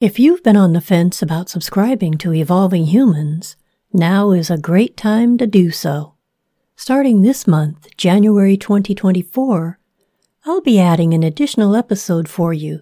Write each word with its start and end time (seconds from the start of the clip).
If 0.00 0.18
you've 0.18 0.42
been 0.42 0.56
on 0.56 0.72
the 0.72 0.80
fence 0.80 1.20
about 1.20 1.50
subscribing 1.50 2.14
to 2.20 2.32
Evolving 2.32 2.86
Humans, 2.86 3.56
now 3.92 4.30
is 4.30 4.48
a 4.48 4.56
great 4.56 4.96
time 4.96 5.36
to 5.36 5.46
do 5.46 5.70
so. 5.70 6.14
Starting 6.74 7.20
this 7.20 7.46
month, 7.46 7.86
January 7.98 8.56
2024, 8.56 9.78
I'll 10.46 10.62
be 10.62 10.80
adding 10.80 11.12
an 11.12 11.22
additional 11.22 11.76
episode 11.76 12.30
for 12.30 12.54
you, 12.54 12.80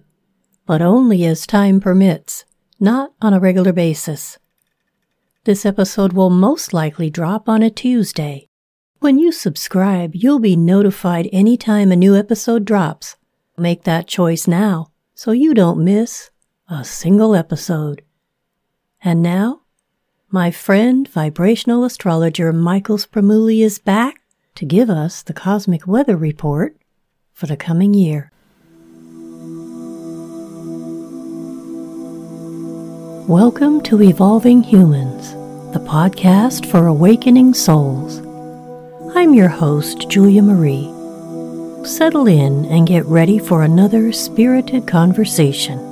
but 0.65 0.81
only 0.81 1.25
as 1.25 1.45
time 1.45 1.81
permits, 1.81 2.45
not 2.79 3.11
on 3.21 3.33
a 3.33 3.39
regular 3.41 3.73
basis. 3.73 4.37
This 5.43 5.65
episode 5.65 6.13
will 6.13 6.29
most 6.29 6.71
likely 6.71 7.09
drop 7.09 7.49
on 7.49 7.61
a 7.61 7.69
Tuesday. 7.69 8.47
When 8.99 9.19
you 9.19 9.33
subscribe, 9.33 10.11
you'll 10.15 10.39
be 10.39 10.55
notified 10.55 11.27
anytime 11.33 11.91
a 11.91 11.97
new 11.97 12.15
episode 12.15 12.63
drops. 12.63 13.17
Make 13.57 13.83
that 13.83 14.07
choice 14.07 14.47
now 14.47 14.91
so 15.15 15.31
you 15.31 15.53
don't 15.53 15.83
miss 15.83 16.28
a 16.71 16.85
single 16.85 17.35
episode. 17.35 18.03
And 19.03 19.23
now, 19.23 19.61
my 20.29 20.51
friend, 20.51 21.07
vibrational 21.07 21.83
astrologer 21.83 22.53
Michael 22.53 22.99
Spremulli 22.99 23.63
is 23.63 23.79
back 23.79 24.21
to 24.53 24.65
give 24.65 24.87
us 24.87 25.23
the 25.23 25.33
cosmic 25.33 25.87
weather 25.87 26.15
report 26.15 26.77
for 27.33 27.47
the 27.47 27.57
coming 27.57 27.95
year. 27.95 28.31
Welcome 33.27 33.81
to 33.81 34.03
Evolving 34.03 34.61
Humans, 34.61 35.31
the 35.73 35.83
podcast 35.83 36.67
for 36.69 36.85
awakening 36.85 37.55
souls. 37.55 38.19
I'm 39.15 39.33
your 39.33 39.49
host, 39.49 40.07
Julia 40.07 40.43
Marie. 40.43 40.93
Settle 41.83 42.27
in 42.27 42.65
and 42.65 42.85
get 42.85 43.05
ready 43.05 43.39
for 43.39 43.63
another 43.63 44.11
spirited 44.11 44.85
conversation. 44.85 45.88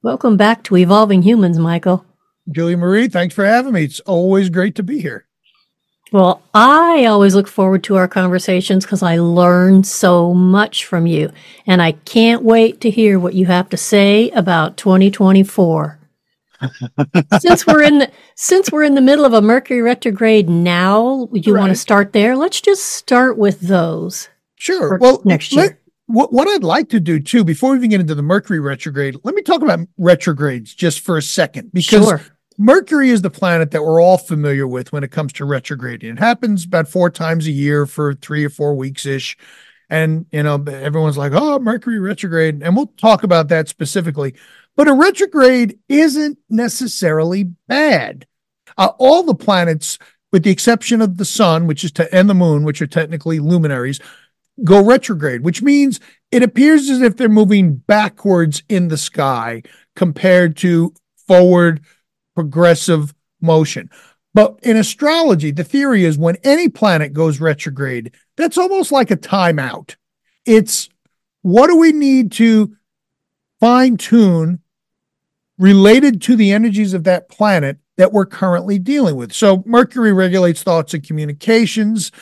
Welcome 0.01 0.37
back 0.37 0.63
to 0.63 0.77
Evolving 0.77 1.21
Humans, 1.21 1.59
Michael. 1.59 2.05
Julie 2.51 2.75
Marie, 2.75 3.07
thanks 3.07 3.35
for 3.35 3.45
having 3.45 3.73
me. 3.73 3.83
It's 3.83 3.99
always 4.01 4.49
great 4.49 4.75
to 4.75 4.83
be 4.83 4.99
here. 4.99 5.27
Well, 6.11 6.41
I 6.53 7.05
always 7.05 7.35
look 7.35 7.47
forward 7.47 7.83
to 7.83 7.95
our 7.95 8.07
conversations 8.07 8.83
because 8.83 9.03
I 9.03 9.19
learn 9.19 9.83
so 9.83 10.33
much 10.33 10.85
from 10.85 11.05
you. 11.05 11.31
And 11.67 11.81
I 11.81 11.91
can't 11.91 12.43
wait 12.43 12.81
to 12.81 12.89
hear 12.89 13.19
what 13.19 13.35
you 13.35 13.45
have 13.45 13.69
to 13.69 13.77
say 13.77 14.29
about 14.31 14.77
2024. 14.77 15.99
since 17.39 17.65
we're 17.65 17.83
in 17.83 17.99
the 17.99 18.11
since 18.35 18.69
we're 18.69 18.83
in 18.83 18.95
the 18.95 19.01
middle 19.01 19.23
of 19.23 19.31
a 19.31 19.41
Mercury 19.41 19.81
retrograde 19.81 20.49
now, 20.49 21.29
you 21.31 21.53
right. 21.53 21.61
want 21.61 21.71
to 21.71 21.75
start 21.75 22.11
there? 22.11 22.35
Let's 22.35 22.59
just 22.59 22.83
start 22.83 23.37
with 23.37 23.61
those. 23.61 24.27
Sure. 24.55 24.97
Well, 24.97 25.21
next 25.23 25.53
year. 25.53 25.63
Let, 25.63 25.77
what, 26.07 26.33
what 26.33 26.47
I'd 26.49 26.63
like 26.63 26.89
to 26.89 26.99
do 26.99 27.19
too, 27.19 27.45
before 27.45 27.71
we 27.71 27.77
even 27.77 27.91
get 27.91 28.01
into 28.01 28.15
the 28.15 28.23
Mercury 28.23 28.59
retrograde, 28.59 29.15
let 29.23 29.35
me 29.35 29.41
talk 29.41 29.61
about 29.61 29.87
retrogrades 29.97 30.73
just 30.73 30.99
for 30.99 31.17
a 31.17 31.21
second 31.21 31.71
because 31.71 32.05
sure. 32.05 32.21
Mercury 32.61 33.09
is 33.09 33.21
the 33.21 33.29
planet 33.29 33.71
that 33.71 33.85
we're 33.85 34.01
all 34.01 34.17
familiar 34.17 34.67
with 34.67 34.91
when 34.91 35.01
it 35.01 35.11
comes 35.11 35.31
to 35.31 35.45
retrograding. 35.45 36.11
It 36.11 36.19
happens 36.19 36.65
about 36.65 36.89
four 36.89 37.09
times 37.09 37.47
a 37.47 37.51
year 37.51 37.85
for 37.85 38.13
three 38.15 38.43
or 38.43 38.49
four 38.49 38.75
weeks 38.75 39.05
ish. 39.05 39.37
And, 39.89 40.25
you 40.33 40.43
know, 40.43 40.61
everyone's 40.67 41.17
like, 41.17 41.31
oh, 41.33 41.59
Mercury 41.59 41.99
retrograde. 41.99 42.61
And 42.61 42.75
we'll 42.75 42.87
talk 42.97 43.23
about 43.23 43.47
that 43.47 43.69
specifically. 43.69 44.35
But 44.75 44.89
a 44.89 44.93
retrograde 44.93 45.79
isn't 45.87 46.37
necessarily 46.49 47.45
bad. 47.45 48.27
Uh, 48.77 48.91
all 48.99 49.23
the 49.23 49.35
planets, 49.35 49.97
with 50.33 50.43
the 50.43 50.51
exception 50.51 51.01
of 51.01 51.15
the 51.15 51.23
sun, 51.23 51.65
which 51.65 51.85
is 51.85 51.93
to 51.93 52.13
and 52.13 52.29
the 52.29 52.33
moon, 52.33 52.65
which 52.65 52.81
are 52.81 52.87
technically 52.87 53.39
luminaries, 53.39 54.01
go 54.65 54.83
retrograde, 54.83 55.45
which 55.45 55.61
means 55.61 56.01
it 56.29 56.43
appears 56.43 56.89
as 56.89 57.01
if 57.01 57.15
they're 57.15 57.29
moving 57.29 57.75
backwards 57.75 58.63
in 58.67 58.89
the 58.89 58.97
sky 58.97 59.63
compared 59.95 60.57
to 60.57 60.93
forward 61.25 61.79
progressive 62.39 63.13
motion. 63.41 63.89
But 64.33 64.59
in 64.63 64.77
astrology, 64.77 65.51
the 65.51 65.65
theory 65.65 66.05
is 66.05 66.17
when 66.17 66.37
any 66.37 66.69
planet 66.69 67.11
goes 67.11 67.41
retrograde, 67.41 68.15
that's 68.37 68.57
almost 68.57 68.93
like 68.93 69.11
a 69.11 69.17
timeout. 69.17 69.97
It's 70.45 70.87
what 71.41 71.67
do 71.67 71.75
we 71.75 71.91
need 71.91 72.31
to 72.33 72.77
fine 73.59 73.97
tune 73.97 74.61
related 75.57 76.21
to 76.21 76.37
the 76.37 76.53
energies 76.53 76.93
of 76.93 77.03
that 77.03 77.27
planet 77.27 77.77
that 77.97 78.13
we're 78.13 78.25
currently 78.25 78.79
dealing 78.79 79.17
with. 79.17 79.33
So, 79.33 79.61
Mercury 79.65 80.13
regulates 80.13 80.63
thoughts 80.63 80.93
and 80.93 81.05
communications. 81.05 82.13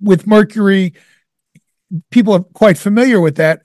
With 0.00 0.26
Mercury, 0.26 0.94
people 2.10 2.32
are 2.32 2.42
quite 2.42 2.78
familiar 2.78 3.20
with 3.20 3.36
that. 3.36 3.64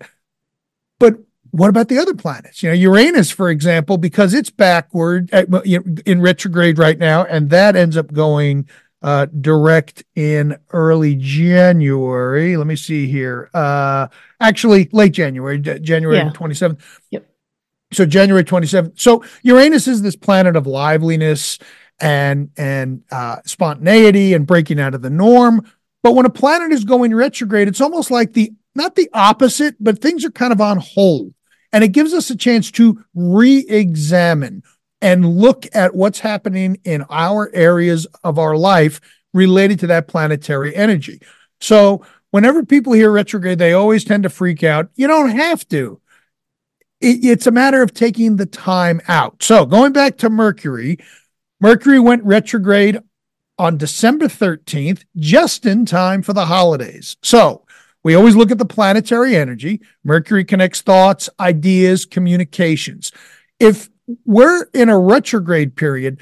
But 1.00 1.16
what 1.52 1.70
about 1.70 1.90
the 1.90 2.00
other 2.00 2.14
planets? 2.14 2.64
You 2.64 2.70
know, 2.70 2.76
Uranus, 2.76 3.32
for 3.32 3.50
example, 3.50 3.98
because 3.98 4.34
it's 4.34 4.50
backward 4.50 5.30
in 5.32 6.22
retrograde 6.22 6.78
right 6.78 6.98
now, 6.98 7.24
and 7.26 7.50
that 7.50 7.76
ends 7.76 7.98
up 7.98 8.12
going 8.12 8.68
uh, 9.02 9.26
direct 9.26 10.04
in 10.16 10.58
early 10.72 11.16
January. 11.16 12.56
Let 12.56 12.68
me 12.68 12.76
see 12.76 13.08
here. 13.08 13.50
Uh, 13.54 14.08
actually, 14.40 14.90
late 14.92 15.12
January, 15.12 15.60
January 15.60 16.18
yeah. 16.18 16.32
27th. 16.32 16.80
Yep. 17.10 17.28
So 17.94 18.06
January 18.06 18.44
27th. 18.44 19.00
So 19.00 19.24
Uranus 19.44 19.88
is 19.88 20.02
this 20.02 20.16
planet 20.16 20.56
of 20.56 20.68
liveliness 20.68 21.60
and 22.00 22.50
and 22.58 23.04
uh, 23.12 23.38
spontaneity 23.46 24.34
and 24.34 24.48
breaking 24.48 24.80
out 24.80 24.96
of 24.96 25.02
the 25.02 25.10
norm. 25.10 25.70
But 26.04 26.14
when 26.14 26.26
a 26.26 26.32
planet 26.32 26.72
is 26.72 26.84
going 26.84 27.14
retrograde, 27.14 27.68
it's 27.68 27.82
almost 27.82 28.10
like 28.10 28.34
the 28.34 28.54
not 28.76 28.96
the 28.96 29.10
opposite, 29.14 29.76
but 29.80 30.00
things 30.00 30.24
are 30.24 30.32
kind 30.32 30.54
of 30.54 30.62
on 30.62 30.78
hold. 30.78 31.34
And 31.74 31.84
it 31.84 31.90
gives 31.90 32.14
us 32.14 32.30
a 32.30 32.36
chance 32.36 32.72
to 32.72 33.04
re 33.14 33.59
examine 33.68 34.64
and 35.02 35.38
look 35.38 35.68
at 35.74 35.96
what's 35.96 36.20
happening 36.20 36.80
in 36.84 37.06
our 37.09 37.50
areas 37.54 38.06
of 38.24 38.38
our 38.38 38.56
life 38.56 39.02
related 39.34 39.80
to 39.80 39.88
that 39.88 40.08
planetary 40.08 40.76
energy. 40.76 41.22
So, 41.59 42.06
whenever 42.32 42.64
people 42.64 42.94
hear 42.94 43.12
retrograde, 43.12 43.59
they 43.59 43.74
always 43.74 44.04
tend 44.04 44.24
to 44.24 44.30
freak 44.30 44.64
out. 44.64 44.90
You 44.96 45.08
don't 45.08 45.30
have 45.30 45.68
to. 45.70 46.02
It, 47.00 47.24
it's 47.24 47.48
a 47.48 47.52
matter 47.52 47.82
of 47.82 47.94
taking 47.94 48.36
the 48.36 48.46
time 48.46 49.02
out. 49.08 49.42
So, 49.42 49.66
going 49.66 49.94
back 49.94 50.18
to 50.18 50.30
Mercury, 50.30 50.98
Mercury 51.59 52.00
went 52.00 52.24
retrograde 52.24 53.00
on 53.58 53.78
December 53.78 54.26
13th, 54.26 55.03
just 55.18 55.66
in 55.66 55.86
time 55.86 56.22
for 56.24 56.34
the 56.34 56.48
holidays. 56.48 57.16
So, 57.22 57.66
we 58.04 58.16
always 58.16 58.36
look 58.36 58.52
at 58.52 58.58
the 58.58 58.66
planetary 58.66 59.36
energy. 59.36 59.82
Mercury 60.04 60.44
connects 60.44 60.82
thoughts, 60.82 61.30
ideas, 61.40 62.06
communications. 62.06 63.12
If 63.60 63.90
we're 64.26 64.66
in 64.74 64.90
a 64.90 65.00
retrograde 65.00 65.76
period, 65.76 66.20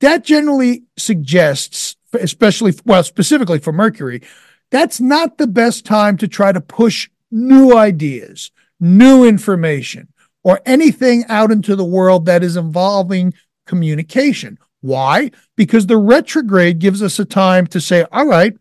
that 0.00 0.24
generally 0.24 0.84
suggests, 0.96 1.96
especially, 2.12 2.74
well, 2.84 3.02
specifically 3.02 3.58
for 3.58 3.72
Mercury, 3.72 4.22
that's 4.70 5.00
not 5.00 5.38
the 5.38 5.46
best 5.46 5.84
time 5.84 6.16
to 6.18 6.28
try 6.28 6.52
to 6.52 6.60
push 6.60 7.08
new 7.30 7.76
ideas, 7.76 8.50
new 8.80 9.24
information, 9.24 10.08
or 10.44 10.60
anything 10.66 11.24
out 11.28 11.50
into 11.50 11.76
the 11.76 11.84
world 11.84 12.26
that 12.26 12.42
is 12.42 12.56
involving 12.56 13.34
communication. 13.66 14.58
Why? 14.80 15.30
Because 15.56 15.86
the 15.86 15.96
retrograde 15.96 16.78
gives 16.78 17.02
us 17.02 17.18
a 17.18 17.24
time 17.24 17.66
to 17.68 17.80
say, 17.80 18.04
all 18.10 18.26
right, 18.26 18.54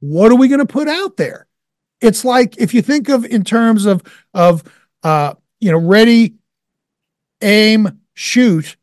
what 0.00 0.32
are 0.32 0.36
we 0.36 0.48
going 0.48 0.60
to 0.60 0.66
put 0.66 0.88
out 0.88 1.16
there? 1.16 1.46
It's 2.00 2.24
like 2.24 2.56
if 2.58 2.74
you 2.74 2.82
think 2.82 3.08
of 3.08 3.24
in 3.24 3.44
terms 3.44 3.86
of 3.86 4.02
of 4.34 4.62
uh, 5.02 5.34
you 5.60 5.70
know 5.70 5.78
ready, 5.78 6.34
aim, 7.40 8.00
shoot. 8.14 8.76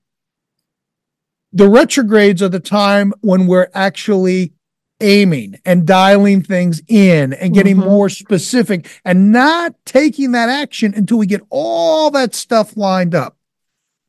The 1.56 1.70
retrogrades 1.70 2.42
are 2.42 2.50
the 2.50 2.60
time 2.60 3.14
when 3.22 3.46
we're 3.46 3.70
actually 3.76 4.54
aiming 5.00 5.60
and 5.66 5.86
dialing 5.86 6.42
things 6.42 6.82
in 6.88 7.34
and 7.34 7.54
getting 7.54 7.76
mm-hmm. 7.76 7.90
more 7.90 8.10
specific 8.10 8.90
and 9.06 9.32
not 9.32 9.76
taking 9.86 10.32
that 10.32 10.50
action 10.50 10.94
until 10.96 11.18
we 11.18 11.28
get 11.28 11.42
all 11.50 12.10
that 12.10 12.34
stuff 12.34 12.76
lined 12.78 13.14
up. 13.14 13.38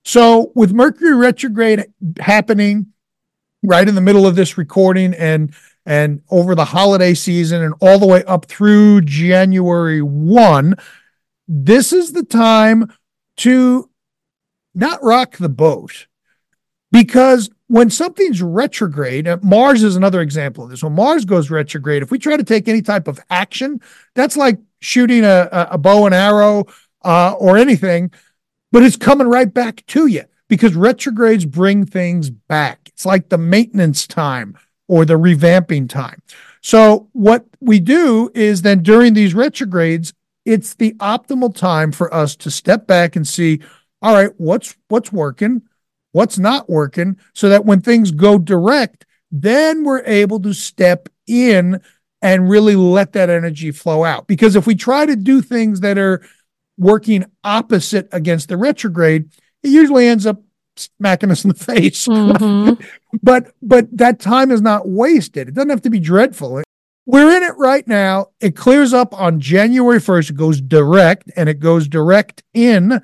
So 0.04 0.52
with 0.54 0.72
Mercury 0.72 1.14
retrograde 1.14 1.84
happening 2.20 2.92
right 3.62 3.88
in 3.88 3.94
the 3.94 4.00
middle 4.00 4.26
of 4.26 4.36
this 4.36 4.56
recording 4.56 5.14
and 5.14 5.54
and 5.86 6.22
over 6.30 6.54
the 6.54 6.64
holiday 6.64 7.14
season 7.14 7.62
and 7.62 7.74
all 7.80 7.98
the 7.98 8.06
way 8.06 8.24
up 8.24 8.46
through 8.46 9.02
January 9.02 10.02
1, 10.02 10.74
this 11.46 11.92
is 11.92 12.12
the 12.12 12.24
time 12.24 12.92
to 13.36 13.90
not 14.74 15.02
rock 15.02 15.36
the 15.36 15.48
boat 15.48 16.06
because 16.90 17.50
when 17.66 17.90
something's 17.90 18.42
retrograde, 18.42 19.26
uh, 19.26 19.38
Mars 19.42 19.82
is 19.82 19.96
another 19.96 20.20
example 20.20 20.64
of 20.64 20.70
this. 20.70 20.82
When 20.82 20.94
Mars 20.94 21.24
goes 21.24 21.50
retrograde, 21.50 22.02
if 22.02 22.10
we 22.10 22.18
try 22.18 22.36
to 22.36 22.44
take 22.44 22.68
any 22.68 22.82
type 22.82 23.08
of 23.08 23.20
action, 23.30 23.80
that's 24.14 24.36
like 24.36 24.58
shooting 24.80 25.24
a, 25.24 25.48
a 25.70 25.78
bow 25.78 26.06
and 26.06 26.14
arrow 26.14 26.66
uh, 27.04 27.32
or 27.32 27.56
anything, 27.56 28.10
but 28.70 28.82
it's 28.82 28.96
coming 28.96 29.26
right 29.26 29.52
back 29.52 29.84
to 29.86 30.06
you 30.06 30.24
because 30.48 30.74
retrogrades 30.74 31.46
bring 31.46 31.84
things 31.84 32.30
back. 32.30 32.80
It's 32.88 33.06
like 33.06 33.28
the 33.28 33.38
maintenance 33.38 34.06
time 34.06 34.56
or 34.88 35.04
the 35.04 35.14
revamping 35.14 35.88
time. 35.88 36.20
So 36.60 37.08
what 37.12 37.44
we 37.60 37.80
do 37.80 38.30
is 38.34 38.62
then 38.62 38.82
during 38.82 39.14
these 39.14 39.34
retrogrades, 39.34 40.12
it's 40.44 40.74
the 40.74 40.92
optimal 40.94 41.54
time 41.54 41.92
for 41.92 42.12
us 42.12 42.36
to 42.36 42.50
step 42.50 42.86
back 42.86 43.16
and 43.16 43.26
see, 43.26 43.60
all 44.02 44.14
right, 44.14 44.30
what's 44.38 44.76
what's 44.88 45.12
working, 45.12 45.62
what's 46.12 46.38
not 46.38 46.68
working, 46.68 47.18
so 47.32 47.48
that 47.48 47.64
when 47.64 47.80
things 47.80 48.10
go 48.10 48.38
direct, 48.38 49.06
then 49.30 49.84
we're 49.84 50.04
able 50.04 50.40
to 50.40 50.52
step 50.52 51.08
in 51.26 51.80
and 52.20 52.48
really 52.48 52.76
let 52.76 53.12
that 53.12 53.30
energy 53.30 53.70
flow 53.70 54.04
out. 54.04 54.26
Because 54.26 54.56
if 54.56 54.66
we 54.66 54.74
try 54.74 55.06
to 55.06 55.16
do 55.16 55.42
things 55.42 55.80
that 55.80 55.98
are 55.98 56.26
working 56.78 57.24
opposite 57.42 58.08
against 58.12 58.48
the 58.48 58.56
retrograde, 58.56 59.30
it 59.62 59.68
usually 59.68 60.06
ends 60.06 60.26
up 60.26 60.42
smacking 60.76 61.30
us 61.30 61.44
in 61.44 61.48
the 61.48 61.54
face. 61.64 62.06
Mm-hmm. 62.06 62.82
but 63.22 63.52
but 63.62 63.96
that 63.96 64.20
time 64.20 64.50
is 64.50 64.60
not 64.60 64.88
wasted. 64.88 65.48
It 65.48 65.54
doesn't 65.54 65.70
have 65.70 65.82
to 65.82 65.90
be 65.90 66.00
dreadful. 66.00 66.62
We're 67.06 67.36
in 67.36 67.42
it 67.42 67.56
right 67.58 67.86
now. 67.86 68.28
It 68.40 68.56
clears 68.56 68.94
up 68.94 69.12
on 69.12 69.38
January 69.38 69.98
1st. 69.98 70.30
It 70.30 70.36
goes 70.36 70.60
direct 70.60 71.30
and 71.36 71.50
it 71.50 71.60
goes 71.60 71.86
direct 71.86 72.42
in 72.54 73.02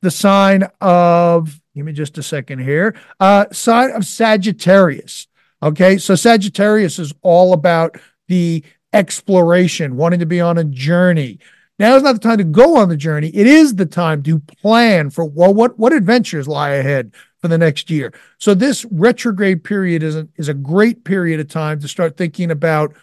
the 0.00 0.10
sign 0.10 0.66
of 0.80 1.60
give 1.74 1.84
me 1.84 1.92
just 1.92 2.18
a 2.18 2.22
second 2.22 2.60
here. 2.60 2.94
Uh 3.20 3.46
sign 3.52 3.90
of 3.90 4.06
Sagittarius. 4.06 5.26
Okay, 5.62 5.96
so 5.96 6.14
Sagittarius 6.14 6.98
is 6.98 7.14
all 7.22 7.52
about 7.54 7.96
the 8.28 8.62
exploration, 8.92 9.96
wanting 9.96 10.20
to 10.20 10.26
be 10.26 10.40
on 10.40 10.56
a 10.56 10.64
journey, 10.64 11.38
now 11.78 11.96
is 11.96 12.02
not 12.02 12.12
the 12.14 12.18
time 12.20 12.38
to 12.38 12.44
go 12.44 12.76
on 12.76 12.88
the 12.88 12.96
journey. 12.96 13.28
It 13.28 13.46
is 13.46 13.74
the 13.74 13.86
time 13.86 14.22
to 14.24 14.38
plan 14.38 15.10
for 15.10 15.24
well, 15.24 15.52
what 15.52 15.78
what 15.78 15.92
adventures 15.92 16.46
lie 16.46 16.70
ahead 16.70 17.12
for 17.40 17.48
the 17.48 17.58
next 17.58 17.90
year. 17.90 18.12
So 18.38 18.54
this 18.54 18.84
retrograde 18.86 19.64
period 19.64 20.02
is 20.02 20.16
a, 20.16 20.28
is 20.36 20.48
a 20.48 20.54
great 20.54 21.04
period 21.04 21.40
of 21.40 21.48
time 21.48 21.80
to 21.80 21.88
start 21.88 22.16
thinking 22.16 22.50
about 22.50 22.94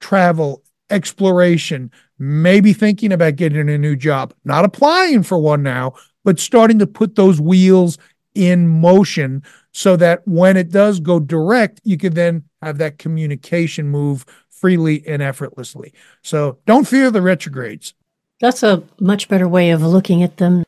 travel, 0.00 0.62
exploration, 0.88 1.90
maybe 2.18 2.72
thinking 2.72 3.12
about 3.12 3.36
getting 3.36 3.68
a 3.68 3.78
new 3.78 3.96
job, 3.96 4.32
not 4.44 4.64
applying 4.64 5.22
for 5.22 5.38
one 5.38 5.62
now, 5.62 5.94
but 6.24 6.38
starting 6.38 6.78
to 6.78 6.86
put 6.86 7.16
those 7.16 7.40
wheels 7.40 7.98
in 8.34 8.68
motion 8.68 9.42
so 9.76 9.94
that 9.94 10.26
when 10.26 10.56
it 10.56 10.70
does 10.70 11.00
go 11.00 11.20
direct, 11.20 11.82
you 11.84 11.98
can 11.98 12.14
then 12.14 12.44
have 12.62 12.78
that 12.78 12.96
communication 12.96 13.90
move 13.90 14.24
freely 14.48 15.06
and 15.06 15.20
effortlessly. 15.20 15.92
So 16.22 16.56
don't 16.64 16.88
fear 16.88 17.10
the 17.10 17.20
retrogrades. 17.20 17.92
That's 18.40 18.62
a 18.62 18.82
much 18.98 19.28
better 19.28 19.46
way 19.46 19.68
of 19.72 19.82
looking 19.82 20.22
at 20.22 20.38
them. 20.38 20.64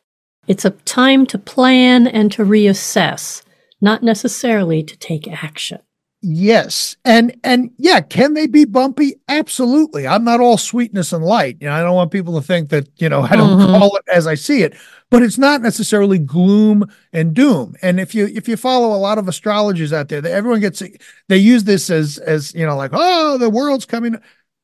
It's 0.47 0.63
a 0.63 0.69
time 0.69 1.25
to 1.25 1.39
plan 1.39 2.05
and 2.05 2.31
to 2.33 2.45
reassess, 2.45 3.41
not 3.81 4.03
necessarily 4.03 4.83
to 4.83 4.95
take 4.95 5.27
action. 5.27 5.79
Yes. 6.21 6.97
And 7.05 7.37
and 7.45 7.71
yeah, 7.77 8.01
can 8.01 8.33
they 8.33 8.45
be 8.45 8.65
bumpy? 8.65 9.15
Absolutely. 9.29 10.05
I'm 10.05 10.25
not 10.25 10.41
all 10.41 10.57
sweetness 10.57 11.13
and 11.13 11.23
light. 11.23 11.57
You 11.61 11.67
know, 11.67 11.73
I 11.73 11.81
don't 11.81 11.95
want 11.95 12.11
people 12.11 12.39
to 12.39 12.45
think 12.45 12.69
that, 12.69 12.89
you 12.97 13.07
know, 13.07 13.21
I 13.21 13.37
don't 13.37 13.57
mm-hmm. 13.57 13.77
call 13.77 13.95
it 13.95 14.03
as 14.13 14.27
I 14.27 14.35
see 14.35 14.61
it, 14.61 14.75
but 15.09 15.23
it's 15.23 15.37
not 15.37 15.61
necessarily 15.61 16.17
gloom 16.17 16.91
and 17.13 17.33
doom. 17.33 17.75
And 17.81 18.01
if 18.01 18.13
you 18.13 18.27
if 18.27 18.49
you 18.49 18.57
follow 18.57 18.93
a 18.93 18.99
lot 18.99 19.17
of 19.17 19.29
astrologers 19.29 19.93
out 19.93 20.09
there, 20.09 20.25
everyone 20.27 20.59
gets 20.59 20.83
they 21.29 21.37
use 21.37 21.63
this 21.63 21.89
as 21.89 22.17
as, 22.17 22.53
you 22.53 22.65
know, 22.65 22.75
like, 22.75 22.91
oh, 22.93 23.37
the 23.37 23.49
world's 23.49 23.85
coming. 23.85 24.17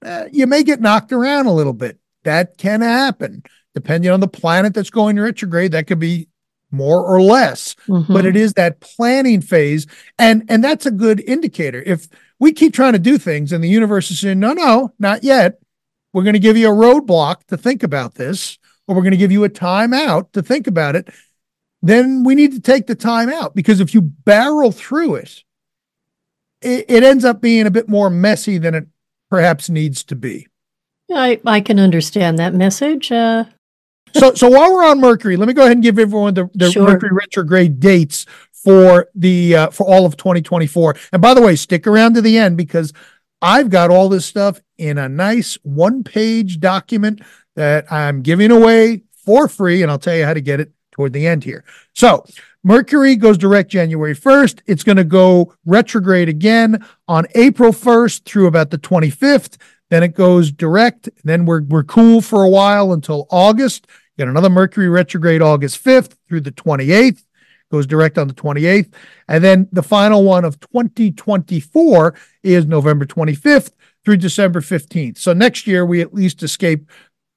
Uh, 0.05 0.25
you 0.33 0.47
may 0.47 0.61
get 0.61 0.81
knocked 0.81 1.13
around 1.13 1.45
a 1.45 1.53
little 1.53 1.73
bit. 1.73 1.99
That 2.25 2.57
can 2.57 2.81
happen 2.81 3.43
depending 3.73 4.11
on 4.11 4.19
the 4.19 4.27
planet 4.27 4.73
that's 4.73 4.89
going 4.89 5.17
retrograde. 5.17 5.71
That 5.71 5.87
could 5.87 5.99
be 5.99 6.27
more 6.71 7.05
or 7.05 7.21
less 7.21 7.75
mm-hmm. 7.87 8.11
but 8.11 8.25
it 8.25 8.35
is 8.35 8.53
that 8.53 8.79
planning 8.79 9.41
phase 9.41 9.87
and 10.17 10.43
and 10.49 10.63
that's 10.63 10.85
a 10.85 10.91
good 10.91 11.21
indicator 11.21 11.81
if 11.85 12.07
we 12.39 12.51
keep 12.51 12.73
trying 12.73 12.93
to 12.93 12.99
do 12.99 13.17
things 13.17 13.51
and 13.51 13.63
the 13.63 13.69
universe 13.69 14.11
is 14.11 14.19
saying 14.19 14.39
no 14.39 14.53
no 14.53 14.93
not 14.99 15.23
yet 15.23 15.59
we're 16.13 16.23
going 16.23 16.33
to 16.33 16.39
give 16.39 16.57
you 16.57 16.69
a 16.69 16.75
roadblock 16.75 17.43
to 17.45 17.57
think 17.57 17.83
about 17.83 18.15
this 18.15 18.57
or 18.87 18.95
we're 18.95 19.01
going 19.01 19.11
to 19.11 19.17
give 19.17 19.31
you 19.31 19.43
a 19.43 19.49
timeout 19.49 20.31
to 20.31 20.41
think 20.41 20.67
about 20.67 20.95
it 20.95 21.09
then 21.81 22.23
we 22.23 22.33
need 22.33 22.51
to 22.51 22.59
take 22.59 22.87
the 22.87 22.95
time 22.95 23.29
out 23.29 23.55
because 23.55 23.79
if 23.79 23.93
you 23.93 24.01
barrel 24.01 24.71
through 24.71 25.15
it, 25.15 25.43
it 26.61 26.85
it 26.89 27.03
ends 27.03 27.23
up 27.23 27.41
being 27.41 27.67
a 27.67 27.71
bit 27.71 27.87
more 27.87 28.09
messy 28.09 28.57
than 28.57 28.73
it 28.73 28.87
perhaps 29.29 29.69
needs 29.69 30.03
to 30.03 30.15
be 30.15 30.47
I, 31.11 31.39
I 31.45 31.61
can 31.61 31.79
understand 31.79 32.39
that 32.39 32.53
message. 32.53 33.11
Uh, 33.11 33.45
so 34.15 34.33
so 34.33 34.49
while 34.49 34.73
we're 34.73 34.85
on 34.85 34.99
Mercury, 34.99 35.37
let 35.37 35.47
me 35.47 35.53
go 35.53 35.61
ahead 35.61 35.73
and 35.73 35.83
give 35.83 35.99
everyone 35.99 36.33
the, 36.33 36.49
the 36.53 36.71
sure. 36.71 36.87
Mercury 36.87 37.11
retrograde 37.11 37.79
dates 37.79 38.25
for 38.51 39.09
the 39.13 39.55
uh, 39.55 39.69
for 39.69 39.85
all 39.85 40.05
of 40.05 40.17
2024. 40.17 40.95
And 41.13 41.21
by 41.21 41.33
the 41.33 41.41
way, 41.41 41.55
stick 41.55 41.85
around 41.85 42.15
to 42.15 42.21
the 42.21 42.37
end 42.37 42.57
because 42.57 42.93
I've 43.41 43.69
got 43.69 43.91
all 43.91 44.09
this 44.09 44.25
stuff 44.25 44.61
in 44.77 44.97
a 44.97 45.07
nice 45.07 45.55
one-page 45.63 46.59
document 46.59 47.21
that 47.55 47.91
I'm 47.91 48.21
giving 48.21 48.51
away 48.51 49.03
for 49.11 49.47
free, 49.47 49.81
and 49.81 49.91
I'll 49.91 49.99
tell 49.99 50.15
you 50.15 50.25
how 50.25 50.33
to 50.33 50.41
get 50.41 50.59
it 50.59 50.71
toward 50.91 51.13
the 51.13 51.27
end 51.27 51.43
here. 51.43 51.63
So 51.93 52.25
Mercury 52.63 53.15
goes 53.15 53.37
direct 53.37 53.69
January 53.69 54.15
1st. 54.15 54.61
It's 54.65 54.83
going 54.83 54.97
to 54.97 55.03
go 55.03 55.53
retrograde 55.65 56.29
again 56.29 56.83
on 57.07 57.27
April 57.35 57.71
1st 57.71 58.23
through 58.23 58.47
about 58.47 58.71
the 58.71 58.77
25th. 58.77 59.57
Then 59.91 60.01
it 60.01 60.15
goes 60.15 60.51
direct. 60.51 61.09
Then 61.23 61.45
we're 61.45 61.61
we're 61.61 61.83
cool 61.83 62.21
for 62.21 62.43
a 62.43 62.49
while 62.49 62.91
until 62.91 63.27
August. 63.29 63.85
Get 64.17 64.27
another 64.27 64.49
Mercury 64.49 64.89
retrograde 64.89 65.41
August 65.41 65.83
5th 65.83 66.15
through 66.27 66.41
the 66.41 66.51
28th. 66.51 67.23
Goes 67.71 67.87
direct 67.87 68.17
on 68.17 68.27
the 68.27 68.33
28th. 68.33 68.93
And 69.27 69.43
then 69.43 69.67
the 69.71 69.83
final 69.83 70.23
one 70.23 70.45
of 70.45 70.59
2024 70.59 72.15
is 72.43 72.65
November 72.65 73.05
25th 73.05 73.71
through 74.03 74.17
December 74.17 74.61
15th. 74.61 75.17
So 75.17 75.33
next 75.33 75.65
year 75.65 75.85
we 75.85 76.01
at 76.01 76.13
least 76.13 76.43
escape 76.43 76.89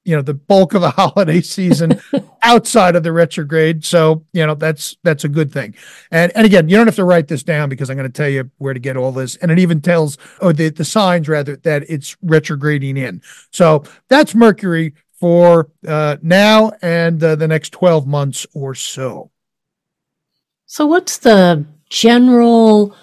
you 0.05 0.15
know 0.15 0.21
the 0.21 0.33
bulk 0.33 0.73
of 0.73 0.81
the 0.81 0.89
holiday 0.97 1.41
season 1.41 2.01
outside 2.43 2.95
of 2.95 3.03
the 3.03 3.11
retrograde 3.11 3.83
so 3.83 4.25
you 4.33 4.45
know 4.45 4.55
that's 4.55 4.97
that's 5.03 5.23
a 5.23 5.29
good 5.29 5.51
thing 5.51 5.75
and 6.09 6.31
and 6.35 6.45
again 6.45 6.67
you 6.69 6.75
don't 6.75 6.87
have 6.87 6.95
to 6.95 7.03
write 7.03 7.27
this 7.27 7.43
down 7.43 7.69
because 7.69 7.89
i'm 7.89 7.97
going 7.97 8.09
to 8.09 8.17
tell 8.17 8.29
you 8.29 8.49
where 8.57 8.73
to 8.73 8.79
get 8.79 8.97
all 8.97 9.11
this 9.11 9.35
and 9.37 9.51
it 9.51 9.59
even 9.59 9.81
tells 9.81 10.17
or 10.41 10.53
the, 10.53 10.69
the 10.69 10.85
signs 10.85 11.27
rather 11.27 11.57
that 11.57 11.83
it's 11.89 12.15
retrograding 12.23 12.97
in 12.97 13.21
so 13.51 13.83
that's 14.07 14.33
mercury 14.33 14.93
for 15.19 15.69
uh, 15.87 16.17
now 16.21 16.71
and 16.81 17.23
uh, 17.23 17.35
the 17.35 17.47
next 17.47 17.71
12 17.71 18.07
months 18.07 18.45
or 18.53 18.73
so 18.73 19.31
so 20.65 20.85
what's 20.85 21.17
the 21.17 21.65
general 21.89 22.95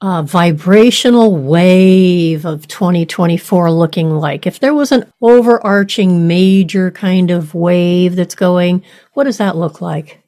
uh, 0.00 0.22
vibrational 0.22 1.36
wave 1.36 2.44
of 2.44 2.66
2024 2.68 3.70
looking 3.70 4.10
like? 4.10 4.46
If 4.46 4.60
there 4.60 4.74
was 4.74 4.92
an 4.92 5.12
overarching 5.20 6.26
major 6.26 6.90
kind 6.90 7.30
of 7.30 7.54
wave 7.54 8.16
that's 8.16 8.34
going, 8.34 8.84
what 9.12 9.24
does 9.24 9.38
that 9.38 9.56
look 9.56 9.80
like? 9.80 10.22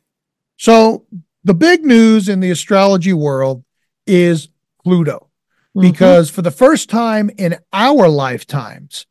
So, 0.57 1.07
the 1.45 1.55
big 1.55 1.85
news 1.85 2.29
in 2.29 2.41
the 2.41 2.51
astrology 2.51 3.13
world 3.13 3.65
is 4.07 4.49
Pluto, 4.83 5.31
mm-hmm. 5.77 5.81
because 5.81 6.31
for 6.31 6.43
the 6.43 6.51
first 6.51 6.91
time 6.91 7.31
in 7.39 7.59
our 7.73 8.09
lifetimes, 8.09 9.07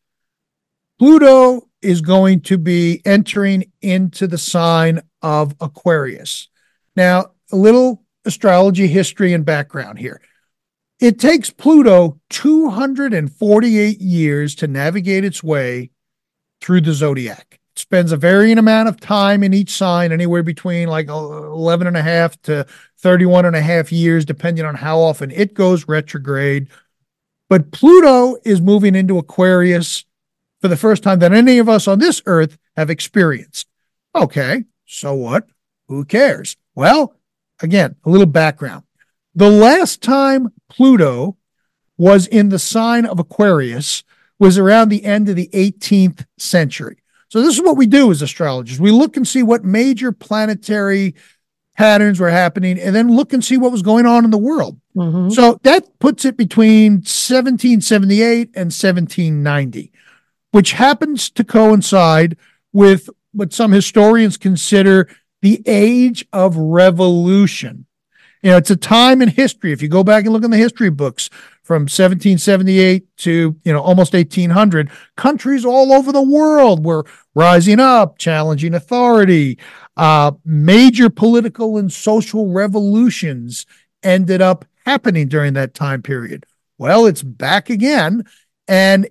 Pluto 0.99 1.69
is 1.81 2.01
going 2.01 2.41
to 2.41 2.57
be 2.57 3.01
entering 3.05 3.71
into 3.81 4.27
the 4.27 4.37
sign 4.37 5.01
of 5.21 5.55
Aquarius. 5.59 6.47
Now, 6.95 7.31
a 7.51 7.55
little 7.55 8.03
astrology 8.25 8.87
history 8.87 9.33
and 9.33 9.45
background 9.45 9.99
here. 9.99 10.21
It 10.99 11.19
takes 11.19 11.49
Pluto 11.49 12.19
248 12.29 13.99
years 13.99 14.55
to 14.55 14.67
navigate 14.67 15.25
its 15.25 15.43
way 15.43 15.89
through 16.61 16.81
the 16.81 16.93
zodiac. 16.93 17.59
It 17.75 17.79
spends 17.79 18.11
a 18.11 18.17
varying 18.17 18.59
amount 18.59 18.89
of 18.89 18.99
time 18.99 19.41
in 19.41 19.53
each 19.53 19.71
sign, 19.71 20.11
anywhere 20.11 20.43
between 20.43 20.87
like 20.87 21.09
uh, 21.09 21.13
11 21.13 21.87
and 21.87 21.97
a 21.97 22.03
half 22.03 22.39
to 22.43 22.67
31 22.99 23.45
and 23.45 23.55
a 23.55 23.61
half 23.61 23.91
years, 23.91 24.25
depending 24.25 24.63
on 24.63 24.75
how 24.75 24.99
often 24.99 25.31
it 25.31 25.55
goes 25.55 25.87
retrograde. 25.87 26.67
But 27.49 27.71
Pluto 27.71 28.37
is 28.45 28.61
moving 28.61 28.93
into 28.93 29.17
Aquarius 29.17 30.05
for 30.61 30.67
the 30.67 30.77
first 30.77 31.03
time 31.03 31.19
that 31.19 31.33
any 31.33 31.57
of 31.57 31.67
us 31.67 31.87
on 31.87 31.99
this 31.99 32.21
earth 32.25 32.57
have 32.75 32.89
experienced. 32.89 33.67
Okay, 34.15 34.65
so 34.85 35.13
what? 35.13 35.47
Who 35.87 36.05
cares? 36.05 36.55
Well, 36.75 37.15
again, 37.61 37.95
a 38.05 38.09
little 38.09 38.27
background. 38.27 38.83
The 39.35 39.49
last 39.49 40.01
time 40.01 40.53
Pluto 40.69 41.37
was 41.97 42.27
in 42.27 42.49
the 42.49 42.59
sign 42.59 43.05
of 43.05 43.19
Aquarius, 43.19 44.03
was 44.39 44.57
around 44.57 44.89
the 44.89 45.05
end 45.05 45.29
of 45.29 45.35
the 45.35 45.49
18th 45.53 46.25
century. 46.37 46.97
So 47.29 47.41
this 47.41 47.55
is 47.55 47.61
what 47.61 47.77
we 47.77 47.85
do 47.85 48.11
as 48.11 48.23
astrologers. 48.23 48.79
We 48.79 48.89
look 48.89 49.15
and 49.15 49.27
see 49.27 49.43
what 49.43 49.63
major 49.63 50.11
planetary 50.11 51.13
patterns 51.77 52.19
were 52.19 52.31
happening 52.31 52.79
and 52.79 52.95
then 52.95 53.15
look 53.15 53.33
and 53.33 53.45
see 53.45 53.57
what 53.57 53.71
was 53.71 53.83
going 53.83 54.07
on 54.07 54.25
in 54.25 54.31
the 54.31 54.37
world. 54.37 54.81
Mm-hmm. 54.95 55.29
So 55.29 55.59
that 55.63 55.99
puts 55.99 56.25
it 56.25 56.37
between 56.37 56.93
1778 56.93 58.47
and 58.55 58.73
1790, 58.73 59.90
which 60.51 60.73
happens 60.73 61.29
to 61.31 61.43
coincide 61.43 62.37
with 62.73 63.09
what 63.31 63.53
some 63.53 63.71
historians 63.71 64.37
consider 64.37 65.07
the 65.41 65.61
age 65.65 66.25
of 66.31 66.55
revolution. 66.55 67.85
You 68.43 68.51
know, 68.51 68.57
it's 68.57 68.71
a 68.71 68.75
time 68.75 69.21
in 69.21 69.29
history. 69.29 69.71
If 69.71 69.81
you 69.81 69.87
go 69.87 70.03
back 70.03 70.25
and 70.25 70.33
look 70.33 70.43
in 70.43 70.51
the 70.51 70.57
history 70.57 70.89
books 70.89 71.29
from 71.63 71.83
1778 71.83 73.17
to, 73.17 73.55
you 73.63 73.73
know, 73.73 73.79
almost 73.79 74.13
1800, 74.13 74.89
countries 75.15 75.63
all 75.63 75.93
over 75.93 76.11
the 76.11 76.21
world 76.21 76.83
were 76.83 77.05
rising 77.35 77.79
up, 77.79 78.17
challenging 78.17 78.73
authority. 78.73 79.59
Uh, 79.95 80.31
major 80.43 81.09
political 81.09 81.77
and 81.77 81.93
social 81.93 82.51
revolutions 82.51 83.65
ended 84.01 84.41
up 84.41 84.65
happening 84.85 85.27
during 85.27 85.53
that 85.53 85.75
time 85.75 86.01
period. 86.01 86.45
Well, 86.79 87.05
it's 87.05 87.21
back 87.21 87.69
again, 87.69 88.25
and 88.67 89.07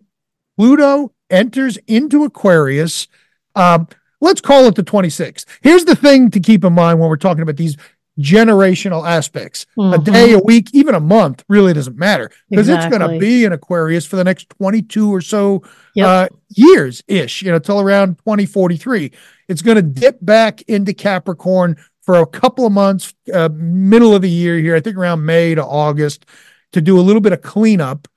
Pluto 0.59 1.12
enters 1.30 1.78
into 1.87 2.25
Aquarius. 2.25 3.08
Um, 3.54 3.88
let's 4.20 4.40
call 4.40 4.66
it 4.66 4.75
the 4.75 4.82
26th. 4.82 5.44
Here's 5.62 5.84
the 5.84 5.96
thing 5.96 6.30
to 6.30 6.40
keep 6.40 6.64
in 6.64 6.72
mind 6.72 7.00
when 7.00 7.08
we're 7.08 7.16
talking 7.16 7.42
about 7.42 7.56
these 7.56 7.76
generational 8.18 9.08
aspects. 9.08 9.66
Mm-hmm. 9.78 9.94
A 9.94 9.99
day, 9.99 10.32
a 10.32 10.38
week, 10.38 10.68
even 10.72 10.94
a 10.94 11.00
month 11.00 11.44
really 11.49 11.72
doesn't 11.72 11.96
matter 11.96 12.30
because 12.50 12.68
exactly. 12.68 12.87
it's 12.87 12.99
going 12.99 13.12
to 13.12 13.18
be 13.18 13.44
in 13.44 13.52
Aquarius 13.52 14.06
for 14.06 14.16
the 14.16 14.25
next 14.25 14.50
22 14.50 15.12
or 15.12 15.20
so 15.20 15.62
yep. 15.94 16.06
uh, 16.06 16.28
years 16.50 17.02
ish, 17.08 17.42
you 17.42 17.50
know, 17.50 17.58
till 17.58 17.80
around 17.80 18.18
2043. 18.18 19.12
It's 19.49 19.62
going 19.62 19.76
to 19.76 19.82
dip 19.82 20.18
back 20.20 20.62
into 20.62 20.92
Capricorn 20.92 21.76
for 22.02 22.16
a 22.16 22.26
couple 22.26 22.66
of 22.66 22.72
months, 22.72 23.14
uh, 23.32 23.49
middle 23.52 24.14
of 24.14 24.22
the 24.22 24.30
year 24.30 24.58
here, 24.58 24.75
I 24.75 24.80
think 24.80 24.96
around 24.96 25.25
May 25.25 25.54
to 25.54 25.64
August, 25.64 26.26
to 26.72 26.80
do 26.80 26.99
a 26.99 27.02
little 27.02 27.20
bit 27.20 27.32
of 27.32 27.42
cleanup. 27.42 28.08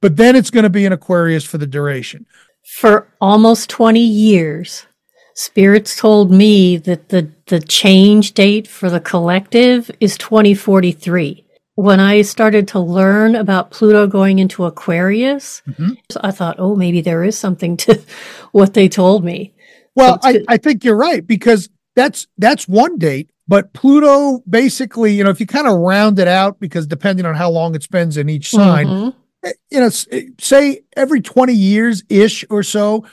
But 0.00 0.16
then 0.16 0.36
it's 0.36 0.50
going 0.50 0.64
to 0.64 0.70
be 0.70 0.84
in 0.84 0.92
Aquarius 0.92 1.44
for 1.44 1.58
the 1.58 1.66
duration. 1.66 2.26
For 2.64 3.08
almost 3.20 3.70
20 3.70 4.00
years, 4.00 4.86
Spirits 5.34 5.96
told 5.96 6.30
me 6.30 6.78
that 6.78 7.10
the, 7.10 7.30
the 7.46 7.60
change 7.60 8.32
date 8.32 8.66
for 8.66 8.88
the 8.88 9.00
collective 9.00 9.90
is 10.00 10.16
2043. 10.16 11.44
When 11.74 12.00
I 12.00 12.22
started 12.22 12.66
to 12.68 12.80
learn 12.80 13.34
about 13.36 13.70
Pluto 13.70 14.06
going 14.06 14.38
into 14.38 14.64
Aquarius, 14.64 15.60
mm-hmm. 15.68 15.92
I 16.22 16.30
thought, 16.30 16.56
oh, 16.58 16.74
maybe 16.74 17.02
there 17.02 17.22
is 17.22 17.36
something 17.36 17.76
to 17.78 18.02
what 18.52 18.72
they 18.72 18.88
told 18.88 19.24
me. 19.24 19.54
Well, 19.94 20.18
so 20.22 20.28
I, 20.28 20.44
I 20.48 20.56
think 20.56 20.84
you're 20.84 20.96
right 20.96 21.26
because 21.26 21.68
that's 21.94 22.26
that's 22.38 22.66
one 22.66 22.96
date, 22.96 23.30
but 23.46 23.74
Pluto 23.74 24.42
basically, 24.48 25.14
you 25.14 25.24
know, 25.24 25.30
if 25.30 25.38
you 25.38 25.46
kind 25.46 25.66
of 25.66 25.78
round 25.78 26.18
it 26.18 26.28
out, 26.28 26.58
because 26.60 26.86
depending 26.86 27.26
on 27.26 27.34
how 27.34 27.50
long 27.50 27.74
it 27.74 27.82
spends 27.82 28.16
in 28.16 28.30
each 28.30 28.50
sign, 28.50 28.86
mm-hmm. 28.86 29.18
Eh, 29.46 29.52
you 29.70 29.80
know, 29.80 29.88
say 29.88 30.80
every 30.96 31.20
20 31.20 31.52
years 31.52 32.02
ish 32.08 32.44
or 32.50 32.62
so, 32.62 33.06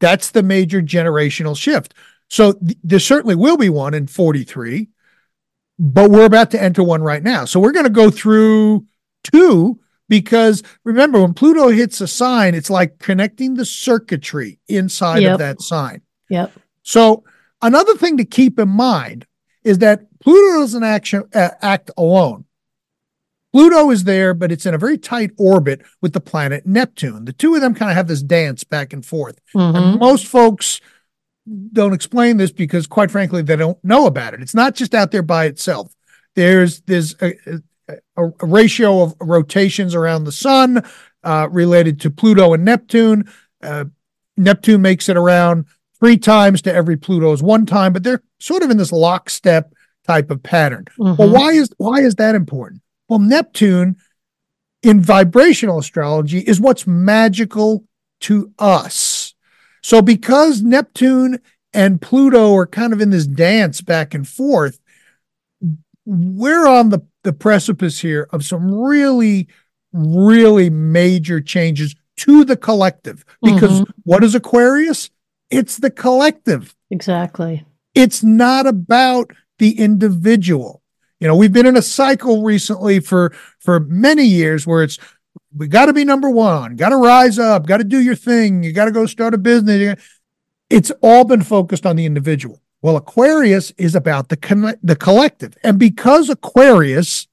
that's 0.00 0.30
the 0.30 0.42
major 0.42 0.80
generational 0.80 1.56
shift. 1.56 1.94
So 2.28 2.52
th- 2.54 2.78
there 2.82 2.98
certainly 2.98 3.34
will 3.34 3.56
be 3.56 3.68
one 3.68 3.94
in 3.94 4.06
43, 4.06 4.88
but 5.78 6.10
we're 6.10 6.24
about 6.24 6.50
to 6.52 6.62
enter 6.62 6.82
one 6.82 7.02
right 7.02 7.22
now. 7.22 7.44
So 7.44 7.60
we're 7.60 7.72
going 7.72 7.84
to 7.84 7.90
go 7.90 8.10
through 8.10 8.86
two 9.22 9.78
because 10.08 10.62
remember, 10.84 11.20
when 11.20 11.34
Pluto 11.34 11.68
hits 11.68 12.00
a 12.00 12.08
sign, 12.08 12.54
it's 12.54 12.70
like 12.70 12.98
connecting 12.98 13.54
the 13.54 13.64
circuitry 13.64 14.58
inside 14.68 15.22
yep. 15.22 15.34
of 15.34 15.38
that 15.38 15.60
sign. 15.60 16.02
Yep. 16.28 16.52
So 16.82 17.24
another 17.62 17.94
thing 17.94 18.18
to 18.18 18.24
keep 18.24 18.58
in 18.58 18.68
mind 18.68 19.26
is 19.62 19.78
that 19.78 20.06
Pluto 20.20 20.60
doesn't 20.60 20.82
action, 20.82 21.24
uh, 21.34 21.50
act 21.60 21.90
alone. 21.96 22.44
Pluto 23.54 23.92
is 23.92 24.02
there, 24.02 24.34
but 24.34 24.50
it's 24.50 24.66
in 24.66 24.74
a 24.74 24.78
very 24.78 24.98
tight 24.98 25.30
orbit 25.38 25.82
with 26.02 26.12
the 26.12 26.20
planet 26.20 26.66
Neptune. 26.66 27.24
The 27.24 27.32
two 27.32 27.54
of 27.54 27.60
them 27.60 27.72
kind 27.72 27.88
of 27.88 27.96
have 27.96 28.08
this 28.08 28.20
dance 28.20 28.64
back 28.64 28.92
and 28.92 29.06
forth. 29.06 29.38
Mm-hmm. 29.54 29.76
And 29.76 30.00
most 30.00 30.26
folks 30.26 30.80
don't 31.72 31.92
explain 31.92 32.36
this 32.36 32.50
because, 32.50 32.88
quite 32.88 33.12
frankly, 33.12 33.42
they 33.42 33.54
don't 33.54 33.78
know 33.84 34.06
about 34.06 34.34
it. 34.34 34.42
It's 34.42 34.56
not 34.56 34.74
just 34.74 34.92
out 34.92 35.12
there 35.12 35.22
by 35.22 35.44
itself. 35.44 35.94
There's 36.34 36.80
there's 36.80 37.14
a, 37.22 37.34
a, 37.86 37.98
a 38.16 38.46
ratio 38.46 39.02
of 39.02 39.14
rotations 39.20 39.94
around 39.94 40.24
the 40.24 40.32
sun 40.32 40.84
uh, 41.22 41.46
related 41.48 42.00
to 42.00 42.10
Pluto 42.10 42.54
and 42.54 42.64
Neptune. 42.64 43.30
Uh, 43.62 43.84
Neptune 44.36 44.82
makes 44.82 45.08
it 45.08 45.16
around 45.16 45.66
three 46.00 46.16
times 46.16 46.60
to 46.62 46.74
every 46.74 46.96
Pluto's 46.96 47.40
one 47.40 47.66
time, 47.66 47.92
but 47.92 48.02
they're 48.02 48.24
sort 48.40 48.64
of 48.64 48.70
in 48.70 48.78
this 48.78 48.90
lockstep 48.90 49.72
type 50.08 50.32
of 50.32 50.42
pattern. 50.42 50.86
Mm-hmm. 50.98 51.22
Well, 51.22 51.30
why 51.30 51.52
is 51.52 51.72
why 51.76 52.00
is 52.00 52.16
that 52.16 52.34
important? 52.34 52.80
Well, 53.08 53.18
Neptune 53.18 53.96
in 54.82 55.00
vibrational 55.00 55.78
astrology 55.78 56.38
is 56.38 56.60
what's 56.60 56.86
magical 56.86 57.84
to 58.20 58.52
us. 58.58 59.34
So, 59.82 60.00
because 60.00 60.62
Neptune 60.62 61.40
and 61.72 62.00
Pluto 62.00 62.54
are 62.54 62.66
kind 62.66 62.92
of 62.92 63.00
in 63.00 63.10
this 63.10 63.26
dance 63.26 63.80
back 63.80 64.14
and 64.14 64.26
forth, 64.26 64.78
we're 66.06 66.66
on 66.66 66.90
the, 66.90 67.00
the 67.22 67.32
precipice 67.32 67.98
here 67.98 68.28
of 68.30 68.44
some 68.44 68.72
really, 68.74 69.48
really 69.92 70.70
major 70.70 71.40
changes 71.40 71.94
to 72.16 72.44
the 72.44 72.56
collective. 72.56 73.24
Because 73.42 73.80
mm-hmm. 73.80 73.90
what 74.04 74.24
is 74.24 74.34
Aquarius? 74.34 75.10
It's 75.50 75.78
the 75.78 75.90
collective. 75.90 76.74
Exactly. 76.90 77.64
It's 77.94 78.22
not 78.22 78.66
about 78.66 79.32
the 79.58 79.78
individual. 79.78 80.82
You 81.24 81.28
know, 81.28 81.36
we've 81.36 81.54
been 81.54 81.64
in 81.64 81.78
a 81.78 81.80
cycle 81.80 82.42
recently 82.42 83.00
for 83.00 83.32
for 83.58 83.80
many 83.80 84.24
years 84.24 84.66
where 84.66 84.82
it's 84.82 84.98
we 85.56 85.68
got 85.68 85.86
to 85.86 85.94
be 85.94 86.04
number 86.04 86.28
one, 86.28 86.76
got 86.76 86.90
to 86.90 86.98
rise 86.98 87.38
up, 87.38 87.66
got 87.66 87.78
to 87.78 87.84
do 87.84 87.98
your 87.98 88.14
thing, 88.14 88.62
you 88.62 88.74
got 88.74 88.84
to 88.84 88.90
go 88.90 89.06
start 89.06 89.32
a 89.32 89.38
business. 89.38 89.98
It's 90.68 90.92
all 91.00 91.24
been 91.24 91.42
focused 91.42 91.86
on 91.86 91.96
the 91.96 92.04
individual. 92.04 92.60
Well, 92.82 92.98
Aquarius 92.98 93.70
is 93.78 93.94
about 93.94 94.28
the 94.28 94.36
con- 94.36 94.76
the 94.82 94.96
collective, 94.96 95.56
and 95.62 95.78
because 95.78 96.28
Aquarius 96.28 97.26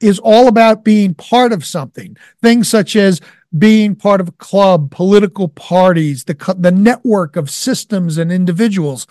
is 0.00 0.18
all 0.18 0.48
about 0.48 0.82
being 0.82 1.14
part 1.14 1.52
of 1.52 1.64
something, 1.64 2.16
things 2.42 2.68
such 2.68 2.96
as 2.96 3.20
being 3.56 3.94
part 3.94 4.20
of 4.20 4.30
a 4.30 4.32
club, 4.32 4.90
political 4.90 5.46
parties, 5.46 6.24
the 6.24 6.56
the 6.58 6.72
network 6.72 7.36
of 7.36 7.50
systems 7.50 8.18
and 8.18 8.32
individuals 8.32 9.06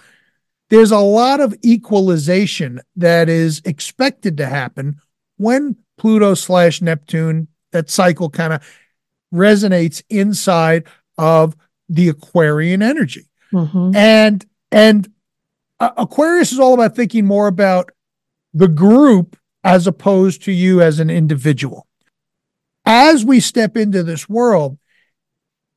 there's 0.69 0.91
a 0.91 0.99
lot 0.99 1.39
of 1.39 1.55
equalization 1.63 2.79
that 2.95 3.27
is 3.27 3.61
expected 3.65 4.38
to 4.38 4.45
happen 4.45 4.97
when 5.38 5.75
Pluto 5.97 6.33
slash 6.33 6.81
Neptune, 6.81 7.47
that 7.71 7.89
cycle 7.89 8.29
kind 8.29 8.53
of 8.53 8.77
resonates 9.33 10.01
inside 10.09 10.85
of 11.17 11.55
the 11.88 12.09
Aquarian 12.09 12.81
energy. 12.81 13.27
Mm-hmm. 13.51 13.95
And 13.95 14.45
and 14.71 15.11
uh, 15.79 15.91
Aquarius 15.97 16.51
is 16.51 16.59
all 16.59 16.73
about 16.73 16.95
thinking 16.95 17.25
more 17.25 17.47
about 17.47 17.91
the 18.53 18.67
group 18.67 19.38
as 19.63 19.88
opposed 19.88 20.43
to 20.43 20.51
you 20.51 20.81
as 20.81 20.99
an 20.99 21.09
individual. 21.09 21.88
As 22.85 23.25
we 23.25 23.39
step 23.39 23.75
into 23.75 24.03
this 24.03 24.29
world, 24.29 24.77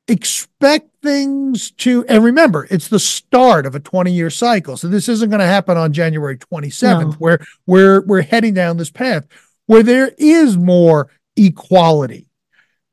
expect 0.09 0.91
things 1.03 1.71
to 1.71 2.05
and 2.09 2.25
remember 2.25 2.67
it's 2.71 2.89
the 2.89 2.99
start 2.99 3.67
of 3.67 3.75
a 3.75 3.81
20 3.81 4.13
year 4.13 4.31
cycle. 4.31 4.77
So 4.77 4.89
this 4.89 5.09
isn't 5.09 5.31
going 5.31 5.41
to 5.41 5.47
happen 5.47 5.77
on 5.77 5.93
january 5.93 6.37
27th 6.39 7.01
no. 7.01 7.13
where 7.13 7.41
we're 7.67 8.01
we're 8.03 8.23
heading 8.23 8.55
down 8.55 8.77
this 8.77 8.91
path 8.91 9.27
where 9.67 9.83
there 9.83 10.13
is 10.19 10.57
more 10.57 11.09
equality. 11.37 12.27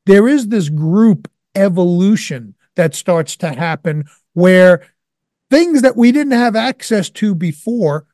There 0.06 0.28
is 0.28 0.48
this 0.48 0.68
group 0.68 1.28
evolution 1.54 2.54
that 2.76 2.94
starts 2.94 3.36
to 3.38 3.50
happen 3.50 4.04
where 4.34 4.86
things 5.50 5.82
that 5.82 5.96
we 5.96 6.12
didn't 6.12 6.32
have 6.32 6.54
access 6.54 7.10
to 7.10 7.34
before 7.34 8.06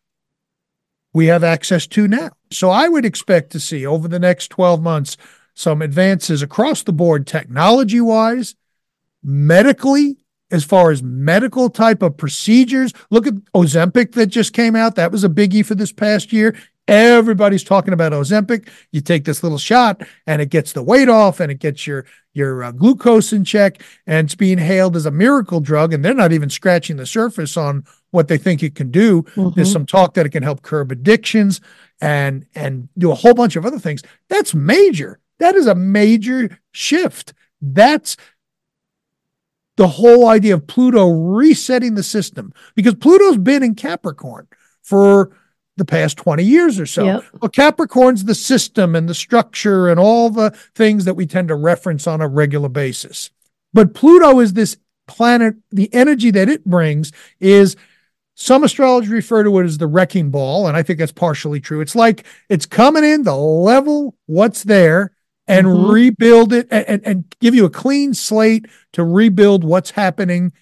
we 1.13 1.27
have 1.27 1.45
access 1.45 1.87
to 1.89 2.09
now. 2.09 2.31
So 2.51 2.71
i 2.71 2.89
would 2.89 3.05
expect 3.05 3.53
to 3.53 3.61
see 3.61 3.85
over 3.85 4.09
the 4.09 4.19
next 4.19 4.49
12 4.49 4.83
months 4.83 5.17
some 5.55 5.83
advances 5.83 6.43
across 6.43 6.83
the 6.83 6.93
board 6.93 7.27
technology 7.27 8.01
wise 8.01 8.55
medically 9.27 10.17
as 10.51 10.65
far 10.65 10.91
as 10.93 11.03
medical 11.03 11.69
type 11.69 12.03
of 12.03 12.17
procedures. 12.17 12.93
Look 13.11 13.27
at 13.27 13.35
Ozempic 13.55 14.13
that 14.13 14.27
just 14.27 14.53
came 14.53 14.77
out. 14.77 14.95
That 14.95 15.11
was 15.13 15.25
a 15.25 15.29
biggie 15.29 15.67
for 15.67 15.75
this 15.75 15.93
past 15.93 16.33
year. 16.33 16.57
Everybody's 16.89 17.65
talking 17.65 17.93
about 17.93 18.13
Ozempic. 18.13 18.69
You 18.93 19.01
take 19.01 19.25
this 19.25 19.43
little 19.43 19.59
shot 19.59 20.03
and 20.25 20.41
it 20.41 20.51
gets 20.51 20.73
the 20.73 20.85
weight 20.85 21.09
off 21.09 21.41
and 21.41 21.51
it 21.51 21.59
gets 21.59 21.87
your 21.87 22.07
your 22.33 22.63
uh, 22.63 22.71
glucose 22.71 23.33
in 23.33 23.45
check 23.45 23.83
and 24.07 24.27
it's 24.27 24.35
being 24.35 24.59
hailed 24.59 24.95
as 24.95 25.07
a 25.07 25.11
miracle 25.11 25.59
drug 25.59 25.93
and 25.93 26.05
they're 26.05 26.15
not 26.15 26.33
even 26.33 26.51
scratching 26.51 26.97
the 26.97 27.07
surface 27.07 27.57
on 27.57 27.85
what 28.11 28.29
they 28.29 28.39
think 28.39 28.63
it 28.63 28.75
can 28.75 28.91
do. 28.91 29.23
Mm-hmm. 29.23 29.51
There's 29.57 29.73
some 29.73 29.87
talk 29.87 30.15
that 30.15 30.27
it 30.27 30.31
can 30.31 30.45
help 30.45 30.63
curb 30.63 30.93
addictions 30.93 31.61
and 32.01 32.47
and 32.55 32.89
do 32.97 33.11
a 33.11 33.17
whole 33.17 33.35
bunch 33.35 33.57
of 33.57 33.67
other 33.67 33.81
things. 33.81 34.03
That's 34.29 34.55
major 34.55 35.19
That 35.41 35.57
is 35.57 35.67
a 35.67 35.75
major 35.75 36.57
shift. 36.71 37.35
That's 37.61 38.17
the 39.77 39.89
whole 39.89 40.29
idea 40.29 40.55
of 40.55 40.67
Pluto 40.67 41.09
resetting 41.09 41.95
the 41.95 42.03
system 42.03 42.53
because 42.75 42.95
Pluto's 42.95 43.39
been 43.39 43.63
in 43.63 43.75
Capricorn 43.75 44.49
for 44.83 45.37
the 45.77 45.85
past 45.85 46.17
20 46.17 46.43
years 46.43 46.81
or 46.81 46.87
so. 46.87 47.05
Yep. 47.05 47.25
Well, 47.41 47.49
Capricorn's 47.51 48.25
the 48.25 48.35
system 48.35 48.95
and 48.97 49.09
the 49.09 49.15
structure 49.15 49.89
and 49.89 50.01
all 50.01 50.31
the 50.31 50.51
things 50.75 51.05
that 51.05 51.15
we 51.15 51.27
tend 51.27 51.49
to 51.49 51.55
reference 51.55 52.07
on 52.07 52.21
a 52.21 52.29
regular 52.29 52.71
basis. 52.71 53.31
But 53.75 53.95
Pluto 53.95 54.41
is 54.41 54.55
this 54.55 54.79
planet, 55.07 55.57
the 55.71 55.93
energy 55.93 56.31
that 56.31 56.49
it 56.49 56.65
brings 56.65 57.13
is 57.41 57.77
some 58.35 58.65
astrologers 58.65 59.11
refer 59.11 59.43
to 59.45 59.59
it 59.59 59.65
as 59.65 59.79
the 59.79 59.87
wrecking 59.87 60.31
ball, 60.31 60.67
and 60.67 60.77
I 60.77 60.83
think 60.83 60.99
that's 60.99 61.13
partially 61.13 61.61
true. 61.61 61.81
It's 61.81 61.97
like 61.97 62.25
it's 62.49 62.67
coming 62.67 63.05
in 63.05 63.25
to 63.25 63.35
level 63.35 64.15
what's 64.27 64.63
there 64.63 65.13
and 65.49 65.67
mm-hmm. 65.67 65.91
rebuild 65.91 66.53
it 66.53 66.67
and, 66.71 66.87
and, 66.87 67.07
and 67.07 67.37
give 67.41 67.55
you 67.55 67.65
a 67.65 67.71
clean 67.71 68.15
slate 68.15 68.67
to 68.93 69.05
rebuild 69.05 69.65
what's 69.65 69.91
happening 69.91 70.53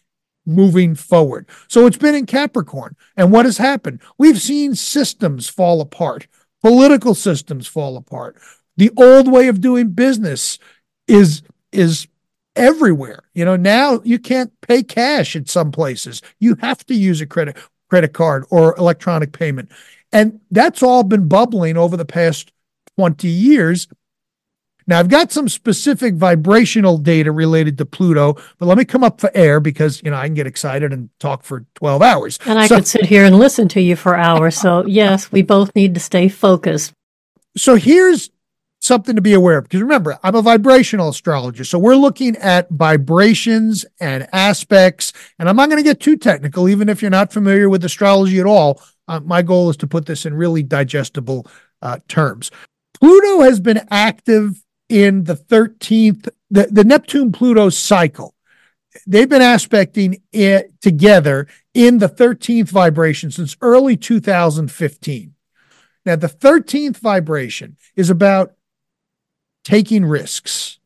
moving 0.46 0.94
forward. 0.94 1.48
So 1.68 1.86
it's 1.86 1.96
been 1.96 2.14
in 2.14 2.26
Capricorn. 2.26 2.96
And 3.16 3.32
what 3.32 3.46
has 3.46 3.58
happened? 3.58 4.00
We've 4.18 4.40
seen 4.40 4.74
systems 4.74 5.48
fall 5.48 5.80
apart, 5.80 6.26
political 6.62 7.14
systems 7.14 7.66
fall 7.66 7.96
apart. 7.96 8.36
The 8.76 8.90
old 8.96 9.30
way 9.30 9.48
of 9.48 9.60
doing 9.60 9.90
business 9.90 10.58
is 11.06 11.42
is 11.72 12.06
everywhere. 12.56 13.24
You 13.34 13.44
know, 13.44 13.56
now 13.56 14.00
you 14.04 14.18
can't 14.18 14.52
pay 14.60 14.82
cash 14.82 15.34
in 15.34 15.46
some 15.46 15.72
places. 15.72 16.22
You 16.38 16.56
have 16.60 16.84
to 16.86 16.94
use 16.94 17.20
a 17.20 17.26
credit 17.26 17.56
credit 17.88 18.12
card 18.12 18.44
or 18.50 18.76
electronic 18.76 19.32
payment. 19.32 19.70
And 20.12 20.40
that's 20.50 20.82
all 20.82 21.02
been 21.02 21.28
bubbling 21.28 21.76
over 21.76 21.96
the 21.96 22.04
past 22.04 22.52
20 22.96 23.28
years. 23.28 23.88
Now, 24.86 24.98
I've 24.98 25.08
got 25.08 25.32
some 25.32 25.48
specific 25.48 26.14
vibrational 26.14 26.98
data 26.98 27.32
related 27.32 27.78
to 27.78 27.86
Pluto, 27.86 28.36
but 28.58 28.66
let 28.66 28.76
me 28.76 28.84
come 28.84 29.02
up 29.02 29.20
for 29.20 29.30
air 29.34 29.60
because, 29.60 30.02
you 30.02 30.10
know, 30.10 30.16
I 30.16 30.26
can 30.26 30.34
get 30.34 30.46
excited 30.46 30.92
and 30.92 31.08
talk 31.18 31.42
for 31.42 31.64
12 31.76 32.02
hours. 32.02 32.38
And 32.46 32.58
I 32.58 32.66
so, 32.66 32.76
could 32.76 32.86
sit 32.86 33.06
here 33.06 33.24
and 33.24 33.38
listen 33.38 33.68
to 33.68 33.80
you 33.80 33.96
for 33.96 34.14
hours. 34.14 34.56
So, 34.56 34.84
yes, 34.86 35.32
we 35.32 35.42
both 35.42 35.74
need 35.74 35.94
to 35.94 36.00
stay 36.00 36.28
focused. 36.28 36.92
So, 37.56 37.76
here's 37.76 38.30
something 38.80 39.16
to 39.16 39.22
be 39.22 39.32
aware 39.32 39.56
of 39.56 39.64
because 39.64 39.80
remember, 39.80 40.18
I'm 40.22 40.34
a 40.34 40.42
vibrational 40.42 41.08
astrologer. 41.08 41.64
So, 41.64 41.78
we're 41.78 41.96
looking 41.96 42.36
at 42.36 42.68
vibrations 42.70 43.86
and 44.00 44.28
aspects. 44.32 45.12
And 45.38 45.48
I'm 45.48 45.56
not 45.56 45.70
going 45.70 45.82
to 45.82 45.88
get 45.88 46.00
too 46.00 46.18
technical, 46.18 46.68
even 46.68 46.90
if 46.90 47.00
you're 47.00 47.10
not 47.10 47.32
familiar 47.32 47.70
with 47.70 47.84
astrology 47.84 48.38
at 48.38 48.46
all. 48.46 48.82
Uh, 49.08 49.20
my 49.20 49.42
goal 49.42 49.70
is 49.70 49.76
to 49.78 49.86
put 49.86 50.06
this 50.06 50.26
in 50.26 50.34
really 50.34 50.62
digestible 50.62 51.46
uh, 51.80 51.98
terms. 52.08 52.50
Pluto 52.94 53.42
has 53.42 53.60
been 53.60 53.86
active 53.90 54.63
in 54.94 55.24
the 55.24 55.34
13th, 55.34 56.28
the, 56.52 56.68
the 56.70 56.84
Neptune 56.84 57.32
Pluto 57.32 57.68
cycle. 57.68 58.32
They've 59.08 59.28
been 59.28 59.42
aspecting 59.42 60.22
it 60.32 60.80
together 60.80 61.48
in 61.74 61.98
the 61.98 62.08
13th 62.08 62.68
vibration 62.68 63.32
since 63.32 63.56
early 63.60 63.96
2015. 63.96 65.34
Now, 66.06 66.14
the 66.14 66.28
13th 66.28 66.98
vibration 66.98 67.76
is 67.96 68.08
about 68.08 68.52
taking 69.64 70.04
risks 70.04 70.78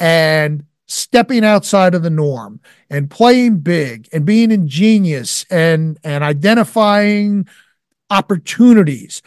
and 0.00 0.64
stepping 0.88 1.44
outside 1.44 1.94
of 1.94 2.02
the 2.02 2.10
norm 2.10 2.58
and 2.90 3.08
playing 3.08 3.58
big 3.58 4.08
and 4.12 4.24
being 4.24 4.50
ingenious 4.50 5.44
and, 5.48 5.96
and 6.02 6.24
identifying 6.24 7.46
opportunities. 8.10 9.22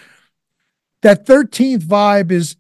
That 1.01 1.25
13th 1.25 1.83
vibe 1.83 2.29
is 2.29 2.57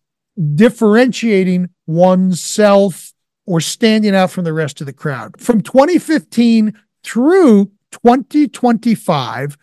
differentiating 0.55 1.69
oneself 1.87 3.13
or 3.45 3.61
standing 3.61 4.15
out 4.15 4.31
from 4.31 4.43
the 4.43 4.53
rest 4.53 4.81
of 4.81 4.87
the 4.87 4.93
crowd. 4.93 5.39
From 5.39 5.61
2015 5.61 6.73
through 7.03 7.71
2025, 7.91 9.57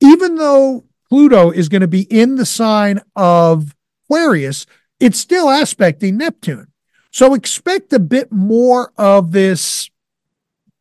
even 0.00 0.36
though 0.36 0.84
Pluto 1.08 1.50
is 1.50 1.68
going 1.68 1.82
to 1.82 1.88
be 1.88 2.02
in 2.02 2.36
the 2.36 2.46
sign 2.46 3.00
of 3.16 3.74
Aquarius, 4.04 4.66
it's 4.98 5.18
still 5.18 5.48
aspecting 5.48 6.16
Neptune. 6.16 6.68
So 7.10 7.34
expect 7.34 7.92
a 7.92 7.98
bit 7.98 8.32
more 8.32 8.92
of 8.96 9.32
this 9.32 9.90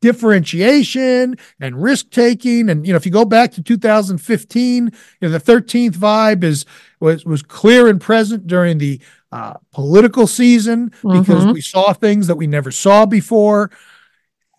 differentiation 0.01 1.37
and 1.59 1.81
risk 1.81 2.09
taking. 2.09 2.69
And, 2.69 2.85
you 2.85 2.91
know, 2.91 2.97
if 2.97 3.05
you 3.05 3.11
go 3.11 3.25
back 3.25 3.51
to 3.53 3.63
2015, 3.63 4.85
you 4.85 4.91
know, 5.21 5.29
the 5.29 5.39
13th 5.39 5.95
vibe 5.95 6.43
is, 6.43 6.65
was, 6.99 7.23
was 7.23 7.43
clear 7.43 7.87
and 7.87 8.01
present 8.01 8.47
during 8.47 8.79
the 8.79 8.99
uh, 9.31 9.53
political 9.71 10.27
season 10.27 10.89
because 11.01 11.43
mm-hmm. 11.43 11.53
we 11.53 11.61
saw 11.61 11.93
things 11.93 12.27
that 12.27 12.35
we 12.35 12.47
never 12.47 12.71
saw 12.71 13.05
before. 13.05 13.71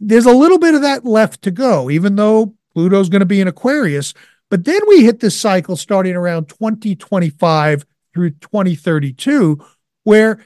There's 0.00 0.26
a 0.26 0.32
little 0.32 0.58
bit 0.58 0.74
of 0.74 0.82
that 0.82 1.04
left 1.04 1.42
to 1.42 1.50
go, 1.50 1.90
even 1.90 2.16
though 2.16 2.54
Pluto's 2.72 3.08
going 3.08 3.20
to 3.20 3.26
be 3.26 3.40
in 3.40 3.48
Aquarius. 3.48 4.14
But 4.48 4.64
then 4.64 4.80
we 4.88 5.04
hit 5.04 5.20
this 5.20 5.38
cycle 5.38 5.76
starting 5.76 6.14
around 6.14 6.48
2025 6.48 7.84
through 8.14 8.30
2032, 8.30 9.64
where 10.04 10.44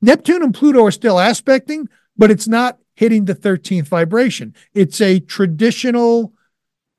Neptune 0.00 0.42
and 0.42 0.54
Pluto 0.54 0.84
are 0.84 0.90
still 0.90 1.18
aspecting, 1.18 1.88
but 2.16 2.30
it's 2.30 2.48
not 2.48 2.78
hitting 2.98 3.26
the 3.26 3.34
13th 3.34 3.86
vibration. 3.86 4.52
It's 4.74 5.00
a 5.00 5.20
traditional 5.20 6.32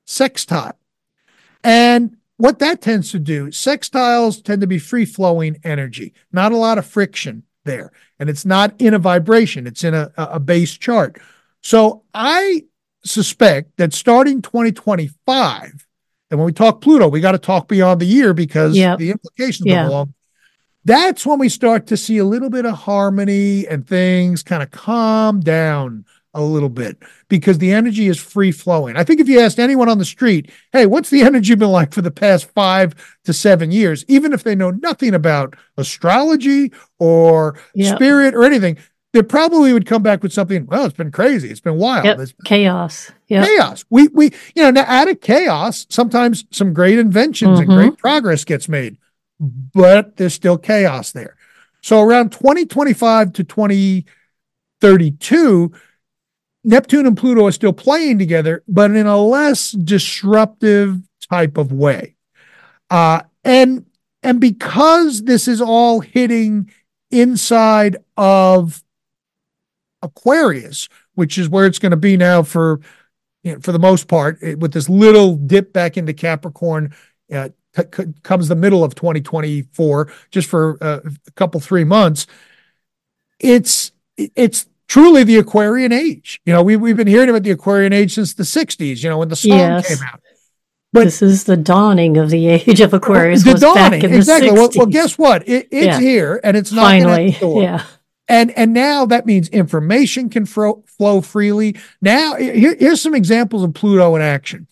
sextile. 0.05 0.79
And 1.62 2.15
what 2.38 2.59
that 2.59 2.79
tends 2.79 3.12
to 3.12 3.19
do, 3.19 3.47
sextiles 3.47 4.41
tend 4.41 4.62
to 4.62 4.67
be 4.67 4.79
free 4.79 5.03
flowing 5.03 5.59
energy, 5.65 6.13
not 6.31 6.53
a 6.53 6.55
lot 6.55 6.77
of 6.77 6.85
friction 6.85 7.43
there. 7.65 7.91
And 8.17 8.29
it's 8.29 8.45
not 8.45 8.79
in 8.79 8.93
a 8.93 8.97
vibration, 8.97 9.67
it's 9.67 9.83
in 9.83 9.93
a, 9.93 10.09
a 10.15 10.39
base 10.39 10.77
chart. 10.77 11.19
So 11.62 12.03
I 12.13 12.63
suspect 13.03 13.75
that 13.75 13.93
starting 13.93 14.41
2025, 14.41 15.85
and 16.31 16.39
when 16.39 16.45
we 16.45 16.53
talk 16.53 16.79
Pluto, 16.79 17.09
we 17.09 17.19
got 17.19 17.33
to 17.33 17.38
talk 17.38 17.67
beyond 17.67 17.99
the 17.99 18.05
year 18.05 18.33
because 18.33 18.73
yep. 18.73 18.99
the 18.99 19.12
implications 19.12 19.67
yeah. 19.67 19.85
are 19.85 19.89
long 19.89 20.13
that's 20.89 21.23
when 21.23 21.38
we 21.38 21.49
start 21.49 21.86
to 21.86 21.95
see 21.95 22.17
a 22.17 22.25
little 22.25 22.49
bit 22.49 22.65
of 22.65 22.73
harmony 22.73 23.67
and 23.67 23.88
things 23.88 24.41
kind 24.41 24.63
of 24.63 24.71
calm 24.71 25.39
down 25.39 26.04
a 26.34 26.41
little 26.41 26.69
bit 26.69 26.97
because 27.28 27.60
the 27.60 27.71
energy 27.71 28.08
is 28.08 28.17
free 28.17 28.52
flowing. 28.52 28.95
I 28.95 29.04
think 29.04 29.19
if 29.19 29.30
you 29.30 29.39
asked 29.39 29.60
anyone 29.60 29.88
on 29.88 29.99
the 29.99 30.06
street, 30.06 30.49
hey, 30.73 30.88
what's 30.88 31.12
the 31.12 31.21
energy 31.30 31.54
been 31.54 31.69
like 31.69 31.93
for 31.93 32.02
the 32.02 32.10
past 32.10 32.49
five 32.56 32.95
to 33.25 33.34
seven 33.34 33.71
years, 33.71 34.04
even 34.08 34.34
if 34.34 34.41
they 34.41 34.56
know 34.56 34.71
nothing 34.71 35.13
about 35.13 35.56
astrology 35.78 36.71
or 36.97 37.60
yep. 37.75 37.95
spirit 37.95 38.34
or 38.34 38.43
anything, 38.43 38.75
they 39.13 39.21
probably 39.21 39.73
would 39.73 39.86
come 39.86 40.02
back 40.02 40.23
with 40.23 40.34
something. 40.34 40.65
Well, 40.65 40.86
it's 40.86 40.97
been 40.97 41.12
crazy. 41.12 41.52
It's 41.52 41.60
been 41.60 41.78
wild. 41.78 42.06
Yep. 42.06 42.19
It's 42.19 42.34
chaos. 42.45 43.12
Yeah. 43.28 43.45
Chaos. 43.45 43.86
We 43.91 44.08
we 44.08 44.32
you 44.56 44.63
know 44.63 44.71
now 44.71 44.86
out 44.88 45.08
of 45.08 45.21
chaos, 45.21 45.86
sometimes 45.89 46.45
some 46.49 46.73
great 46.73 46.97
inventions 46.97 47.60
mm-hmm. 47.60 47.69
and 47.69 47.80
great 47.80 47.97
progress 47.99 48.43
gets 48.43 48.67
made 48.67 48.97
but 49.39 50.17
there's 50.17 50.34
still 50.34 50.58
chaos 50.58 51.12
there. 51.12 51.36
So 51.82 52.02
around 52.02 52.32
2025 52.32 53.34
to 53.34 53.43
2032, 53.43 55.71
Neptune 56.63 57.08
and 57.08 57.17
Pluto 57.17 57.47
are 57.47 57.52
still 57.52 57.73
playing 57.73 58.19
together, 58.19 58.63
but 58.67 58.91
in 58.91 59.08
a 59.08 59.17
less 59.17 59.71
disruptive 59.71 60.99
type 61.30 61.58
of 61.58 61.71
way. 61.71 62.15
Uh, 62.89 63.21
and 63.43 63.86
and 64.21 64.41
because 64.41 65.23
this 65.23 65.47
is 65.47 65.62
all 65.62 66.02
hitting 66.02 66.69
inside 67.10 67.95
of 68.17 68.84
Aquarius, 70.02 70.89
which 71.15 71.38
is 71.38 71.47
where 71.47 71.65
it's 71.65 71.80
going 71.80 71.91
to 71.91 71.97
be 71.97 72.17
now 72.17 72.43
for 72.43 72.82
you 73.43 73.54
know, 73.54 73.62
for 73.62 73.71
the 73.71 73.80
most 73.80 74.10
part, 74.10 74.39
with 74.58 74.73
this 74.73 74.89
little 74.89 75.38
dip 75.38 75.71
back 75.71 75.95
into 75.95 76.13
Capricorn 76.13 76.93
uh, 77.32 77.47
comes 77.83 78.47
the 78.47 78.55
middle 78.55 78.83
of 78.83 78.95
2024, 78.95 80.11
just 80.31 80.49
for 80.49 80.77
uh, 80.81 80.99
a 81.05 81.31
couple 81.31 81.59
three 81.59 81.83
months, 81.83 82.27
it's 83.39 83.91
it's 84.17 84.67
truly 84.87 85.23
the 85.23 85.37
Aquarian 85.37 85.91
age. 85.91 86.41
You 86.45 86.53
know, 86.53 86.63
we 86.63 86.75
we've 86.75 86.97
been 86.97 87.07
hearing 87.07 87.29
about 87.29 87.43
the 87.43 87.51
Aquarian 87.51 87.93
age 87.93 88.13
since 88.13 88.33
the 88.33 88.43
60s. 88.43 89.03
You 89.03 89.09
know, 89.09 89.19
when 89.19 89.29
the 89.29 89.35
song 89.35 89.57
yes. 89.57 89.87
came 89.87 90.07
out. 90.07 90.21
But 90.91 91.03
this 91.03 91.21
is 91.21 91.43
the 91.43 91.55
dawning 91.55 92.17
of 92.17 92.31
the 92.31 92.47
age 92.47 92.81
of 92.81 92.93
Aquarius. 92.93 93.43
The 93.43 93.53
dawning, 93.53 94.03
exactly. 94.03 94.51
Well, 94.51 94.69
well, 94.75 94.87
guess 94.87 95.17
what? 95.17 95.47
It, 95.47 95.67
it's 95.71 95.85
yeah. 95.85 95.99
here, 95.99 96.41
and 96.43 96.57
it's 96.57 96.71
not 96.71 96.81
finally. 96.81 97.37
Yeah. 97.41 97.85
And 98.27 98.51
and 98.51 98.73
now 98.73 99.05
that 99.07 99.25
means 99.25 99.49
information 99.49 100.29
can 100.29 100.45
fro- 100.45 100.83
flow 100.85 101.21
freely. 101.21 101.75
Now, 102.01 102.35
here, 102.35 102.75
here's 102.79 103.01
some 103.01 103.15
examples 103.15 103.63
of 103.63 103.73
Pluto 103.73 104.15
in 104.15 104.21
action. 104.21 104.67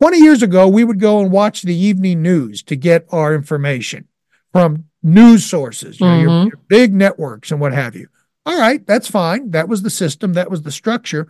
20 0.00 0.18
years 0.18 0.42
ago, 0.42 0.68
we 0.68 0.84
would 0.84 1.00
go 1.00 1.20
and 1.20 1.30
watch 1.30 1.62
the 1.62 1.74
evening 1.74 2.22
news 2.22 2.62
to 2.64 2.76
get 2.76 3.06
our 3.10 3.34
information 3.34 4.08
from 4.52 4.84
news 5.02 5.44
sources, 5.44 6.00
you 6.00 6.06
know, 6.06 6.12
mm-hmm. 6.12 6.28
your, 6.28 6.42
your 6.44 6.60
big 6.68 6.94
networks 6.94 7.50
and 7.50 7.60
what 7.60 7.72
have 7.72 7.94
you. 7.94 8.08
All 8.44 8.58
right, 8.58 8.86
that's 8.86 9.08
fine. 9.08 9.50
That 9.50 9.68
was 9.68 9.82
the 9.82 9.90
system, 9.90 10.34
that 10.34 10.50
was 10.50 10.62
the 10.62 10.70
structure. 10.70 11.26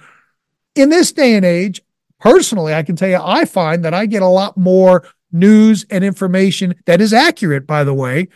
In 0.74 0.90
this 0.90 1.12
day 1.12 1.34
and 1.34 1.44
age, 1.44 1.80
personally, 2.20 2.74
I 2.74 2.82
can 2.82 2.96
tell 2.96 3.08
you, 3.08 3.20
I 3.22 3.44
find 3.44 3.84
that 3.84 3.94
I 3.94 4.06
get 4.06 4.22
a 4.22 4.28
lot 4.28 4.56
more 4.56 5.08
news 5.32 5.86
and 5.90 6.04
information 6.04 6.74
that 6.86 7.00
is 7.00 7.12
accurate, 7.12 7.66
by 7.66 7.84
the 7.84 7.94
way, 7.94 8.28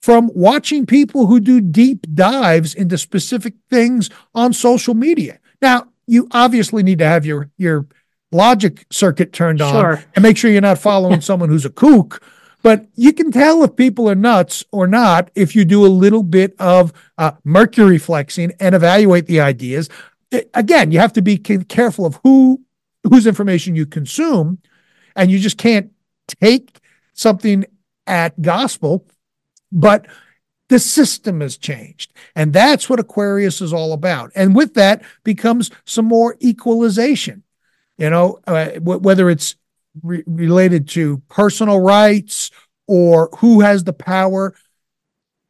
from 0.00 0.30
watching 0.34 0.86
people 0.86 1.26
who 1.26 1.40
do 1.40 1.60
deep 1.60 2.06
dives 2.14 2.74
into 2.74 2.96
specific 2.96 3.54
things 3.68 4.10
on 4.34 4.52
social 4.52 4.94
media. 4.94 5.38
Now, 5.60 5.88
you 6.06 6.28
obviously 6.32 6.82
need 6.82 6.98
to 6.98 7.06
have 7.06 7.26
your 7.26 7.50
your 7.56 7.86
logic 8.32 8.86
circuit 8.90 9.32
turned 9.32 9.60
on 9.60 9.72
sure. 9.72 10.04
and 10.14 10.22
make 10.22 10.36
sure 10.36 10.50
you're 10.50 10.60
not 10.60 10.78
following 10.78 11.20
someone 11.20 11.48
who's 11.48 11.64
a 11.64 11.70
kook. 11.70 12.22
But 12.62 12.86
you 12.94 13.12
can 13.12 13.32
tell 13.32 13.64
if 13.64 13.74
people 13.74 14.08
are 14.10 14.14
nuts 14.14 14.64
or 14.70 14.86
not 14.86 15.30
if 15.34 15.56
you 15.56 15.64
do 15.64 15.86
a 15.86 15.88
little 15.88 16.22
bit 16.22 16.54
of 16.58 16.92
uh, 17.16 17.32
mercury 17.42 17.96
flexing 17.96 18.52
and 18.60 18.74
evaluate 18.74 19.26
the 19.26 19.40
ideas. 19.40 19.88
It, 20.30 20.50
again, 20.52 20.92
you 20.92 20.98
have 20.98 21.14
to 21.14 21.22
be 21.22 21.38
careful 21.38 22.04
of 22.04 22.20
who 22.22 22.62
whose 23.08 23.26
information 23.26 23.74
you 23.74 23.86
consume, 23.86 24.58
and 25.16 25.30
you 25.30 25.38
just 25.38 25.56
can't 25.56 25.90
take 26.26 26.80
something 27.14 27.64
at 28.06 28.40
gospel. 28.42 29.06
But 29.72 30.06
the 30.70 30.78
system 30.78 31.40
has 31.40 31.58
changed. 31.58 32.12
And 32.34 32.52
that's 32.52 32.88
what 32.88 33.00
Aquarius 33.00 33.60
is 33.60 33.72
all 33.72 33.92
about. 33.92 34.30
And 34.34 34.54
with 34.54 34.74
that 34.74 35.02
becomes 35.24 35.70
some 35.84 36.06
more 36.06 36.36
equalization, 36.40 37.42
you 38.00 38.10
know, 38.10 38.40
uh, 38.46 38.70
w- 38.70 38.98
whether 38.98 39.30
it's 39.30 39.56
re- 40.02 40.24
related 40.26 40.88
to 40.88 41.18
personal 41.28 41.80
rights 41.80 42.50
or 42.88 43.28
who 43.38 43.60
has 43.60 43.84
the 43.84 43.92
power. 43.92 44.54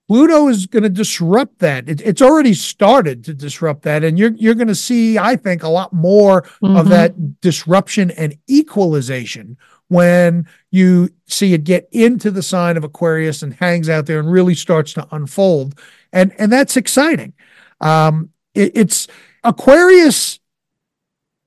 Pluto 0.08 0.48
is 0.48 0.66
going 0.66 0.82
to 0.82 0.88
disrupt 0.88 1.60
that. 1.60 1.88
It, 1.88 2.00
it's 2.00 2.20
already 2.20 2.52
started 2.52 3.24
to 3.24 3.34
disrupt 3.34 3.82
that, 3.82 4.02
and 4.02 4.18
you're 4.18 4.32
you're 4.32 4.56
going 4.56 4.66
to 4.66 4.74
see, 4.74 5.16
I 5.16 5.36
think, 5.36 5.62
a 5.62 5.68
lot 5.68 5.92
more 5.92 6.42
mm-hmm. 6.42 6.76
of 6.76 6.88
that 6.88 7.40
disruption 7.40 8.10
and 8.10 8.36
equalization 8.48 9.56
when 9.86 10.46
you 10.70 11.10
see 11.26 11.52
it 11.52 11.64
get 11.64 11.88
into 11.92 12.30
the 12.30 12.42
sign 12.42 12.76
of 12.76 12.84
Aquarius 12.84 13.42
and 13.42 13.54
hangs 13.54 13.88
out 13.88 14.06
there 14.06 14.20
and 14.20 14.30
really 14.30 14.54
starts 14.54 14.92
to 14.94 15.06
unfold. 15.10 15.78
And, 16.12 16.32
and 16.38 16.52
that's 16.52 16.76
exciting. 16.76 17.32
Um, 17.80 18.30
it, 18.54 18.70
it's 18.76 19.08
Aquarius 19.42 20.38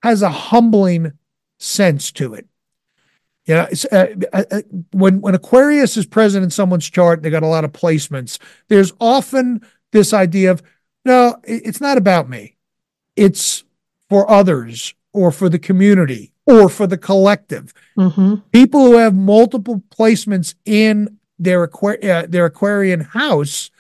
has 0.04 0.22
a 0.22 0.30
humbling 0.30 1.14
sense 1.60 2.12
to 2.12 2.34
it. 2.34 2.46
You 3.46 3.56
know, 3.56 3.68
uh, 3.92 4.06
uh, 4.32 4.44
uh, 4.52 4.62
when 4.92 5.22
when 5.22 5.36
Aquarius 5.36 5.98
is 5.98 6.06
present 6.06 6.44
in 6.44 6.50
someone's 6.50 6.90
chart, 6.90 7.22
they 7.22 7.30
got 7.30 7.44
a 7.44 7.48
lot 7.48 7.66
of 7.66 7.72
placements. 7.72 8.38
There's 8.68 8.94
often 9.00 9.66
this 9.92 10.14
idea 10.14 10.52
of 10.52 10.62
no, 11.06 11.38
it's 11.44 11.82
not 11.82 11.98
about 11.98 12.30
me. 12.30 12.58
It's 13.16 13.64
for 14.10 14.30
others 14.30 14.94
or 15.12 15.32
for 15.32 15.50
the 15.50 15.60
community 15.60 16.34
or 16.46 16.70
for 16.70 16.88
the 16.88 16.98
collective. 16.98 17.74
Mm-hmm. 17.98 18.36
People 18.52 18.86
who 18.86 18.98
have 18.98 19.14
multiple 19.16 19.84
placements 19.90 20.56
in 20.66 21.18
their 21.40 21.64
aqua- 21.64 22.00
uh, 22.00 22.26
their 22.28 22.46
Aquarian 22.46 23.02
house, 23.02 23.72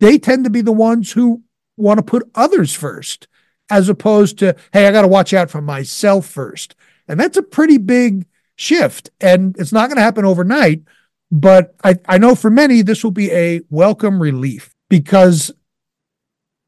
they 0.00 0.18
tend 0.18 0.44
to 0.44 0.50
be 0.50 0.60
the 0.60 0.72
ones 0.72 1.12
who 1.12 1.42
want 1.76 1.98
to 1.98 2.04
put 2.04 2.30
others 2.34 2.72
first, 2.72 3.26
as 3.70 3.88
opposed 3.88 4.38
to, 4.38 4.56
hey, 4.72 4.86
I 4.86 4.92
got 4.92 5.02
to 5.02 5.08
watch 5.08 5.32
out 5.32 5.50
for 5.50 5.60
myself 5.60 6.26
first. 6.26 6.74
And 7.08 7.18
that's 7.18 7.36
a 7.36 7.42
pretty 7.42 7.78
big 7.78 8.26
shift. 8.56 9.10
And 9.20 9.56
it's 9.58 9.72
not 9.72 9.88
going 9.88 9.96
to 9.96 10.02
happen 10.02 10.24
overnight. 10.24 10.82
But 11.30 11.74
I, 11.82 11.96
I 12.06 12.18
know 12.18 12.34
for 12.34 12.50
many, 12.50 12.82
this 12.82 13.02
will 13.02 13.10
be 13.10 13.30
a 13.32 13.60
welcome 13.70 14.20
relief 14.20 14.74
because 14.88 15.50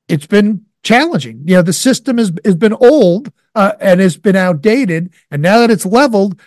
it's 0.09 0.27
been 0.27 0.65
challenging. 0.83 1.43
You 1.47 1.57
know, 1.57 1.63
the 1.63 1.73
system 1.73 2.19
has, 2.19 2.33
has 2.45 2.57
been 2.57 2.73
old 2.73 3.33
uh, 3.55 3.73
and 3.81 4.01
has 4.01 4.17
been 4.17 4.37
outdated. 4.37 5.13
And 5.31 5.43
now 5.43 5.59
that 5.59 5.71
it's 5.71 5.87
leveled, 5.87 6.41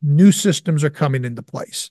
new 0.00 0.32
systems 0.32 0.84
are 0.84 0.90
coming 0.90 1.24
into 1.24 1.42
place. 1.42 1.90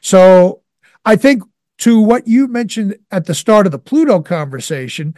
So 0.00 0.62
I 1.04 1.16
think 1.16 1.42
to 1.78 2.00
what 2.00 2.26
you 2.26 2.46
mentioned 2.46 2.96
at 3.10 3.26
the 3.26 3.34
start 3.34 3.66
of 3.66 3.72
the 3.72 3.78
Pluto 3.78 4.20
conversation, 4.20 5.14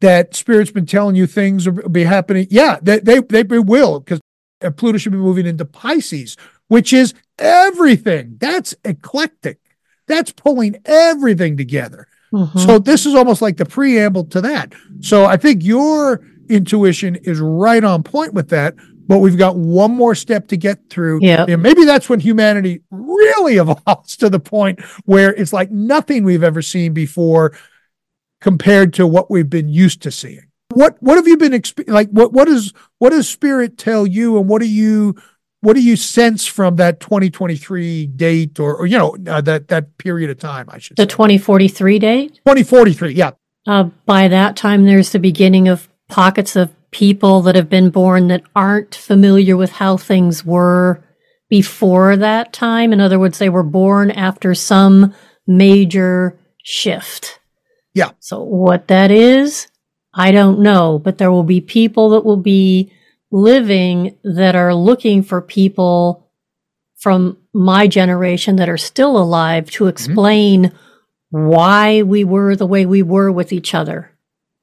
that 0.00 0.34
Spirit's 0.34 0.70
been 0.70 0.86
telling 0.86 1.16
you 1.16 1.26
things 1.26 1.68
will 1.68 1.88
be 1.88 2.04
happening. 2.04 2.46
Yeah, 2.50 2.78
they, 2.80 3.00
they, 3.00 3.20
they 3.20 3.42
will, 3.42 4.00
because 4.00 4.20
Pluto 4.76 4.98
should 4.98 5.12
be 5.12 5.18
moving 5.18 5.46
into 5.46 5.64
Pisces, 5.64 6.36
which 6.68 6.92
is 6.92 7.14
everything. 7.38 8.36
That's 8.40 8.74
eclectic. 8.84 9.58
That's 10.06 10.32
pulling 10.32 10.76
everything 10.84 11.56
together. 11.56 12.06
Mm-hmm. 12.32 12.58
So 12.58 12.78
this 12.78 13.06
is 13.06 13.14
almost 13.14 13.42
like 13.42 13.56
the 13.56 13.66
preamble 13.66 14.24
to 14.26 14.40
that. 14.42 14.74
So 15.00 15.24
I 15.24 15.36
think 15.36 15.64
your 15.64 16.22
intuition 16.48 17.16
is 17.16 17.40
right 17.40 17.82
on 17.82 18.02
point 18.02 18.34
with 18.34 18.50
that. 18.50 18.74
But 19.06 19.20
we've 19.20 19.38
got 19.38 19.56
one 19.56 19.92
more 19.92 20.14
step 20.14 20.48
to 20.48 20.58
get 20.58 20.90
through. 20.90 21.20
Yeah. 21.22 21.46
And 21.48 21.62
maybe 21.62 21.86
that's 21.86 22.10
when 22.10 22.20
humanity 22.20 22.82
really 22.90 23.56
evolves 23.56 24.16
to 24.18 24.28
the 24.28 24.38
point 24.38 24.82
where 25.06 25.32
it's 25.32 25.52
like 25.52 25.70
nothing 25.70 26.24
we've 26.24 26.44
ever 26.44 26.60
seen 26.60 26.92
before 26.92 27.56
compared 28.40 28.92
to 28.94 29.06
what 29.06 29.30
we've 29.30 29.50
been 29.50 29.68
used 29.68 30.02
to 30.02 30.10
seeing. 30.10 30.48
What 30.72 30.96
what 31.00 31.16
have 31.16 31.26
you 31.26 31.36
been 31.36 31.52
exp- 31.52 31.88
like 31.88 32.10
what 32.10 32.32
what 32.32 32.48
is 32.48 32.72
what 32.98 33.10
does 33.10 33.28
spirit 33.28 33.78
tell 33.78 34.06
you 34.06 34.38
and 34.38 34.48
what 34.48 34.60
do 34.60 34.68
you 34.68 35.16
what 35.60 35.74
do 35.74 35.82
you 35.82 35.96
sense 35.96 36.46
from 36.46 36.76
that 36.76 37.00
2023 37.00 38.06
date 38.06 38.60
or, 38.60 38.76
or 38.76 38.86
you 38.86 38.98
know 38.98 39.16
uh, 39.26 39.40
that 39.40 39.68
that 39.68 39.96
period 39.98 40.30
of 40.30 40.38
time 40.38 40.66
I 40.68 40.78
should 40.78 40.96
the 40.96 41.02
say. 41.02 41.08
2043 41.08 41.98
date 41.98 42.34
2043 42.46 43.14
yeah 43.14 43.30
uh, 43.66 43.84
by 44.06 44.28
that 44.28 44.56
time 44.56 44.84
there's 44.84 45.10
the 45.10 45.18
beginning 45.18 45.68
of 45.68 45.88
pockets 46.08 46.54
of 46.54 46.70
people 46.90 47.42
that 47.42 47.54
have 47.54 47.68
been 47.68 47.90
born 47.90 48.28
that 48.28 48.42
aren't 48.54 48.94
familiar 48.94 49.56
with 49.56 49.72
how 49.72 49.96
things 49.96 50.44
were 50.44 51.02
before 51.48 52.16
that 52.16 52.52
time 52.52 52.92
in 52.92 53.00
other 53.00 53.18
words 53.18 53.38
they 53.38 53.48
were 53.48 53.62
born 53.62 54.10
after 54.10 54.54
some 54.54 55.14
major 55.46 56.38
shift 56.62 57.37
yeah 57.98 58.10
so 58.20 58.42
what 58.42 58.88
that 58.88 59.10
is 59.10 59.68
I 60.14 60.30
don't 60.32 60.60
know 60.60 60.98
but 60.98 61.18
there 61.18 61.30
will 61.30 61.44
be 61.44 61.60
people 61.60 62.10
that 62.10 62.24
will 62.24 62.42
be 62.56 62.92
living 63.30 64.16
that 64.24 64.56
are 64.56 64.74
looking 64.74 65.22
for 65.22 65.42
people 65.42 66.28
from 66.96 67.36
my 67.52 67.86
generation 67.86 68.56
that 68.56 68.68
are 68.68 68.78
still 68.78 69.18
alive 69.18 69.70
to 69.70 69.84
mm-hmm. 69.84 69.90
explain 69.90 70.64
mm-hmm. 70.64 71.46
why 71.46 72.02
we 72.02 72.24
were 72.24 72.56
the 72.56 72.66
way 72.66 72.86
we 72.86 73.02
were 73.02 73.30
with 73.30 73.52
each 73.52 73.74
other 73.74 74.12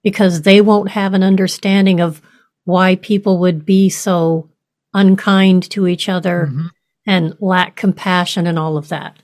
because 0.03 0.43
they 0.43 0.61
won't 0.61 0.91
have 0.91 1.13
an 1.13 1.23
understanding 1.23 1.99
of 1.99 2.21
why 2.63 2.95
people 2.95 3.39
would 3.39 3.65
be 3.65 3.89
so 3.89 4.49
unkind 4.93 5.69
to 5.69 5.87
each 5.87 6.09
other 6.09 6.47
mm-hmm. 6.49 6.67
and 7.05 7.35
lack 7.39 7.75
compassion 7.75 8.47
and 8.47 8.57
all 8.57 8.77
of 8.77 8.89
that. 8.89 9.17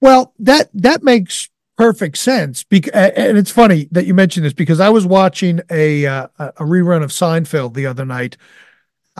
Well, 0.00 0.34
that 0.38 0.68
that 0.74 1.02
makes 1.02 1.48
perfect 1.76 2.18
sense. 2.18 2.64
And 2.70 3.38
it's 3.38 3.50
funny 3.50 3.88
that 3.92 4.06
you 4.06 4.14
mentioned 4.14 4.46
this 4.46 4.52
because 4.52 4.80
I 4.80 4.88
was 4.88 5.06
watching 5.06 5.60
a 5.70 6.06
uh, 6.06 6.28
a 6.38 6.62
rerun 6.62 7.02
of 7.02 7.10
Seinfeld 7.10 7.74
the 7.74 7.86
other 7.86 8.04
night. 8.04 8.36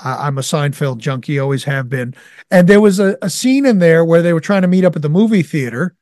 I'm 0.03 0.37
a 0.37 0.43
Seinfeld 0.43 0.99
junkie, 0.99 1.39
always 1.39 1.65
have 1.65 1.89
been. 1.89 2.15
And 2.51 2.69
there 2.69 2.83
was 2.83 3.01
a, 3.01 3.17
a 3.23 3.31
scene 3.31 3.65
in 3.65 3.79
there 3.79 4.05
where 4.05 4.21
they 4.21 4.35
were 4.35 4.41
trying 4.41 4.63
to 4.63 4.69
meet 4.69 4.85
up 4.85 4.95
at 4.95 5.03
the 5.03 5.09
movie 5.09 5.43
theater, 5.43 5.97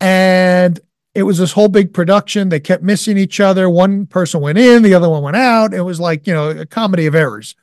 and 0.00 0.80
it 1.14 1.22
was 1.24 1.38
this 1.38 1.52
whole 1.52 1.68
big 1.68 1.92
production. 1.92 2.48
They 2.48 2.60
kept 2.60 2.82
missing 2.82 3.18
each 3.18 3.40
other. 3.40 3.68
One 3.68 4.06
person 4.06 4.40
went 4.40 4.58
in, 4.58 4.82
the 4.82 4.94
other 4.94 5.08
one 5.08 5.22
went 5.22 5.36
out. 5.36 5.74
It 5.74 5.82
was 5.82 6.00
like 6.00 6.26
you 6.26 6.34
know 6.34 6.50
a 6.50 6.66
comedy 6.66 7.06
of 7.06 7.14
errors. 7.14 7.54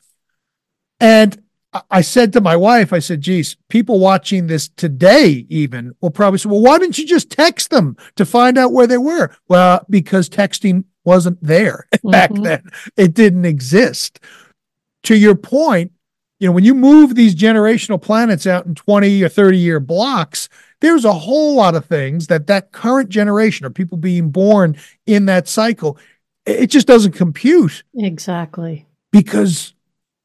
And 1.00 1.42
I 1.90 2.02
said 2.02 2.34
to 2.34 2.42
my 2.42 2.56
wife, 2.56 2.94
I 2.94 3.00
said, 3.00 3.22
geez, 3.22 3.58
people 3.70 4.00
watching 4.00 4.48
this 4.48 4.70
today 4.70 5.46
even 5.50 5.96
will 6.02 6.12
probably 6.12 6.40
say, 6.40 6.50
well, 6.50 6.62
why 6.62 6.78
didn't 6.78 6.98
you 6.98 7.06
just 7.06 7.30
text 7.30 7.70
them 7.70 7.98
to 8.16 8.26
find 8.26 8.58
out 8.58 8.74
where 8.74 8.88
they 8.88 8.98
were? 8.98 9.36
Well, 9.48 9.86
because 9.90 10.30
texting 10.30 10.86
wasn't 11.04 11.42
there 11.42 11.88
mm-hmm. 11.96 12.12
back 12.12 12.32
then. 12.34 12.70
It 12.96 13.14
didn't 13.14 13.46
exist. 13.46 14.20
To 15.04 15.16
your 15.16 15.36
point, 15.36 15.92
you 16.40 16.48
know, 16.48 16.52
when 16.52 16.64
you 16.64 16.76
move 16.76 17.16
these 17.16 17.34
generational 17.34 18.02
planets 18.02 18.46
out 18.46 18.66
in 18.66 18.76
20 18.76 19.24
or 19.24 19.30
30 19.30 19.58
year 19.58 19.80
blocks, 19.80 20.50
there's 20.82 21.06
a 21.06 21.14
whole 21.14 21.56
lot 21.56 21.76
of 21.76 21.86
things 21.86 22.28
that 22.28 22.48
that 22.48 22.72
current 22.72 23.10
generation 23.10 23.66
or 23.66 23.70
people 23.70 23.98
being 23.98 24.30
born 24.30 24.78
in 25.06 25.26
that 25.26 25.48
cycle, 25.48 25.98
it 26.46 26.68
just 26.68 26.88
doesn't 26.88 27.14
compute. 27.14 27.84
Exactly. 27.96 28.86
Because 29.12 29.74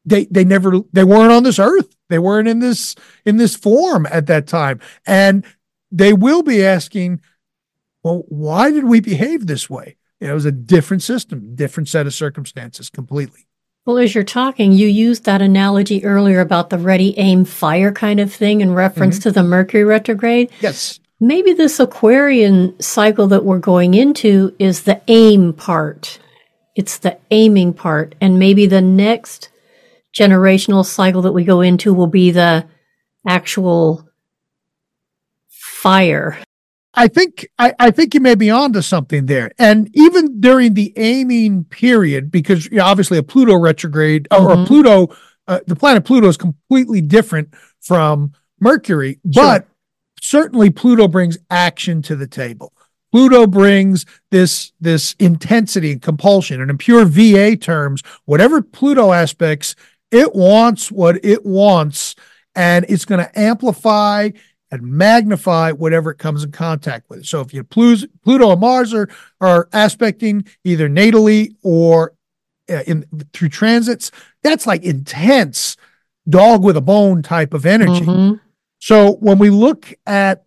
they 0.04 0.24
they 0.26 0.44
never 0.44 0.80
they 0.92 1.04
weren't 1.04 1.32
on 1.32 1.42
this 1.42 1.58
earth. 1.58 1.96
They 2.08 2.18
weren't 2.18 2.48
in 2.48 2.58
this 2.58 2.94
in 3.24 3.36
this 3.36 3.54
form 3.54 4.06
at 4.10 4.26
that 4.26 4.46
time. 4.46 4.80
And 5.06 5.44
they 5.90 6.12
will 6.12 6.42
be 6.42 6.64
asking 6.64 7.20
well 8.02 8.24
why 8.28 8.70
did 8.70 8.84
we 8.84 9.00
behave 9.00 9.46
this 9.46 9.70
way? 9.70 9.96
It 10.20 10.32
was 10.32 10.44
a 10.44 10.52
different 10.52 11.02
system 11.02 11.54
different 11.54 11.88
set 11.88 12.06
of 12.06 12.14
circumstances 12.14 12.90
completely. 12.90 13.46
Well 13.84 13.98
as 13.98 14.14
you're 14.14 14.24
talking 14.24 14.72
you 14.72 14.88
used 14.88 15.24
that 15.24 15.42
analogy 15.42 16.04
earlier 16.04 16.40
about 16.40 16.70
the 16.70 16.78
ready 16.78 17.16
aim 17.18 17.44
fire 17.44 17.92
kind 17.92 18.20
of 18.20 18.32
thing 18.32 18.60
in 18.60 18.74
reference 18.74 19.16
mm-hmm. 19.16 19.30
to 19.30 19.32
the 19.32 19.42
mercury 19.42 19.84
retrograde. 19.84 20.50
Yes. 20.60 21.00
Maybe 21.20 21.52
this 21.52 21.78
aquarian 21.78 22.80
cycle 22.80 23.28
that 23.28 23.44
we're 23.44 23.60
going 23.60 23.94
into 23.94 24.56
is 24.58 24.82
the 24.82 25.00
aim 25.06 25.52
part. 25.52 26.18
It's 26.74 26.98
the 26.98 27.16
aiming 27.30 27.74
part. 27.74 28.16
And 28.20 28.40
maybe 28.40 28.66
the 28.66 28.80
next 28.80 29.51
generational 30.16 30.84
cycle 30.84 31.22
that 31.22 31.32
we 31.32 31.44
go 31.44 31.60
into 31.60 31.94
will 31.94 32.06
be 32.06 32.30
the 32.30 32.66
actual 33.26 34.08
fire 35.48 36.38
I 36.94 37.08
think 37.08 37.48
I, 37.58 37.72
I, 37.78 37.90
think 37.90 38.14
you 38.14 38.20
may 38.20 38.34
be 38.34 38.50
onto 38.50 38.82
something 38.82 39.26
there. 39.26 39.50
And 39.58 39.88
even 39.94 40.40
during 40.40 40.74
the 40.74 40.92
aiming 40.96 41.64
period, 41.64 42.30
because 42.30 42.66
you 42.66 42.78
know, 42.78 42.84
obviously 42.84 43.18
a 43.18 43.22
Pluto 43.22 43.56
retrograde 43.56 44.28
mm-hmm. 44.30 44.44
or 44.44 44.52
a 44.52 44.66
Pluto, 44.66 45.14
uh, 45.48 45.60
the 45.66 45.76
planet 45.76 46.04
Pluto 46.04 46.28
is 46.28 46.36
completely 46.36 47.00
different 47.00 47.54
from 47.80 48.32
Mercury, 48.60 49.20
sure. 49.32 49.42
but 49.42 49.68
certainly 50.20 50.70
Pluto 50.70 51.08
brings 51.08 51.38
action 51.50 52.02
to 52.02 52.16
the 52.16 52.26
table. 52.26 52.74
Pluto 53.10 53.46
brings 53.46 54.06
this 54.30 54.72
this 54.80 55.14
intensity 55.18 55.92
and 55.92 56.02
compulsion, 56.02 56.60
and 56.60 56.70
in 56.70 56.78
pure 56.78 57.04
VA 57.04 57.56
terms, 57.56 58.02
whatever 58.26 58.60
Pluto 58.60 59.12
aspects, 59.12 59.74
it 60.12 60.34
wants 60.34 60.92
what 60.92 61.24
it 61.24 61.44
wants, 61.44 62.14
and 62.54 62.84
it's 62.88 63.04
going 63.04 63.24
to 63.24 63.38
amplify 63.38 64.30
and 64.70 64.82
magnify 64.82 65.72
whatever 65.72 66.10
it 66.10 66.18
comes 66.18 66.44
in 66.44 66.52
contact 66.52 67.10
with. 67.10 67.26
So 67.26 67.40
if 67.40 67.52
you 67.52 67.64
Pluto, 67.64 68.52
and 68.52 68.60
Mars 68.60 68.94
are 68.94 69.08
are 69.40 69.68
aspecting 69.72 70.44
either 70.64 70.88
natally 70.88 71.56
or 71.62 72.14
uh, 72.70 72.82
in 72.86 73.06
through 73.32 73.48
transits, 73.48 74.10
that's 74.42 74.66
like 74.66 74.82
intense 74.84 75.76
dog 76.28 76.62
with 76.62 76.76
a 76.76 76.80
bone 76.80 77.22
type 77.22 77.54
of 77.54 77.66
energy. 77.66 78.04
Mm-hmm. 78.04 78.36
So 78.78 79.12
when 79.14 79.38
we 79.38 79.50
look 79.50 79.92
at 80.06 80.44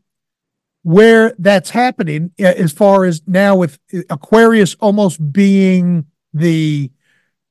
where 0.83 1.33
that's 1.39 1.71
happening 1.71 2.31
as 2.37 2.71
far 2.71 3.05
as 3.05 3.23
now 3.25 3.55
with 3.55 3.79
Aquarius 4.09 4.75
almost 4.75 5.33
being 5.33 6.05
the 6.33 6.91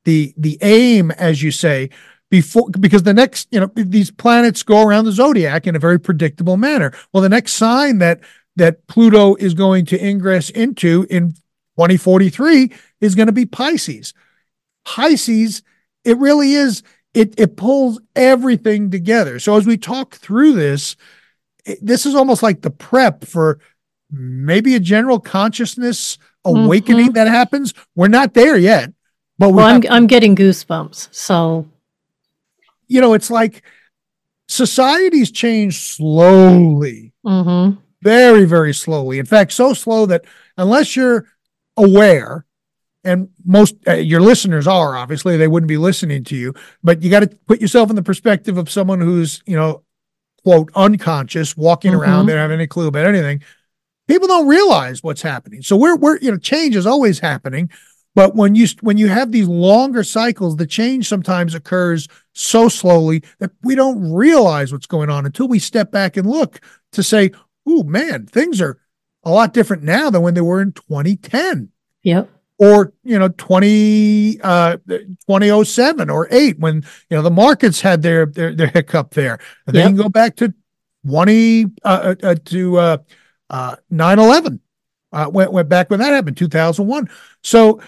the 0.04 0.34
the 0.36 0.58
aim 0.62 1.10
as 1.12 1.42
you 1.42 1.50
say 1.50 1.90
before 2.30 2.68
because 2.70 3.02
the 3.02 3.14
next 3.14 3.48
you 3.50 3.60
know 3.60 3.70
these 3.74 4.10
planets 4.10 4.62
go 4.62 4.86
around 4.86 5.04
the 5.04 5.12
zodiac 5.12 5.66
in 5.66 5.76
a 5.76 5.78
very 5.80 5.98
predictable 5.98 6.56
manner 6.56 6.92
well 7.12 7.22
the 7.22 7.28
next 7.28 7.54
sign 7.54 7.98
that 7.98 8.20
that 8.56 8.86
Pluto 8.86 9.34
is 9.36 9.54
going 9.54 9.84
to 9.86 10.04
ingress 10.04 10.48
into 10.50 11.06
in 11.10 11.32
2043 11.76 12.72
is 13.00 13.14
going 13.14 13.26
to 13.26 13.32
be 13.32 13.46
Pisces 13.46 14.14
Pisces 14.84 15.62
it 16.04 16.18
really 16.18 16.54
is 16.54 16.82
it 17.14 17.34
it 17.38 17.56
pulls 17.56 18.00
everything 18.14 18.90
together 18.90 19.38
so 19.38 19.56
as 19.56 19.66
we 19.66 19.76
talk 19.76 20.14
through 20.14 20.52
this 20.52 20.96
this 21.80 22.04
is 22.04 22.14
almost 22.14 22.42
like 22.42 22.60
the 22.60 22.70
prep 22.70 23.24
for 23.24 23.58
maybe 24.10 24.74
a 24.74 24.80
general 24.80 25.18
consciousness 25.18 26.18
awakening 26.44 27.06
mm-hmm. 27.06 27.14
that 27.14 27.28
happens. 27.28 27.74
We're 27.94 28.08
not 28.08 28.34
there 28.34 28.56
yet, 28.56 28.92
but 29.38 29.50
well, 29.50 29.66
I'm 29.66 29.82
I'm 29.90 30.06
getting 30.06 30.36
goosebumps. 30.36 31.14
So, 31.14 31.68
you 32.86 33.00
know, 33.00 33.14
it's 33.14 33.30
like 33.30 33.62
society's 34.48 35.30
changed 35.30 35.80
slowly, 35.80 37.12
mm-hmm. 37.24 37.78
very 38.02 38.44
very 38.44 38.74
slowly. 38.74 39.18
In 39.18 39.26
fact, 39.26 39.52
so 39.52 39.74
slow 39.74 40.06
that 40.06 40.24
unless 40.56 40.96
you're 40.96 41.26
aware. 41.76 42.46
And 43.06 43.28
most 43.44 43.74
uh, 43.86 43.96
your 43.96 44.22
listeners 44.22 44.66
are 44.66 44.96
obviously 44.96 45.36
they 45.36 45.48
wouldn't 45.48 45.68
be 45.68 45.76
listening 45.76 46.24
to 46.24 46.36
you, 46.36 46.54
but 46.82 47.02
you 47.02 47.10
got 47.10 47.20
to 47.20 47.26
put 47.46 47.60
yourself 47.60 47.90
in 47.90 47.96
the 47.96 48.02
perspective 48.02 48.56
of 48.56 48.70
someone 48.70 48.98
who's 48.98 49.42
you 49.44 49.56
know 49.56 49.84
quote 50.44 50.70
unconscious, 50.74 51.56
walking 51.56 51.92
mm-hmm. 51.92 52.00
around, 52.00 52.26
they 52.26 52.32
don't 52.32 52.42
have 52.42 52.50
any 52.50 52.66
clue 52.66 52.86
about 52.86 53.06
anything. 53.06 53.42
People 54.06 54.28
don't 54.28 54.46
realize 54.46 55.02
what's 55.02 55.22
happening. 55.22 55.62
So 55.62 55.76
we're 55.76 55.96
we're 55.96 56.18
you 56.18 56.30
know 56.30 56.38
change 56.38 56.76
is 56.76 56.86
always 56.86 57.18
happening, 57.18 57.70
but 58.14 58.36
when 58.36 58.54
you 58.54 58.66
when 58.80 58.96
you 58.96 59.08
have 59.08 59.32
these 59.32 59.48
longer 59.48 60.04
cycles, 60.04 60.56
the 60.56 60.66
change 60.66 61.08
sometimes 61.08 61.54
occurs 61.54 62.08
so 62.32 62.68
slowly 62.68 63.22
that 63.38 63.50
we 63.62 63.74
don't 63.74 64.12
realize 64.12 64.72
what's 64.72 64.86
going 64.86 65.10
on 65.10 65.26
until 65.26 65.48
we 65.48 65.58
step 65.58 65.90
back 65.90 66.16
and 66.16 66.28
look 66.28 66.60
to 66.92 67.02
say, 67.02 67.32
"Oh 67.66 67.82
man, 67.82 68.26
things 68.26 68.60
are 68.60 68.78
a 69.24 69.30
lot 69.30 69.52
different 69.52 69.82
now 69.82 70.10
than 70.10 70.22
when 70.22 70.34
they 70.34 70.40
were 70.40 70.62
in 70.62 70.72
2010." 70.72 71.70
Yep. 72.02 72.30
Or 72.58 72.92
you 73.02 73.18
know 73.18 73.30
20 73.30 74.40
uh 74.40 74.76
2007 74.86 76.08
or 76.08 76.28
8 76.30 76.60
when 76.60 76.84
you 77.10 77.16
know 77.16 77.22
the 77.22 77.30
markets 77.32 77.80
had 77.80 78.02
their 78.02 78.26
their, 78.26 78.54
their 78.54 78.68
hiccup 78.68 79.10
there. 79.10 79.40
And 79.66 79.74
then 79.74 79.96
you 79.96 80.02
go 80.04 80.08
back 80.08 80.36
to 80.36 80.54
20 81.04 81.64
uh, 81.64 81.68
uh, 81.84 82.14
uh 82.22 82.34
to 82.44 82.78
uh 82.78 82.96
uh 83.50 83.76
9-11 83.92 84.60
uh 85.12 85.30
went, 85.32 85.52
went 85.52 85.68
back 85.68 85.90
when 85.90 86.00
that 86.00 86.12
happened 86.12 86.36
2001 86.36 87.10
so 87.42 87.80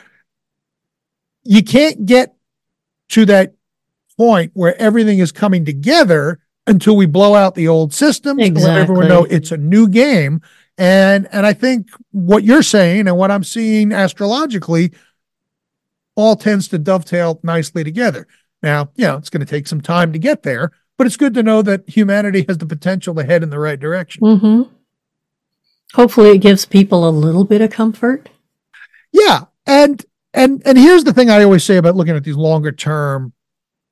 you 1.46 1.62
can't 1.62 2.06
get 2.06 2.35
to 3.11 3.24
that 3.26 3.54
point 4.16 4.50
where 4.54 4.80
everything 4.80 5.18
is 5.18 5.32
coming 5.32 5.64
together 5.64 6.40
until 6.66 6.96
we 6.96 7.06
blow 7.06 7.35
out 7.35 7.54
the 7.54 7.68
old 7.68 7.92
systems 7.94 8.42
exactly. 8.42 8.64
and 8.64 8.74
let 8.74 8.82
everyone 8.82 9.09
know 9.09 9.24
it's 9.24 9.52
a 9.52 9.56
new 9.56 9.88
game 9.88 10.40
and 10.78 11.28
and 11.32 11.46
I 11.46 11.52
think 11.52 11.88
what 12.11 12.44
you're 12.44 12.62
saying 12.62 13.09
and 13.09 13.16
what 13.16 13.30
I'm 13.30 13.44
seeing 13.44 13.92
astrologically 13.92 14.92
all 16.14 16.37
tends 16.37 16.68
to 16.68 16.78
dovetail 16.78 17.40
nicely 17.42 17.85
together. 17.85 18.26
Now, 18.62 18.90
you 18.96 19.06
know, 19.06 19.16
it's 19.16 19.30
going 19.30 19.44
to 19.44 19.50
take 19.50 19.66
some 19.66 19.80
time 19.80 20.12
to 20.12 20.18
get 20.18 20.42
there, 20.42 20.72
but 20.96 21.06
it's 21.06 21.16
good 21.16 21.35
to 21.35 21.42
know 21.42 21.62
that 21.62 21.88
humanity 21.88 22.44
has 22.48 22.59
the 22.59 22.66
potential 22.66 23.14
to 23.14 23.24
head 23.24 23.42
in 23.42 23.50
the 23.50 23.59
right 23.59 23.78
direction. 23.78 24.22
Mm-hmm. 24.22 24.62
Hopefully, 25.94 26.30
it 26.30 26.38
gives 26.38 26.64
people 26.64 27.09
a 27.09 27.11
little 27.11 27.44
bit 27.44 27.61
of 27.61 27.70
comfort. 27.70 28.28
Yeah, 29.12 29.44
and 29.66 30.04
and 30.37 30.62
and 30.64 30.79
here's 30.79 31.03
the 31.03 31.12
thing 31.12 31.31
I 31.31 31.42
always 31.42 31.64
say 31.64 31.79
about 31.79 31.96
looking 31.96 32.14
at 32.14 32.22
these 32.22 32.37
longer 32.37 32.70
term 32.70 33.33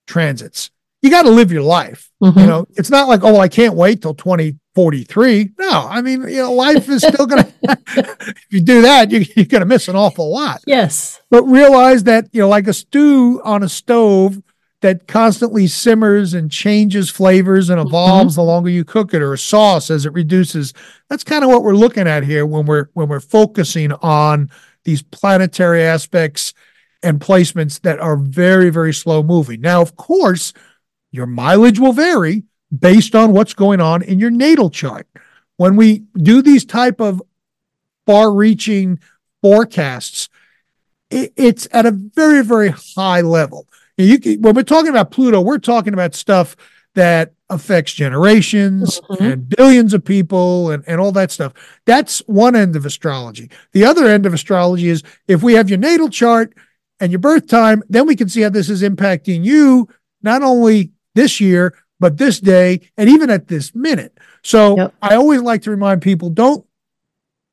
transits. 0.07 0.71
You 1.03 1.11
got 1.11 1.23
to 1.23 1.31
live 1.31 1.53
your 1.53 1.63
life. 1.63 2.11
Mm-hmm. 2.23 2.39
You 2.39 2.47
know, 2.47 2.67
it's 2.77 2.91
not 2.91 3.09
like, 3.09 3.23
oh, 3.25 3.39
I 3.39 3.49
can't 3.49 3.75
wait 3.75 4.01
till 4.01 4.15
2043. 4.15 5.51
No, 5.59 5.87
I 5.91 6.01
mean, 6.01 6.23
you 6.23 6.37
know, 6.37 6.53
life 6.53 6.89
is 6.89 7.03
still 7.03 7.27
going 7.27 7.45
to, 7.63 7.77
if 7.93 8.47
you 8.49 8.63
do 8.63 8.81
that, 8.83 9.11
you, 9.11 9.27
you're 9.37 9.45
going 9.45 9.61
to 9.61 9.67
miss 9.67 9.89
an 9.89 9.97
awful 9.97 10.33
lot. 10.33 10.63
Yes. 10.67 11.21
But 11.29 11.43
realize 11.45 12.05
that, 12.05 12.29
you 12.33 12.41
know, 12.41 12.49
like 12.49 12.67
a 12.69 12.73
stew 12.73 13.43
on 13.45 13.63
a 13.63 13.69
stove 13.69 14.43
that 14.81 15.07
constantly 15.07 15.67
simmers 15.67 16.33
and 16.33 16.51
changes 16.51 17.11
flavors 17.11 17.69
and 17.69 17.79
evolves 17.79 18.33
mm-hmm. 18.33 18.41
the 18.41 18.45
longer 18.45 18.71
you 18.71 18.85
cook 18.85 19.13
it 19.13 19.21
or 19.21 19.35
a 19.35 19.39
sauce 19.39 19.91
as 19.91 20.07
it 20.07 20.13
reduces. 20.15 20.73
That's 21.11 21.25
kind 21.25 21.45
of 21.45 21.51
what 21.51 21.63
we're 21.63 21.75
looking 21.75 22.09
at 22.09 22.25
here 22.25 22.47
when 22.47 22.65
we're, 22.65 22.89
when 22.95 23.09
we're 23.09 23.21
focusing 23.21 23.93
on 23.93 24.51
these 24.85 25.03
planetary 25.03 25.83
aspects 25.83 26.55
and 27.03 27.21
placements 27.21 27.81
that 27.83 28.01
are 28.01 28.17
very, 28.17 28.71
very 28.71 28.95
slow 28.95 29.23
moving. 29.23 29.61
Now, 29.61 29.83
of 29.83 29.97
course, 29.97 30.53
your 31.11 31.27
mileage 31.27 31.79
will 31.79 31.93
vary 31.93 32.45
based 32.77 33.15
on 33.15 33.33
what's 33.33 33.55
going 33.55 33.81
on 33.81 34.03
in 34.03 34.19
your 34.19 34.31
natal 34.31 34.71
chart. 34.71 35.07
When 35.57 35.77
we 35.77 36.05
do 36.17 36.43
these 36.43 36.65
type 36.65 37.01
of 37.01 37.23
far-reaching 38.07 38.99
forecasts, 39.43 40.29
it's 41.11 41.69
at 41.71 41.87
a 41.87 41.91
very, 41.93 42.43
very 42.43 42.71
high 42.71 43.21
level. 43.21 43.69
You 43.97 44.19
when 44.41 44.55
we're 44.55 44.63
talking 44.63 44.91
about 44.91 45.13
Pluto, 45.13 45.41
we're 45.41 45.59
talking 45.59 45.93
about 45.95 46.15
stuff 46.15 46.57
that 46.95 47.34
affects 47.51 47.93
generations 47.93 49.01
mm-hmm. 49.01 49.25
and 49.25 49.49
billions 49.49 49.93
of 49.93 50.05
people 50.05 50.71
and, 50.71 50.83
and 50.87 51.01
all 51.01 51.13
that 51.13 51.31
stuff. 51.31 51.53
That's 51.85 52.21
one 52.21 52.57
end 52.57 52.77
of 52.77 52.87
astrology. 52.87 53.51
The 53.73 53.85
other 53.85 54.07
end 54.07 54.27
of 54.27 54.35
astrology 54.35 54.89
is 54.89 55.03
if 55.29 55.43
we 55.43 55.55
have 55.55 55.69
your 55.69 55.79
natal 55.79 56.09
chart 56.09 56.55
and 57.01 57.13
your 57.13 57.19
birth 57.19 57.47
time, 57.47 57.83
then 57.89 58.07
we 58.07 58.17
can 58.17 58.29
see 58.29 58.41
how 58.41 58.49
this 58.49 58.71
is 58.71 58.83
impacting 58.83 59.45
you, 59.45 59.89
not 60.23 60.43
only 60.43 60.93
this 61.15 61.41
year, 61.41 61.75
but 62.01 62.17
this 62.19 62.41
day 62.41 62.81
and 62.97 63.09
even 63.09 63.31
at 63.31 63.49
this 63.49 63.75
minute. 63.75 64.17
So 64.43 64.77
yep. 64.77 64.95
I 65.01 65.15
always 65.15 65.41
like 65.41 65.63
to 65.63 65.71
remind 65.71 66.03
people 66.03 66.31
don't 66.31 66.67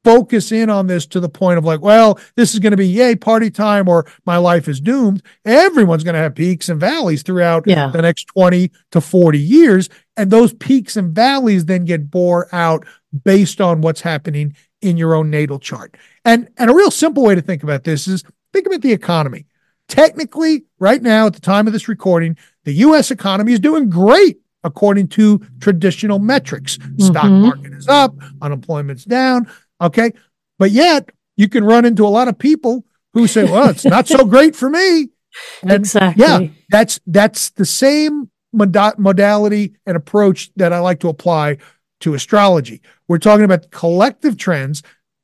focus 0.04 0.52
in 0.52 0.70
on 0.70 0.88
this 0.88 1.06
to 1.08 1.20
the 1.20 1.30
point 1.30 1.58
of 1.58 1.66
like, 1.66 1.82
well, 1.82 2.20
this 2.36 2.54
is 2.54 2.60
going 2.60 2.72
to 2.72 2.78
be 2.78 2.88
yay 2.88 3.16
party 3.16 3.52
time 3.52 3.88
or 3.88 4.06
my 4.26 4.38
life 4.38 4.68
is 4.68 4.82
doomed. 4.82 5.22
Everyone's 5.46 6.04
going 6.04 6.16
to 6.16 6.20
have 6.20 6.36
peaks 6.36 6.70
and 6.70 6.80
valleys 6.80 7.24
throughout 7.24 7.64
yeah. 7.68 7.88
the 7.88 8.02
next 8.02 8.26
20 8.26 8.72
to 8.92 9.02
40 9.02 9.40
years. 9.40 9.90
And 10.18 10.32
those 10.32 10.54
peaks 10.54 10.98
and 10.98 11.14
valleys 11.14 11.66
then 11.66 11.86
get 11.86 12.10
bore 12.10 12.48
out 12.54 12.86
based 13.24 13.62
on 13.62 13.82
what's 13.82 14.02
happening 14.02 14.56
in 14.82 14.98
your 14.98 15.14
own 15.14 15.30
natal 15.30 15.60
chart. 15.60 15.96
And 16.26 16.50
and 16.58 16.70
a 16.70 16.74
real 16.74 16.92
simple 16.92 17.24
way 17.24 17.36
to 17.36 17.42
think 17.42 17.64
about 17.64 17.84
this 17.84 18.08
is 18.08 18.24
think 18.54 18.66
about 18.66 18.82
the 18.82 18.94
economy. 18.94 19.46
Technically, 19.88 20.64
right 20.80 21.02
now, 21.02 21.28
at 21.28 21.34
the 21.34 21.42
time 21.42 21.68
of 21.68 21.74
this 21.74 21.88
recording, 21.88 22.38
the 22.64 22.74
US 22.74 23.12
economy 23.12 23.54
is 23.54 23.60
doing 23.60 23.90
great 23.90 24.40
according 24.64 25.08
to 25.08 25.42
traditional 25.60 26.20
metrics. 26.20 26.78
Mm-hmm. 26.78 27.02
Stock 27.02 27.32
market 27.32 27.74
is 27.74 27.88
up, 27.88 28.16
unemployment's 28.42 29.06
down. 29.06 29.50
Okay. 29.82 30.14
But 30.60 30.72
yet 30.72 31.10
you 31.36 31.50
can 31.50 31.64
run 31.64 31.86
into 31.86 32.06
a 32.06 32.10
lot 32.10 32.28
of 32.28 32.38
people 32.38 32.86
who 33.14 33.28
say, 33.28 33.44
well, 33.44 33.70
it's 33.70 33.86
not 33.86 34.08
so 34.08 34.26
great 34.26 34.56
for 34.56 34.70
me. 34.70 35.10
And 35.62 35.72
exactly. 35.72 36.26
Yeah. 36.26 36.48
That's, 36.70 37.00
that's 37.08 37.52
the 37.52 37.64
same 37.64 38.30
mod- 38.52 39.00
modality 39.00 39.78
and 39.86 39.96
approach 39.96 40.52
that 40.58 40.74
I 40.74 40.80
like 40.80 41.00
to 41.00 41.08
apply 41.08 41.60
to 42.02 42.14
astrology. 42.14 42.82
We're 43.08 43.18
talking 43.18 43.46
about 43.46 43.72
collective 43.72 44.36
trends 44.36 44.84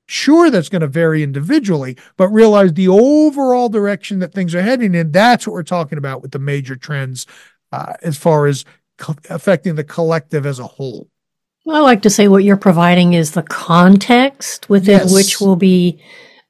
Sure, 0.10 0.50
that's 0.50 0.70
going 0.70 0.82
to 0.82 0.88
vary 0.88 1.22
individually, 1.22 1.98
but 2.16 2.30
realize 2.30 2.74
the 2.74 2.88
overall 2.88 3.68
direction 3.68 4.20
that 4.20 4.34
things 4.34 4.56
are 4.56 4.62
heading 4.62 4.96
in. 4.96 5.12
That's 5.12 5.46
what 5.46 5.54
we're 5.54 5.64
talking 5.64 5.98
about 5.98 6.22
with 6.22 6.32
the 6.32 6.40
major 6.40 6.78
trends 6.78 7.26
uh, 7.74 7.94
as 8.02 8.18
far 8.18 8.48
as 8.48 8.64
co- 8.98 9.16
affecting 9.30 9.76
the 9.76 9.84
collective 9.84 10.46
as 10.46 10.60
a 10.60 10.68
whole. 10.68 11.10
I 11.70 11.80
like 11.80 12.02
to 12.04 12.10
say 12.10 12.28
what 12.28 12.44
you're 12.44 12.58
providing 12.58 13.14
is 13.14 13.32
the 13.32 13.44
context 13.44 14.70
within 14.70 15.00
yes. 15.00 15.14
which 15.14 15.42
we'll 15.42 15.56
be 15.56 16.02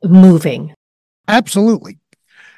moving. 0.04 0.74
Absolutely. 1.28 2.00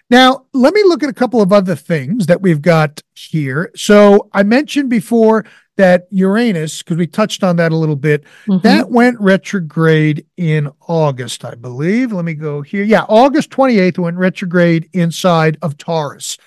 Now, 0.09 0.45
let 0.53 0.73
me 0.73 0.83
look 0.83 1.03
at 1.03 1.09
a 1.09 1.13
couple 1.13 1.41
of 1.41 1.53
other 1.53 1.75
things 1.75 2.25
that 2.25 2.41
we've 2.41 2.61
got 2.61 3.01
here. 3.13 3.71
So, 3.75 4.29
I 4.33 4.43
mentioned 4.43 4.89
before 4.89 5.45
that 5.77 6.07
Uranus, 6.09 6.79
because 6.79 6.97
we 6.97 7.07
touched 7.07 7.43
on 7.43 7.57
that 7.57 7.71
a 7.71 7.75
little 7.75 7.95
bit, 7.95 8.23
mm-hmm. 8.47 8.57
that 8.63 8.89
went 8.89 9.19
retrograde 9.19 10.25
in 10.35 10.69
August, 10.87 11.45
I 11.45 11.55
believe. 11.55 12.11
Let 12.11 12.25
me 12.25 12.33
go 12.33 12.61
here. 12.61 12.83
Yeah, 12.83 13.05
August 13.07 13.51
28th 13.51 13.99
went 13.99 14.17
retrograde 14.17 14.89
inside 14.93 15.57
of 15.61 15.77
Taurus. 15.77 16.37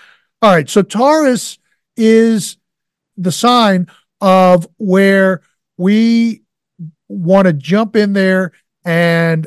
All 0.43 0.53
right. 0.53 0.69
So, 0.69 0.83
Taurus 0.83 1.59
is 1.97 2.57
the 3.17 3.33
sign 3.33 3.87
of 4.21 4.67
where 4.79 5.43
we 5.77 6.43
want 7.09 7.47
to 7.47 7.53
jump 7.53 7.97
in 7.97 8.13
there 8.13 8.53
and 8.85 9.47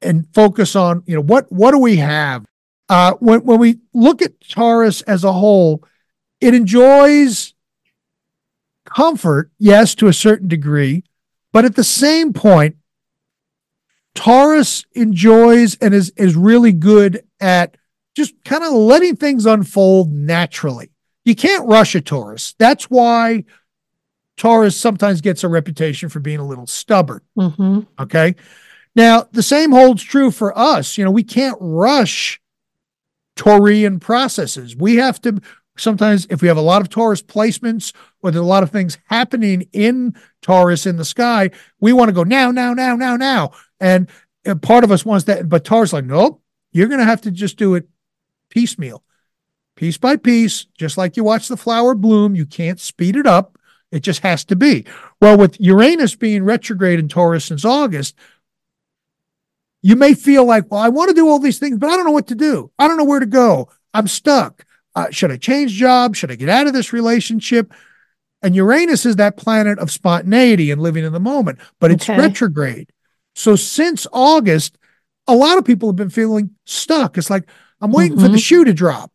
and 0.00 0.26
focus 0.32 0.76
on 0.76 1.02
you 1.06 1.14
know 1.14 1.22
what 1.22 1.50
what 1.50 1.72
do 1.72 1.78
we 1.78 1.96
have 1.96 2.46
uh, 2.88 3.14
when 3.20 3.44
when 3.44 3.58
we 3.58 3.78
look 3.92 4.22
at 4.22 4.40
Taurus 4.40 5.02
as 5.02 5.24
a 5.24 5.32
whole, 5.32 5.84
it 6.40 6.54
enjoys 6.54 7.54
comfort, 8.84 9.50
yes, 9.58 9.94
to 9.96 10.08
a 10.08 10.12
certain 10.12 10.48
degree, 10.48 11.04
but 11.52 11.64
at 11.64 11.76
the 11.76 11.84
same 11.84 12.32
point, 12.32 12.76
Taurus 14.14 14.84
enjoys 14.92 15.76
and 15.76 15.92
is 15.92 16.10
is 16.16 16.34
really 16.34 16.72
good 16.72 17.22
at 17.40 17.76
just 18.16 18.32
kind 18.44 18.64
of 18.64 18.72
letting 18.72 19.16
things 19.16 19.44
unfold 19.44 20.12
naturally. 20.12 20.90
You 21.24 21.34
can't 21.34 21.68
rush 21.68 21.94
a 21.94 22.00
Taurus. 22.00 22.54
That's 22.58 22.84
why 22.84 23.44
Taurus 24.38 24.76
sometimes 24.76 25.20
gets 25.20 25.44
a 25.44 25.48
reputation 25.48 26.08
for 26.08 26.20
being 26.20 26.38
a 26.38 26.46
little 26.46 26.66
stubborn. 26.66 27.20
Mm-hmm. 27.36 27.80
Okay. 27.98 28.36
Now, 28.94 29.26
the 29.32 29.42
same 29.42 29.72
holds 29.72 30.02
true 30.02 30.30
for 30.30 30.56
us. 30.56 30.96
You 30.96 31.04
know, 31.04 31.10
we 31.10 31.24
can't 31.24 31.58
rush 31.60 32.40
Taurian 33.36 34.00
processes. 34.00 34.74
We 34.74 34.96
have 34.96 35.20
to 35.22 35.40
sometimes, 35.76 36.26
if 36.30 36.42
we 36.42 36.48
have 36.48 36.56
a 36.56 36.62
lot 36.62 36.82
of 36.82 36.88
Taurus 36.88 37.22
placements 37.22 37.92
or 38.22 38.30
there's 38.30 38.42
a 38.42 38.46
lot 38.46 38.62
of 38.62 38.70
things 38.70 38.98
happening 39.06 39.68
in 39.72 40.16
Taurus 40.42 40.86
in 40.86 40.96
the 40.96 41.04
sky, 41.04 41.50
we 41.80 41.92
want 41.92 42.08
to 42.08 42.12
go 42.12 42.24
now, 42.24 42.50
now, 42.50 42.74
now, 42.74 42.96
now, 42.96 43.16
now. 43.16 43.52
And, 43.80 44.08
and 44.44 44.60
part 44.62 44.84
of 44.84 44.90
us 44.90 45.04
wants 45.04 45.24
that, 45.26 45.48
but 45.48 45.64
Taurus 45.64 45.92
like, 45.92 46.04
nope, 46.04 46.42
you're 46.72 46.88
going 46.88 47.00
to 47.00 47.04
have 47.04 47.22
to 47.22 47.30
just 47.30 47.56
do 47.56 47.74
it 47.74 47.88
piecemeal, 48.50 49.04
piece 49.76 49.98
by 49.98 50.16
piece, 50.16 50.64
just 50.76 50.96
like 50.96 51.16
you 51.16 51.24
watch 51.24 51.48
the 51.48 51.56
flower 51.56 51.94
bloom. 51.94 52.34
You 52.34 52.46
can't 52.46 52.80
speed 52.80 53.16
it 53.16 53.26
up. 53.26 53.57
It 53.90 54.00
just 54.00 54.20
has 54.20 54.44
to 54.46 54.56
be. 54.56 54.84
Well, 55.20 55.38
with 55.38 55.60
Uranus 55.60 56.14
being 56.14 56.44
retrograde 56.44 56.98
in 56.98 57.08
Taurus 57.08 57.46
since 57.46 57.64
August, 57.64 58.14
you 59.80 59.96
may 59.96 60.14
feel 60.14 60.44
like, 60.44 60.70
well, 60.70 60.80
I 60.80 60.88
want 60.88 61.08
to 61.08 61.14
do 61.14 61.28
all 61.28 61.38
these 61.38 61.58
things, 61.58 61.78
but 61.78 61.88
I 61.88 61.96
don't 61.96 62.04
know 62.04 62.12
what 62.12 62.26
to 62.28 62.34
do. 62.34 62.70
I 62.78 62.88
don't 62.88 62.98
know 62.98 63.04
where 63.04 63.20
to 63.20 63.26
go. 63.26 63.70
I'm 63.94 64.08
stuck. 64.08 64.64
Uh, 64.94 65.10
should 65.10 65.30
I 65.30 65.36
change 65.36 65.72
job? 65.72 66.16
Should 66.16 66.30
I 66.30 66.34
get 66.34 66.48
out 66.48 66.66
of 66.66 66.72
this 66.72 66.92
relationship? 66.92 67.72
And 68.42 68.54
Uranus 68.54 69.06
is 69.06 69.16
that 69.16 69.36
planet 69.36 69.78
of 69.78 69.90
spontaneity 69.90 70.70
and 70.70 70.82
living 70.82 71.04
in 71.04 71.12
the 71.12 71.20
moment, 71.20 71.58
but 71.80 71.90
it's 71.90 72.08
okay. 72.08 72.18
retrograde. 72.18 72.90
So 73.34 73.56
since 73.56 74.06
August, 74.12 74.78
a 75.26 75.34
lot 75.34 75.58
of 75.58 75.64
people 75.64 75.88
have 75.88 75.96
been 75.96 76.10
feeling 76.10 76.50
stuck. 76.64 77.16
It's 77.16 77.30
like, 77.30 77.48
I'm 77.80 77.92
waiting 77.92 78.12
mm-hmm. 78.12 78.24
for 78.24 78.28
the 78.28 78.34
mm-hmm. 78.34 78.40
shoe 78.40 78.64
to 78.64 78.72
drop. 78.72 79.12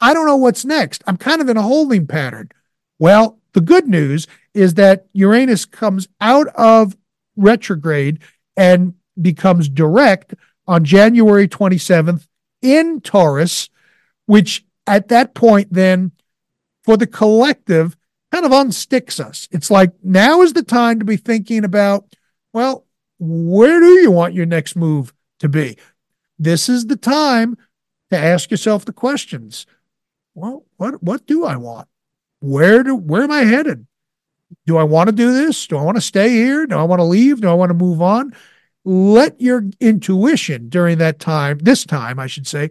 I 0.00 0.14
don't 0.14 0.26
know 0.26 0.36
what's 0.36 0.64
next. 0.64 1.04
I'm 1.06 1.16
kind 1.16 1.40
of 1.40 1.48
in 1.48 1.56
a 1.56 1.62
holding 1.62 2.06
pattern. 2.06 2.50
Well, 2.98 3.38
the 3.56 3.62
good 3.62 3.88
news 3.88 4.26
is 4.52 4.74
that 4.74 5.06
Uranus 5.14 5.64
comes 5.64 6.08
out 6.20 6.46
of 6.48 6.94
retrograde 7.36 8.18
and 8.54 8.92
becomes 9.18 9.70
direct 9.70 10.34
on 10.66 10.84
January 10.84 11.48
27th 11.48 12.26
in 12.60 13.00
Taurus, 13.00 13.70
which 14.26 14.66
at 14.86 15.08
that 15.08 15.32
point, 15.32 15.68
then 15.72 16.12
for 16.84 16.98
the 16.98 17.06
collective, 17.06 17.96
kind 18.30 18.44
of 18.44 18.52
unsticks 18.52 19.18
us. 19.18 19.48
It's 19.50 19.70
like 19.70 19.92
now 20.02 20.42
is 20.42 20.52
the 20.52 20.62
time 20.62 20.98
to 20.98 21.06
be 21.06 21.16
thinking 21.16 21.64
about, 21.64 22.04
well, 22.52 22.84
where 23.18 23.80
do 23.80 24.00
you 24.00 24.10
want 24.10 24.34
your 24.34 24.44
next 24.44 24.76
move 24.76 25.14
to 25.38 25.48
be? 25.48 25.78
This 26.38 26.68
is 26.68 26.88
the 26.88 26.96
time 26.96 27.56
to 28.10 28.18
ask 28.18 28.50
yourself 28.50 28.84
the 28.84 28.92
questions. 28.92 29.64
Well, 30.34 30.66
what 30.76 31.02
what 31.02 31.26
do 31.26 31.46
I 31.46 31.56
want? 31.56 31.88
Where 32.46 32.82
do 32.82 32.94
where 32.94 33.22
am 33.22 33.30
I 33.30 33.40
headed? 33.40 33.86
Do 34.66 34.76
I 34.76 34.84
want 34.84 35.08
to 35.08 35.12
do 35.14 35.32
this? 35.32 35.66
Do 35.66 35.76
I 35.76 35.82
want 35.82 35.96
to 35.96 36.00
stay 36.00 36.30
here? 36.30 36.66
Do 36.66 36.76
I 36.76 36.84
want 36.84 37.00
to 37.00 37.04
leave? 37.04 37.40
Do 37.40 37.48
I 37.48 37.54
want 37.54 37.70
to 37.70 37.74
move 37.74 38.00
on? 38.00 38.32
let 38.86 39.38
your 39.40 39.64
intuition 39.80 40.68
during 40.68 40.98
that 40.98 41.18
time, 41.18 41.58
this 41.58 41.84
time, 41.84 42.20
I 42.20 42.28
should 42.28 42.46
say, 42.46 42.70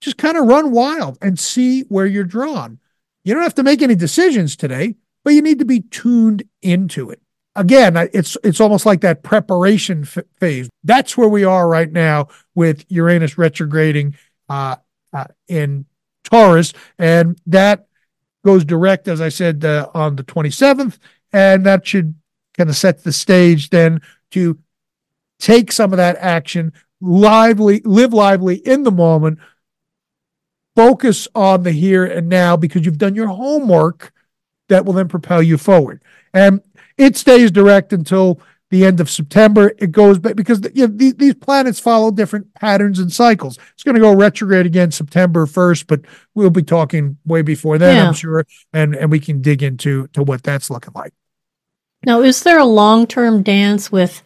just 0.00 0.16
kind 0.16 0.36
of 0.36 0.46
run 0.46 0.72
wild 0.72 1.18
and 1.20 1.38
see 1.38 1.82
where 1.82 2.06
you're 2.06 2.24
drawn. 2.24 2.78
You 3.22 3.34
don't 3.34 3.42
have 3.42 3.54
to 3.56 3.62
make 3.62 3.82
any 3.82 3.94
decisions 3.94 4.56
today, 4.56 4.94
but 5.24 5.34
you 5.34 5.42
need 5.42 5.58
to 5.58 5.66
be 5.66 5.80
tuned 5.80 6.44
into 6.62 7.10
it. 7.10 7.20
Again, 7.54 7.96
it's 8.12 8.36
it's 8.44 8.60
almost 8.60 8.86
like 8.86 9.00
that 9.02 9.22
preparation 9.22 10.02
f- 10.02 10.24
phase. 10.38 10.68
That's 10.84 11.16
where 11.16 11.28
we 11.28 11.44
are 11.44 11.68
right 11.68 11.90
now 11.90 12.28
with 12.54 12.84
Uranus 12.88 13.36
retrograding 13.38 14.14
uh, 14.48 14.76
uh, 15.12 15.24
in 15.48 15.86
Taurus, 16.24 16.72
and 16.98 17.38
that 17.46 17.85
goes 18.46 18.64
direct, 18.64 19.08
as 19.08 19.20
I 19.20 19.28
said, 19.28 19.64
uh, 19.64 19.90
on 19.92 20.14
the 20.14 20.22
27th, 20.22 20.98
and 21.32 21.66
that 21.66 21.84
should 21.84 22.14
kind 22.56 22.70
of 22.70 22.76
set 22.76 23.02
the 23.02 23.12
stage 23.12 23.70
then 23.70 24.00
to 24.30 24.56
take 25.40 25.72
some 25.72 25.92
of 25.92 25.96
that 25.96 26.16
action, 26.20 26.72
lively, 27.00 27.82
live 27.84 28.14
lively 28.14 28.54
in 28.56 28.84
the 28.84 28.92
moment, 28.92 29.40
focus 30.76 31.26
on 31.34 31.64
the 31.64 31.72
here 31.72 32.04
and 32.04 32.28
now 32.28 32.56
because 32.56 32.86
you've 32.86 32.98
done 32.98 33.16
your 33.16 33.26
homework 33.26 34.12
that 34.68 34.84
will 34.84 34.92
then 34.92 35.08
propel 35.08 35.42
you 35.42 35.58
forward. 35.58 36.00
And 36.32 36.60
it 36.96 37.16
stays 37.16 37.50
direct 37.50 37.92
until 37.92 38.40
the 38.76 38.86
end 38.86 39.00
of 39.00 39.10
September. 39.10 39.72
It 39.78 39.92
goes 39.92 40.18
back 40.18 40.36
because 40.36 40.60
you 40.74 40.86
know, 40.86 40.92
these, 40.94 41.14
these 41.14 41.34
planets 41.34 41.80
follow 41.80 42.10
different 42.10 42.52
patterns 42.54 42.98
and 42.98 43.12
cycles. 43.12 43.58
It's 43.72 43.82
going 43.82 43.94
to 43.94 44.00
go 44.00 44.14
retrograde 44.14 44.66
again 44.66 44.90
September 44.90 45.46
1st, 45.46 45.86
but 45.86 46.00
we'll 46.34 46.50
be 46.50 46.62
talking 46.62 47.16
way 47.24 47.42
before 47.42 47.78
then, 47.78 47.96
yeah. 47.96 48.08
I'm 48.08 48.14
sure. 48.14 48.46
And, 48.72 48.94
and 48.94 49.10
we 49.10 49.20
can 49.20 49.40
dig 49.40 49.62
into 49.62 50.08
to 50.08 50.22
what 50.22 50.42
that's 50.42 50.70
looking 50.70 50.92
like. 50.94 51.14
Now, 52.04 52.22
is 52.22 52.42
there 52.42 52.58
a 52.58 52.64
long 52.64 53.06
term 53.06 53.42
dance 53.42 53.90
with 53.90 54.22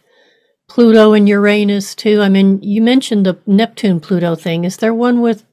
Pluto 0.67 1.13
and 1.13 1.27
Uranus 1.27 1.95
too? 1.95 2.21
I 2.21 2.29
mean, 2.29 2.61
you 2.61 2.81
mentioned 2.81 3.25
the 3.25 3.39
Neptune 3.47 3.99
Pluto 3.99 4.35
thing. 4.35 4.65
Is 4.65 4.77
there 4.77 4.93
one 4.93 5.21
with 5.21 5.45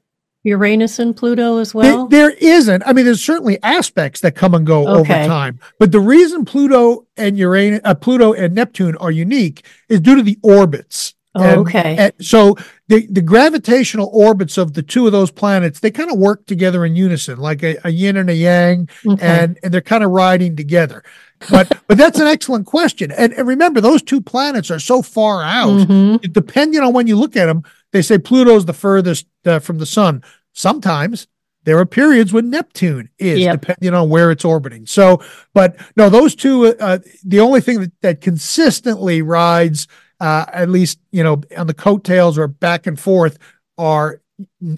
Uranus 0.49 0.99
and 0.99 1.15
Pluto 1.15 1.57
as 1.57 1.73
well? 1.73 2.07
there, 2.07 2.29
there 2.29 2.37
isn't. 2.39 2.83
I 2.85 2.93
mean, 2.93 3.05
there's 3.05 3.23
certainly 3.23 3.61
aspects 3.63 4.21
that 4.21 4.35
come 4.35 4.53
and 4.53 4.65
go 4.65 4.87
okay. 4.87 5.21
over 5.21 5.27
time. 5.27 5.59
But 5.77 5.91
the 5.91 5.99
reason 5.99 6.45
Pluto 6.45 7.05
and 7.15 7.37
Uranus, 7.37 7.81
uh, 7.83 7.95
Pluto 7.95 8.33
and 8.33 8.53
Neptune 8.53 8.95
are 8.97 9.11
unique 9.11 9.65
is 9.87 9.99
due 9.99 10.15
to 10.15 10.23
the 10.23 10.37
orbits. 10.43 11.13
Oh, 11.35 11.43
and, 11.43 11.59
okay. 11.59 11.95
And 11.97 12.13
so 12.19 12.55
the, 12.87 13.05
the 13.07 13.21
gravitational 13.21 14.09
orbits 14.11 14.57
of 14.57 14.73
the 14.73 14.81
two 14.81 15.05
of 15.05 15.11
those 15.11 15.31
planets, 15.31 15.79
they 15.79 15.91
kind 15.91 16.11
of 16.11 16.17
work 16.17 16.47
together 16.47 16.83
in 16.85 16.95
unison, 16.95 17.37
like 17.37 17.63
a, 17.63 17.77
a 17.83 17.91
yin 17.91 18.17
and 18.17 18.29
a 18.29 18.35
yang, 18.35 18.89
okay. 19.07 19.25
and, 19.25 19.59
and 19.61 19.73
they're 19.73 19.81
kind 19.81 20.03
of 20.03 20.09
riding 20.09 20.55
together. 20.55 21.03
But 21.49 21.81
but 21.87 21.97
that's 21.97 22.19
an 22.19 22.27
excellent 22.27 22.65
question. 22.65 23.11
And, 23.11 23.31
and 23.33 23.47
remember, 23.47 23.79
those 23.79 24.01
two 24.01 24.21
planets 24.21 24.69
are 24.71 24.79
so 24.79 25.01
far 25.01 25.41
out. 25.41 25.87
Mm-hmm. 25.87 26.31
Depending 26.31 26.81
on 26.81 26.93
when 26.93 27.07
you 27.07 27.15
look 27.15 27.37
at 27.37 27.45
them, 27.45 27.63
they 27.91 28.01
say 28.01 28.17
Pluto's 28.17 28.65
the 28.65 28.73
furthest 28.73 29.25
uh, 29.45 29.59
from 29.59 29.77
the 29.77 29.85
sun. 29.85 30.23
Sometimes 30.59 31.27
there 31.63 31.77
are 31.77 31.85
periods 31.85 32.33
when 32.33 32.49
Neptune 32.49 33.09
is, 33.17 33.39
yep. 33.39 33.61
depending 33.61 33.93
on 33.93 34.09
where 34.09 34.29
it's 34.29 34.43
orbiting. 34.43 34.85
So, 34.85 35.21
but 35.53 35.77
no, 35.95 36.09
those 36.09 36.35
two, 36.35 36.65
uh, 36.65 36.99
the 37.23 37.39
only 37.39 37.61
thing 37.61 37.79
that, 37.79 38.01
that 38.01 38.21
consistently 38.21 39.21
rides, 39.21 39.87
uh, 40.19 40.45
at 40.51 40.69
least, 40.69 40.99
you 41.11 41.23
know, 41.23 41.41
on 41.57 41.67
the 41.67 41.73
coattails 41.73 42.37
or 42.37 42.49
back 42.49 42.87
and 42.87 42.99
forth, 42.99 43.37
are 43.77 44.21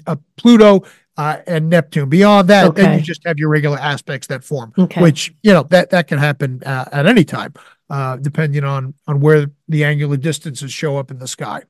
uh, 0.06 0.18
Pluto 0.38 0.84
uh, 1.18 1.38
and 1.48 1.70
Neptune. 1.70 2.10
Beyond 2.10 2.48
that, 2.50 2.68
okay. 2.68 2.82
then 2.84 3.00
you 3.00 3.04
just 3.04 3.26
have 3.26 3.40
your 3.40 3.50
regular 3.50 3.80
aspects 3.80 4.28
that 4.28 4.44
form, 4.44 4.72
okay. 4.78 5.02
which 5.02 5.34
you 5.42 5.52
know 5.52 5.64
that 5.64 5.90
that 5.90 6.08
can 6.08 6.20
happen 6.20 6.62
uh, 6.64 6.86
at 6.92 7.08
any 7.08 7.24
time, 7.24 7.54
uh, 7.90 8.18
depending 8.18 8.64
on 8.64 8.94
on 9.08 9.20
where 9.20 9.48
the 9.68 9.84
angular 9.84 10.18
distances 10.18 10.72
show 10.72 10.98
up 10.98 11.10
in 11.10 11.18
the 11.18 11.28
sky. 11.28 11.64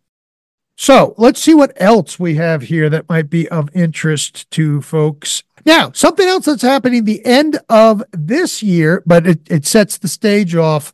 So 0.81 1.13
let's 1.19 1.39
see 1.39 1.53
what 1.53 1.73
else 1.75 2.19
we 2.19 2.37
have 2.37 2.63
here 2.63 2.89
that 2.89 3.07
might 3.07 3.29
be 3.29 3.47
of 3.49 3.69
interest 3.75 4.49
to 4.49 4.81
folks. 4.81 5.43
Now, 5.63 5.91
something 5.91 6.27
else 6.27 6.45
that's 6.45 6.63
happening 6.63 7.03
the 7.03 7.23
end 7.23 7.59
of 7.69 8.01
this 8.11 8.63
year, 8.63 9.03
but 9.05 9.27
it, 9.27 9.41
it 9.47 9.67
sets 9.67 9.99
the 9.99 10.07
stage 10.07 10.55
off 10.55 10.91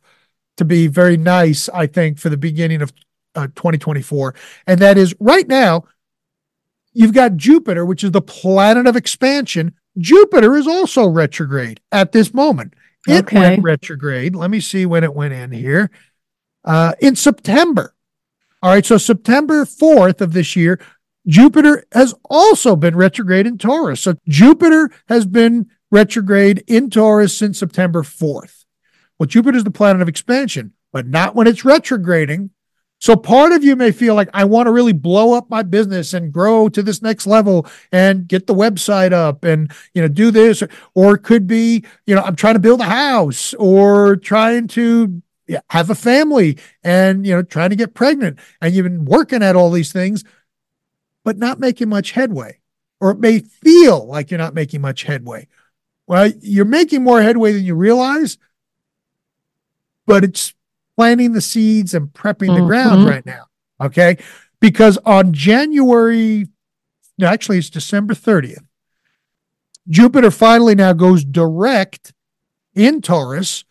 to 0.58 0.66
be 0.66 0.88
very 0.88 1.16
nice, 1.16 1.70
I 1.70 1.86
think, 1.86 2.18
for 2.18 2.28
the 2.28 2.36
beginning 2.36 2.82
of 2.82 2.92
uh, 3.34 3.46
2024. 3.46 4.34
And 4.66 4.78
that 4.80 4.98
is 4.98 5.14
right 5.20 5.48
now, 5.48 5.84
You've 6.92 7.14
got 7.14 7.36
Jupiter, 7.36 7.86
which 7.86 8.04
is 8.04 8.10
the 8.10 8.20
planet 8.20 8.86
of 8.86 8.96
expansion. 8.96 9.72
Jupiter 9.96 10.56
is 10.56 10.66
also 10.66 11.06
retrograde 11.06 11.80
at 11.92 12.12
this 12.12 12.34
moment 12.34 12.74
It 13.06 13.24
okay. 13.24 13.38
went 13.38 13.62
retrograde. 13.62 14.34
Let 14.34 14.50
me 14.50 14.60
see 14.60 14.84
when 14.84 15.04
it 15.04 15.14
went 15.14 15.32
in 15.32 15.50
here. 15.50 15.90
Uh, 16.62 16.92
in 17.00 17.16
September. 17.16 17.94
All 18.62 18.72
right. 18.72 18.84
So 18.84 18.98
September 18.98 19.64
4th 19.64 20.20
of 20.20 20.32
this 20.32 20.56
year, 20.56 20.80
Jupiter 21.26 21.84
has 21.92 22.14
also 22.24 22.74
been 22.74 22.96
retrograde 22.96 23.46
in 23.46 23.58
Taurus. 23.58 24.00
So 24.00 24.14
Jupiter 24.26 24.90
has 25.08 25.26
been 25.26 25.66
retrograde 25.90 26.64
in 26.66 26.90
Taurus 26.90 27.36
since 27.36 27.58
September 27.58 28.02
4th. 28.02 28.64
Well, 29.18 29.26
Jupiter 29.26 29.58
is 29.58 29.64
the 29.64 29.70
planet 29.70 30.02
of 30.02 30.08
expansion, 30.08 30.72
but 30.92 31.06
not 31.06 31.34
when 31.34 31.46
it's 31.46 31.64
retrograding. 31.64 32.50
So 33.00 33.14
part 33.14 33.52
of 33.52 33.62
you 33.62 33.76
may 33.76 33.92
feel 33.92 34.14
like 34.14 34.28
I 34.34 34.44
want 34.44 34.66
to 34.66 34.72
really 34.72 34.92
blow 34.92 35.32
up 35.32 35.48
my 35.48 35.62
business 35.62 36.14
and 36.14 36.32
grow 36.32 36.68
to 36.70 36.82
this 36.82 37.00
next 37.00 37.26
level 37.26 37.66
and 37.92 38.26
get 38.26 38.46
the 38.46 38.54
website 38.54 39.12
up 39.12 39.44
and 39.44 39.70
you 39.94 40.02
know 40.02 40.08
do 40.08 40.32
this 40.32 40.64
or 40.94 41.14
it 41.14 41.22
could 41.22 41.46
be 41.46 41.84
you 42.06 42.14
know 42.16 42.22
I'm 42.22 42.34
trying 42.34 42.54
to 42.54 42.60
build 42.60 42.80
a 42.80 42.84
house 42.84 43.54
or 43.54 44.16
trying 44.16 44.66
to 44.68 45.22
have 45.70 45.90
a 45.90 45.94
family 45.94 46.58
and 46.82 47.26
you 47.26 47.34
know 47.34 47.42
trying 47.42 47.70
to 47.70 47.76
get 47.76 47.94
pregnant 47.94 48.38
and 48.60 48.74
you've 48.74 48.84
been 48.84 49.04
working 49.04 49.42
at 49.42 49.56
all 49.56 49.70
these 49.70 49.92
things 49.92 50.24
but 51.24 51.38
not 51.38 51.58
making 51.58 51.88
much 51.88 52.12
headway 52.12 52.58
or 53.00 53.10
it 53.12 53.18
may 53.18 53.38
feel 53.38 54.06
like 54.06 54.30
you're 54.30 54.38
not 54.38 54.54
making 54.54 54.80
much 54.80 55.04
headway. 55.04 55.46
Well, 56.06 56.32
you're 56.40 56.64
making 56.64 57.04
more 57.04 57.22
headway 57.22 57.52
than 57.52 57.64
you 57.64 57.74
realize 57.74 58.38
but 60.06 60.24
it's 60.24 60.54
planting 60.96 61.32
the 61.32 61.40
seeds 61.40 61.94
and 61.94 62.08
prepping 62.08 62.46
the 62.48 62.54
mm-hmm. 62.54 62.66
ground 62.66 63.08
right 63.08 63.24
now. 63.24 63.44
Okay. 63.80 64.18
Because 64.58 64.98
on 65.04 65.32
January, 65.32 66.48
actually, 67.22 67.58
it's 67.58 67.70
December 67.70 68.14
30th, 68.14 68.64
Jupiter 69.88 70.32
finally 70.32 70.74
now 70.74 70.92
goes 70.92 71.24
direct 71.24 72.12
in 72.74 73.00
Taurus, 73.00 73.64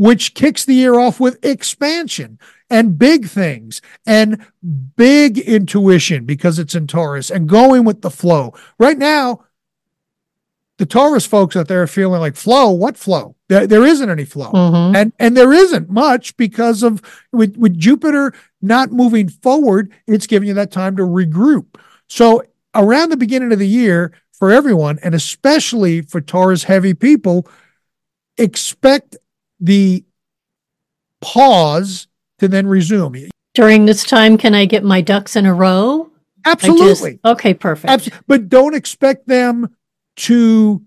which 0.00 0.32
kicks 0.32 0.64
the 0.64 0.72
year 0.72 0.98
off 0.98 1.20
with 1.20 1.44
expansion 1.44 2.38
and 2.70 2.98
big 2.98 3.26
things 3.26 3.82
and 4.06 4.46
big 4.96 5.36
intuition 5.36 6.24
because 6.24 6.58
it's 6.58 6.74
in 6.74 6.86
Taurus 6.86 7.30
and 7.30 7.46
going 7.46 7.84
with 7.84 8.00
the 8.00 8.08
flow. 8.08 8.54
Right 8.78 8.96
now, 8.96 9.44
the 10.78 10.86
Taurus 10.86 11.26
folks 11.26 11.54
out 11.54 11.68
there 11.68 11.82
are 11.82 11.86
feeling 11.86 12.18
like 12.18 12.34
flow. 12.34 12.70
What 12.70 12.96
flow? 12.96 13.36
There, 13.50 13.66
there 13.66 13.84
isn't 13.84 14.08
any 14.08 14.24
flow, 14.24 14.50
mm-hmm. 14.52 14.96
and 14.96 15.12
and 15.18 15.36
there 15.36 15.52
isn't 15.52 15.90
much 15.90 16.34
because 16.38 16.82
of 16.82 17.02
with 17.30 17.58
with 17.58 17.78
Jupiter 17.78 18.32
not 18.62 18.92
moving 18.92 19.28
forward. 19.28 19.92
It's 20.06 20.26
giving 20.26 20.48
you 20.48 20.54
that 20.54 20.72
time 20.72 20.96
to 20.96 21.02
regroup. 21.02 21.78
So 22.08 22.42
around 22.74 23.10
the 23.10 23.18
beginning 23.18 23.52
of 23.52 23.58
the 23.58 23.68
year, 23.68 24.12
for 24.32 24.50
everyone, 24.50 24.98
and 25.02 25.14
especially 25.14 26.00
for 26.00 26.22
Taurus 26.22 26.64
heavy 26.64 26.94
people, 26.94 27.46
expect 28.38 29.18
the 29.60 30.04
pause 31.20 32.06
to 32.38 32.48
then 32.48 32.66
resume. 32.66 33.30
During 33.54 33.86
this 33.86 34.04
time, 34.04 34.38
can 34.38 34.54
I 34.54 34.64
get 34.64 34.84
my 34.84 35.00
ducks 35.00 35.36
in 35.36 35.46
a 35.46 35.54
row? 35.54 36.10
Absolutely. 36.44 37.12
Just, 37.12 37.24
okay, 37.24 37.54
perfect. 37.54 37.90
Absolutely. 37.90 38.24
But 38.26 38.48
don't 38.48 38.74
expect 38.74 39.26
them 39.26 39.74
to 40.16 40.82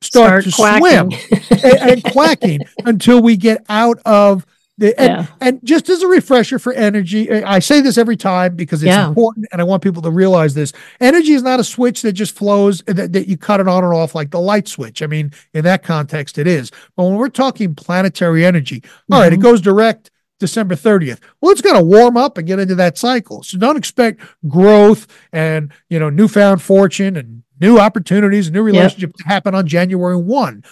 start, 0.00 0.44
start 0.44 0.44
to 0.44 0.80
quacking. 0.80 1.18
swim 1.18 1.40
and, 1.64 1.90
and, 1.90 2.04
quacking 2.04 2.60
until 2.84 3.22
we 3.22 3.36
get 3.36 3.64
out 3.68 3.98
of 4.04 4.46
and, 4.80 4.94
yeah. 4.98 5.26
and, 5.40 5.60
just 5.64 5.88
as 5.88 6.02
a 6.02 6.06
refresher 6.06 6.58
for 6.58 6.72
energy 6.72 7.30
i 7.30 7.58
say 7.58 7.80
this 7.80 7.96
every 7.96 8.16
time 8.16 8.54
because 8.54 8.82
it's 8.82 8.88
yeah. 8.88 9.08
important 9.08 9.46
and 9.50 9.60
i 9.60 9.64
want 9.64 9.82
people 9.82 10.02
to 10.02 10.10
realize 10.10 10.54
this 10.54 10.72
energy 11.00 11.32
is 11.32 11.42
not 11.42 11.58
a 11.58 11.64
switch 11.64 12.02
that 12.02 12.12
just 12.12 12.36
flows 12.36 12.82
that, 12.86 13.12
that 13.12 13.26
you 13.28 13.36
cut 13.36 13.60
it 13.60 13.68
on 13.68 13.84
and 13.84 13.92
off 13.92 14.14
like 14.14 14.30
the 14.30 14.40
light 14.40 14.68
switch 14.68 15.02
i 15.02 15.06
mean 15.06 15.32
in 15.54 15.64
that 15.64 15.82
context 15.82 16.36
it 16.38 16.46
is 16.46 16.70
but 16.94 17.04
when 17.04 17.16
we're 17.16 17.28
talking 17.28 17.74
planetary 17.74 18.44
energy 18.44 18.82
all 18.84 18.90
mm-hmm. 18.90 19.14
right, 19.14 19.32
it 19.32 19.36
mm-hmm. 19.36 19.42
goes 19.42 19.60
direct 19.60 20.10
December 20.38 20.74
30th. 20.74 21.20
Well, 21.40 21.52
it's 21.52 21.62
going 21.62 21.76
to 21.76 21.84
warm 21.84 22.16
up 22.16 22.38
and 22.38 22.46
get 22.46 22.58
into 22.58 22.74
that 22.76 22.98
cycle. 22.98 23.42
So 23.42 23.58
don't 23.58 23.76
expect 23.76 24.20
growth 24.46 25.06
and, 25.32 25.72
you 25.88 25.98
know, 25.98 26.10
newfound 26.10 26.62
fortune 26.62 27.16
and 27.16 27.42
new 27.60 27.78
opportunities, 27.78 28.50
new 28.50 28.62
relationships 28.62 29.14
yep. 29.20 29.26
happen 29.26 29.54
on 29.54 29.66
January 29.66 30.16
1. 30.16 30.64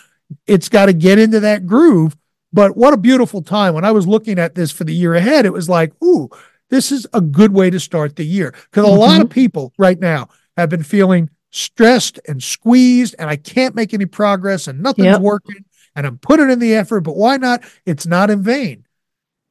It's 0.46 0.68
got 0.68 0.86
to 0.86 0.92
get 0.92 1.18
into 1.18 1.40
that 1.40 1.66
groove. 1.66 2.16
But 2.54 2.76
what 2.76 2.94
a 2.94 2.96
beautiful 2.96 3.42
time. 3.42 3.74
When 3.74 3.84
I 3.84 3.90
was 3.90 4.06
looking 4.06 4.38
at 4.38 4.54
this 4.54 4.70
for 4.70 4.84
the 4.84 4.94
year 4.94 5.14
ahead, 5.14 5.44
it 5.44 5.52
was 5.52 5.68
like, 5.68 5.92
ooh, 6.02 6.30
this 6.70 6.92
is 6.92 7.04
a 7.12 7.20
good 7.20 7.52
way 7.52 7.68
to 7.68 7.80
start 7.80 8.14
the 8.14 8.24
year. 8.24 8.52
Because 8.70 8.86
mm-hmm. 8.86 8.96
a 8.96 9.00
lot 9.00 9.20
of 9.20 9.26
mm-hmm. 9.26 9.34
people 9.34 9.72
right 9.76 9.98
now 9.98 10.28
have 10.56 10.68
been 10.68 10.84
feeling 10.84 11.30
stressed 11.50 12.20
and 12.28 12.40
squeezed, 12.40 13.16
and 13.18 13.28
I 13.28 13.34
can't 13.34 13.74
make 13.74 13.92
any 13.92 14.06
progress, 14.06 14.68
and 14.68 14.80
nothing's 14.80 15.06
yep. 15.06 15.20
working, 15.20 15.64
and 15.96 16.06
I'm 16.06 16.18
putting 16.18 16.48
in 16.48 16.60
the 16.60 16.74
effort, 16.74 17.00
but 17.00 17.16
why 17.16 17.38
not? 17.38 17.64
It's 17.86 18.06
not 18.06 18.30
in 18.30 18.40
vain 18.40 18.84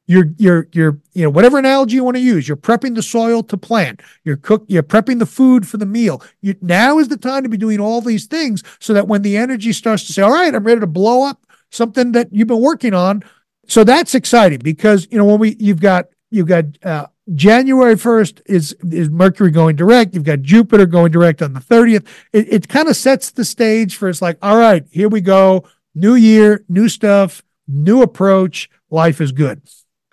you're 0.06 0.26
you're 0.36 0.68
you're 0.72 0.98
you 1.14 1.22
know 1.22 1.30
whatever 1.30 1.58
analogy 1.58 1.96
you 1.96 2.04
want 2.04 2.16
to 2.16 2.22
use 2.22 2.46
you're 2.46 2.56
prepping 2.56 2.94
the 2.94 3.02
soil 3.02 3.42
to 3.42 3.56
plant 3.56 4.02
you're 4.22 4.36
cook 4.36 4.64
you're 4.68 4.82
prepping 4.82 5.18
the 5.18 5.26
food 5.26 5.66
for 5.66 5.76
the 5.76 5.86
meal 5.86 6.22
you, 6.40 6.54
now 6.60 6.98
is 6.98 7.08
the 7.08 7.16
time 7.16 7.42
to 7.42 7.48
be 7.48 7.56
doing 7.56 7.80
all 7.80 8.00
these 8.00 8.26
things 8.26 8.62
so 8.78 8.92
that 8.92 9.08
when 9.08 9.22
the 9.22 9.36
energy 9.36 9.72
starts 9.72 10.06
to 10.06 10.12
say 10.12 10.22
all 10.22 10.32
right 10.32 10.54
i'm 10.54 10.64
ready 10.64 10.80
to 10.80 10.86
blow 10.86 11.24
up 11.24 11.43
something 11.74 12.12
that 12.12 12.28
you've 12.32 12.48
been 12.48 12.60
working 12.60 12.94
on 12.94 13.22
so 13.66 13.84
that's 13.84 14.14
exciting 14.14 14.58
because 14.58 15.08
you 15.10 15.18
know 15.18 15.24
when 15.24 15.38
we 15.38 15.56
you've 15.58 15.80
got 15.80 16.06
you've 16.30 16.46
got 16.46 16.64
uh, 16.82 17.06
January 17.32 17.94
1st 17.94 18.42
is 18.46 18.76
is 18.90 19.08
Mercury 19.10 19.50
going 19.50 19.76
direct. 19.76 20.14
You've 20.14 20.24
got 20.24 20.42
Jupiter 20.42 20.86
going 20.86 21.12
direct 21.12 21.40
on 21.42 21.54
the 21.54 21.60
30th. 21.60 22.06
It, 22.32 22.52
it 22.52 22.68
kind 22.68 22.88
of 22.88 22.96
sets 22.96 23.30
the 23.30 23.44
stage 23.44 23.96
for 23.96 24.08
it's 24.08 24.20
like, 24.20 24.38
all 24.42 24.58
right, 24.58 24.84
here 24.90 25.08
we 25.08 25.20
go. 25.20 25.64
New 25.94 26.14
year, 26.14 26.64
new 26.68 26.88
stuff, 26.88 27.42
new 27.66 28.02
approach. 28.02 28.68
Life 28.90 29.20
is 29.20 29.32
good. 29.32 29.62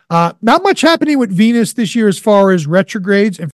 Uh, 0.10 0.34
not 0.42 0.64
much 0.64 0.82
happening 0.82 1.18
with 1.18 1.32
Venus 1.32 1.74
this 1.74 1.96
year 1.96 2.08
as 2.08 2.20
far 2.20 2.52
as 2.52 2.68
retrogrades. 2.68 3.40
And 3.40 3.52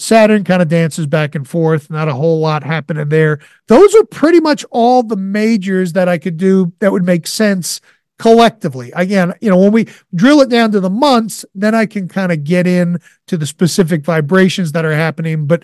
Saturn 0.00 0.44
kind 0.44 0.62
of 0.62 0.68
dances 0.68 1.06
back 1.06 1.34
and 1.34 1.46
forth. 1.46 1.90
Not 1.90 2.08
a 2.08 2.14
whole 2.14 2.40
lot 2.40 2.62
happening 2.62 3.08
there. 3.08 3.40
Those 3.66 3.94
are 3.94 4.04
pretty 4.04 4.40
much 4.40 4.64
all 4.70 5.02
the 5.02 5.16
majors 5.16 5.92
that 5.94 6.08
I 6.08 6.18
could 6.18 6.36
do 6.36 6.72
that 6.80 6.92
would 6.92 7.04
make 7.04 7.26
sense 7.26 7.80
collectively. 8.18 8.92
Again, 8.94 9.34
you 9.40 9.50
know, 9.50 9.58
when 9.58 9.72
we 9.72 9.88
drill 10.14 10.40
it 10.40 10.48
down 10.48 10.72
to 10.72 10.80
the 10.80 10.90
months, 10.90 11.44
then 11.54 11.74
I 11.74 11.86
can 11.86 12.08
kind 12.08 12.32
of 12.32 12.44
get 12.44 12.66
in 12.66 13.00
to 13.26 13.36
the 13.36 13.46
specific 13.46 14.04
vibrations 14.04 14.72
that 14.72 14.84
are 14.84 14.94
happening. 14.94 15.46
But 15.46 15.62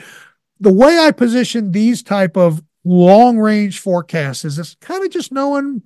the 0.60 0.72
way 0.72 0.98
I 0.98 1.10
position 1.10 1.72
these 1.72 2.02
type 2.02 2.36
of 2.36 2.62
long 2.84 3.38
range 3.38 3.80
forecasts 3.80 4.44
is 4.44 4.58
it's 4.58 4.76
kind 4.76 5.04
of 5.04 5.10
just 5.10 5.32
knowing, 5.32 5.82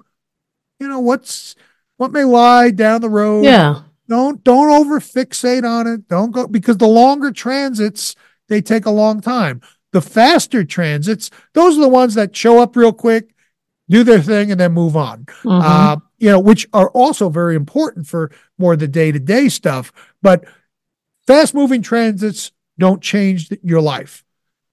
you 0.79 0.89
know, 0.89 1.01
what's 1.01 1.55
what 1.97 2.13
may 2.13 2.25
lie 2.25 2.71
down 2.71 3.01
the 3.01 3.09
road. 3.09 3.45
Yeah 3.45 3.83
don't 4.09 4.43
don't 4.43 4.71
over 4.71 5.01
fixate 5.01 5.69
on 5.69 5.87
it. 5.87 6.09
Don't 6.09 6.33
go 6.33 6.47
because 6.47 6.79
the 6.79 6.89
longer 6.89 7.31
transits 7.31 8.17
they 8.49 8.61
take 8.61 8.87
a 8.87 8.91
long 8.91 9.21
time. 9.21 9.61
The 9.93 10.03
faster 10.03 10.65
transits, 10.65 11.31
those 11.55 11.79
are 11.79 11.83
the 11.83 11.89
ones 11.89 12.15
that 12.15 12.37
show 12.37 12.61
up 12.61 12.77
real 12.77 12.93
quick, 12.93 13.35
do 13.89 14.05
their 14.05 14.21
thing, 14.21 14.51
and 14.51 14.61
then 14.61 14.73
move 14.73 14.97
on. 14.97 15.25
Mm-hmm. 15.25 15.49
Uh, 15.49 15.97
you 16.19 16.31
know, 16.31 16.41
which 16.41 16.69
are 16.73 16.91
also 16.91 17.31
very 17.31 17.55
important 17.55 18.07
for 18.07 18.31
more 18.59 18.77
the 18.77 18.89
day 18.89 19.13
to 19.13 19.19
day 19.19 19.49
stuff. 19.49 19.93
But 20.21 20.45
fast 21.27 21.55
moving 21.55 21.81
transits 21.81 22.53
don't 22.79 23.03
change 23.03 23.51
your 23.63 23.81
life. 23.81 24.25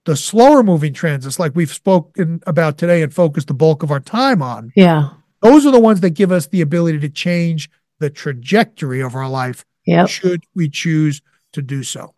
The 0.06 0.16
slower 0.16 0.64
moving 0.64 0.94
transits, 0.94 1.40
like 1.40 1.56
we've 1.56 1.74
spoken 1.74 2.42
about 2.46 2.78
today 2.78 3.02
and 3.02 3.14
focused 3.14 3.48
the 3.48 3.54
bulk 3.54 3.84
of 3.84 3.92
our 3.92 4.00
time 4.00 4.42
on, 4.42 4.72
yeah, 4.76 5.10
those 5.42 5.66
are 5.66 5.72
the 5.72 5.80
ones 5.80 6.02
that 6.02 6.12
give 6.12 6.32
us 6.32 6.48
the 6.48 6.62
ability 6.62 7.00
to 7.00 7.10
change 7.10 7.70
the 8.00 8.10
trajectory 8.10 9.02
of 9.02 9.16
our 9.16 9.30
life 9.30 9.66
yep. 9.86 10.10
should 10.10 10.44
we 10.54 10.70
choose 10.70 11.22
to 11.54 11.62
do 11.62 11.84
so. 11.84 12.14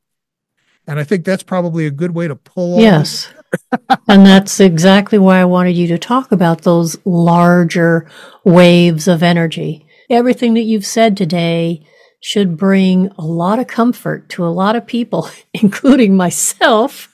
And 0.88 1.00
I 1.00 1.04
think 1.04 1.26
that's 1.26 1.44
probably 1.44 1.86
a 1.86 1.92
good 1.92 2.16
way 2.16 2.28
to 2.28 2.36
pull 2.36 2.80
Yes. 2.80 3.28
and 4.08 4.26
that's 4.26 4.60
exactly 4.60 5.18
why 5.18 5.40
I 5.40 5.46
wanted 5.46 5.76
you 5.76 5.88
to 5.88 5.98
talk 5.98 6.32
about 6.32 6.62
those 6.62 6.98
larger 7.06 8.10
waves 8.44 9.08
of 9.08 9.22
energy. 9.24 9.86
Everything 10.10 10.54
that 10.54 10.62
you've 10.62 10.86
said 10.86 11.18
today 11.18 11.86
should 12.22 12.58
bring 12.58 13.10
a 13.18 13.26
lot 13.26 13.60
of 13.60 13.68
comfort 13.68 14.30
to 14.30 14.46
a 14.46 14.50
lot 14.50 14.76
of 14.76 14.88
people, 14.88 15.30
including 15.54 16.16
myself, 16.16 17.14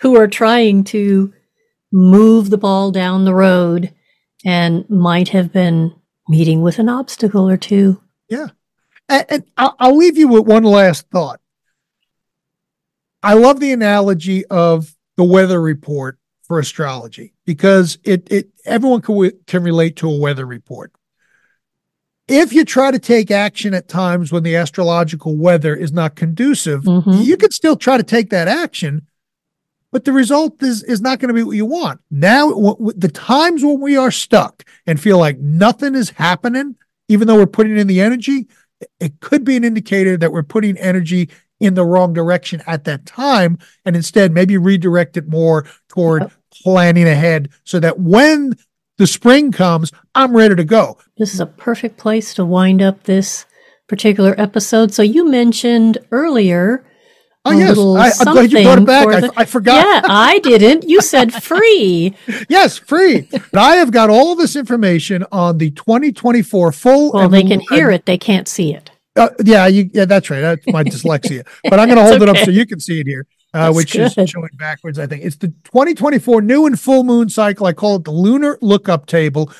who 0.00 0.16
are 0.16 0.28
trying 0.28 0.84
to 0.84 1.32
move 1.92 2.50
the 2.50 2.58
ball 2.58 2.90
down 2.90 3.24
the 3.24 3.34
road 3.34 3.92
and 4.44 4.88
might 4.88 5.30
have 5.30 5.52
been 5.52 5.94
meeting 6.28 6.62
with 6.62 6.78
an 6.78 6.88
obstacle 6.88 7.48
or 7.48 7.56
two. 7.56 8.00
Yeah. 8.28 8.48
And, 9.08 9.44
I'll 9.56 9.96
leave 9.96 10.16
you 10.16 10.28
with 10.28 10.46
one 10.46 10.62
last 10.62 11.08
thought. 11.10 11.40
I 13.22 13.34
love 13.34 13.60
the 13.60 13.72
analogy 13.72 14.44
of 14.46 14.94
the 15.16 15.24
weather 15.24 15.60
report 15.60 16.18
for 16.42 16.58
astrology 16.58 17.34
because 17.44 17.98
it, 18.04 18.26
it 18.30 18.48
everyone 18.64 19.02
can, 19.02 19.30
can 19.46 19.62
relate 19.62 19.96
to 19.96 20.10
a 20.10 20.18
weather 20.18 20.46
report. 20.46 20.92
If 22.26 22.52
you 22.52 22.64
try 22.64 22.90
to 22.90 22.98
take 22.98 23.30
action 23.30 23.74
at 23.74 23.88
times 23.88 24.32
when 24.32 24.44
the 24.44 24.56
astrological 24.56 25.36
weather 25.36 25.74
is 25.74 25.92
not 25.92 26.14
conducive, 26.14 26.84
mm-hmm. 26.84 27.22
you 27.22 27.36
can 27.36 27.50
still 27.50 27.76
try 27.76 27.96
to 27.96 28.02
take 28.04 28.30
that 28.30 28.46
action, 28.46 29.06
but 29.90 30.04
the 30.04 30.12
result 30.12 30.62
is 30.62 30.82
is 30.84 31.00
not 31.00 31.18
going 31.18 31.28
to 31.28 31.34
be 31.34 31.42
what 31.42 31.56
you 31.56 31.66
want. 31.66 32.00
Now, 32.10 32.50
w- 32.50 32.92
the 32.96 33.08
times 33.08 33.64
when 33.64 33.80
we 33.80 33.96
are 33.96 34.12
stuck 34.12 34.64
and 34.86 35.00
feel 35.00 35.18
like 35.18 35.38
nothing 35.38 35.94
is 35.96 36.10
happening, 36.10 36.76
even 37.08 37.26
though 37.26 37.36
we're 37.36 37.46
putting 37.46 37.76
in 37.76 37.88
the 37.88 38.00
energy, 38.00 38.46
it 39.00 39.20
could 39.20 39.44
be 39.44 39.56
an 39.56 39.64
indicator 39.64 40.16
that 40.16 40.32
we're 40.32 40.42
putting 40.42 40.78
energy 40.78 41.30
in 41.60 41.74
the 41.74 41.84
wrong 41.84 42.12
direction 42.12 42.62
at 42.66 42.84
that 42.84 43.06
time, 43.06 43.58
and 43.84 43.94
instead 43.94 44.32
maybe 44.32 44.56
redirect 44.56 45.16
it 45.16 45.28
more 45.28 45.66
toward 45.88 46.22
yep. 46.22 46.32
planning 46.62 47.06
ahead 47.06 47.50
so 47.64 47.78
that 47.78 48.00
when 48.00 48.56
the 48.98 49.06
spring 49.06 49.52
comes, 49.52 49.92
I'm 50.14 50.36
ready 50.36 50.56
to 50.56 50.64
go. 50.64 50.98
This 51.16 51.34
is 51.34 51.40
a 51.40 51.46
perfect 51.46 51.98
place 51.98 52.34
to 52.34 52.44
wind 52.44 52.82
up 52.82 53.04
this 53.04 53.46
particular 53.86 54.34
episode. 54.38 54.92
So 54.92 55.02
you 55.02 55.28
mentioned 55.28 55.98
earlier 56.10 56.84
Oh 57.44 57.52
yes, 57.52 57.78
I, 57.78 58.28
am 58.28 58.34
glad 58.34 58.52
you 58.52 58.62
brought 58.62 58.78
it 58.78 58.86
back. 58.86 59.08
The, 59.08 59.32
I, 59.34 59.42
I, 59.42 59.44
forgot. 59.46 59.86
Yeah, 59.86 60.02
I 60.04 60.40
didn't. 60.40 60.86
You 60.86 61.00
said 61.00 61.32
free. 61.42 62.14
yes, 62.50 62.76
free. 62.76 63.28
But 63.30 63.56
I 63.56 63.76
have 63.76 63.90
got 63.90 64.10
all 64.10 64.34
this 64.34 64.56
information 64.56 65.24
on 65.32 65.56
the 65.56 65.70
2024 65.70 66.72
full. 66.72 67.12
Well, 67.12 67.30
they 67.30 67.42
can 67.42 67.60
hear 67.60 67.90
it. 67.90 68.04
They 68.04 68.18
can't 68.18 68.46
see 68.46 68.74
it. 68.74 68.89
Uh, 69.16 69.28
yeah, 69.44 69.66
you, 69.66 69.90
yeah, 69.92 70.04
that's 70.04 70.30
right. 70.30 70.40
That's 70.40 70.66
my 70.68 70.84
dyslexia. 70.84 71.46
But 71.64 71.80
I'm 71.80 71.88
going 71.88 71.98
to 71.98 72.04
hold 72.04 72.22
okay. 72.22 72.24
it 72.24 72.28
up 72.28 72.44
so 72.44 72.50
you 72.50 72.66
can 72.66 72.78
see 72.78 73.00
it 73.00 73.06
here, 73.06 73.26
uh, 73.52 73.72
which 73.72 73.92
good. 73.92 74.16
is 74.16 74.30
showing 74.30 74.50
backwards. 74.54 74.98
I 74.98 75.06
think 75.06 75.24
it's 75.24 75.36
the 75.36 75.48
2024 75.64 76.42
new 76.42 76.66
and 76.66 76.78
full 76.78 77.02
moon 77.02 77.28
cycle. 77.28 77.66
I 77.66 77.72
call 77.72 77.96
it 77.96 78.04
the 78.04 78.12
lunar 78.12 78.58
lookup 78.60 79.06
table. 79.06 79.52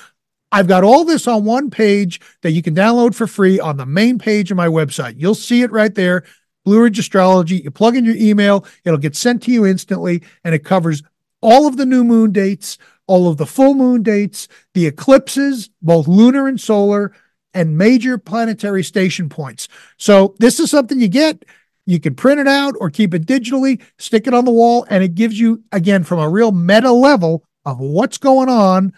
I've 0.53 0.68
got 0.68 0.84
all 0.84 1.05
this 1.05 1.28
on 1.28 1.44
one 1.44 1.70
page 1.70 2.20
that 2.42 2.53
you 2.53 2.62
can 2.62 2.74
download 2.74 3.14
for 3.14 3.26
free 3.26 3.61
on 3.61 3.76
the 3.76 3.86
main 3.86 4.18
page 4.18 4.51
of 4.51 4.57
my 4.57 4.66
website. 4.66 5.14
You'll 5.16 5.34
see 5.34 5.62
it 5.62 5.70
right 5.70 5.94
there. 5.94 6.24
Blue 6.64 6.82
Ridge 6.82 6.98
Astrology. 6.98 7.59
You 7.59 7.70
plug 7.70 7.96
in 7.96 8.05
your 8.05 8.16
email, 8.16 8.66
it'll 8.84 8.98
get 8.98 9.16
sent 9.16 9.42
to 9.44 9.53
you 9.53 9.64
instantly, 9.64 10.22
and 10.44 10.55
it 10.55 10.64
covers 10.64 11.03
all 11.40 11.66
of 11.66 11.76
the 11.76 11.86
new 11.86 12.05
moon 12.05 12.32
dates, 12.32 12.78
all 13.07 13.28
of 13.28 13.38
the 13.38 13.46
full 13.46 13.74
moon 13.74 14.03
dates, 14.03 14.46
the 14.74 14.86
eclipses, 14.86 15.70
both 15.80 16.07
lunar 16.07 16.46
and 16.46 16.61
solar, 16.61 17.12
and 17.55 17.76
major 17.76 18.18
planetary 18.18 18.84
station 18.84 19.28
points. 19.28 19.68
So 19.96 20.34
this 20.38 20.61
is 20.61 20.70
something 20.70 21.01
you 21.01 21.09
get. 21.09 21.44
You 21.86 21.98
can 21.98 22.14
print 22.14 22.40
it 22.40 22.46
out 22.46 22.74
or 22.78 22.90
keep 22.90 23.14
it 23.14 23.26
digitally, 23.26 23.82
stick 23.98 24.26
it 24.26 24.34
on 24.34 24.44
the 24.44 24.53
wall, 24.53 24.86
and 24.88 25.03
it 25.03 25.14
gives 25.14 25.40
you, 25.40 25.62
again, 25.72 26.05
from 26.05 26.20
a 26.20 26.28
real 26.28 26.53
meta 26.53 26.92
level 26.92 27.44
of 27.64 27.78
what's 27.78 28.18
going 28.18 28.48
on 28.48 28.92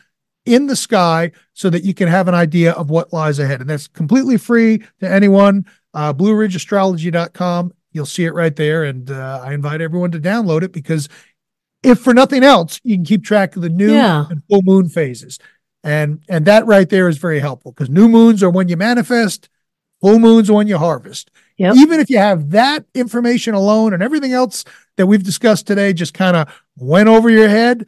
in 0.44 0.66
the 0.66 0.76
sky 0.76 1.30
so 1.54 1.70
that 1.70 1.84
you 1.84 1.94
can 1.94 2.08
have 2.08 2.28
an 2.28 2.34
idea 2.34 2.72
of 2.72 2.90
what 2.90 3.12
lies 3.12 3.38
ahead. 3.38 3.60
And 3.60 3.70
that's 3.70 3.86
completely 3.86 4.36
free 4.36 4.78
to 5.00 5.08
anyone 5.08 5.66
uh, 5.94 6.12
BlueRidgeAstrology.com. 6.12 7.72
You'll 7.92 8.06
see 8.06 8.24
it 8.24 8.34
right 8.34 8.54
there. 8.54 8.84
And 8.84 9.10
uh, 9.10 9.42
I 9.44 9.52
invite 9.52 9.80
everyone 9.80 10.10
to 10.12 10.20
download 10.20 10.62
it 10.62 10.72
because 10.72 11.08
if 11.82 11.98
for 11.98 12.14
nothing 12.14 12.42
else, 12.42 12.80
you 12.84 12.96
can 12.96 13.04
keep 13.04 13.24
track 13.24 13.56
of 13.56 13.62
the 13.62 13.68
new 13.68 13.92
yeah. 13.92 14.26
and 14.30 14.42
full 14.48 14.62
moon 14.62 14.88
phases. 14.88 15.38
And 15.84 16.20
and 16.28 16.44
that 16.46 16.66
right 16.66 16.88
there 16.88 17.08
is 17.08 17.18
very 17.18 17.40
helpful 17.40 17.72
because 17.72 17.90
new 17.90 18.08
moons 18.08 18.42
are 18.42 18.50
when 18.50 18.68
you 18.68 18.76
manifest, 18.76 19.48
full 20.00 20.18
moons 20.18 20.48
are 20.48 20.54
when 20.54 20.68
you 20.68 20.78
harvest. 20.78 21.30
Yep. 21.58 21.76
Even 21.76 22.00
if 22.00 22.08
you 22.08 22.18
have 22.18 22.50
that 22.50 22.84
information 22.94 23.54
alone 23.54 23.92
and 23.92 24.02
everything 24.02 24.32
else 24.32 24.64
that 24.96 25.06
we've 25.06 25.22
discussed 25.22 25.66
today 25.66 25.92
just 25.92 26.14
kind 26.14 26.36
of 26.36 26.48
went 26.76 27.08
over 27.08 27.30
your 27.30 27.48
head, 27.48 27.86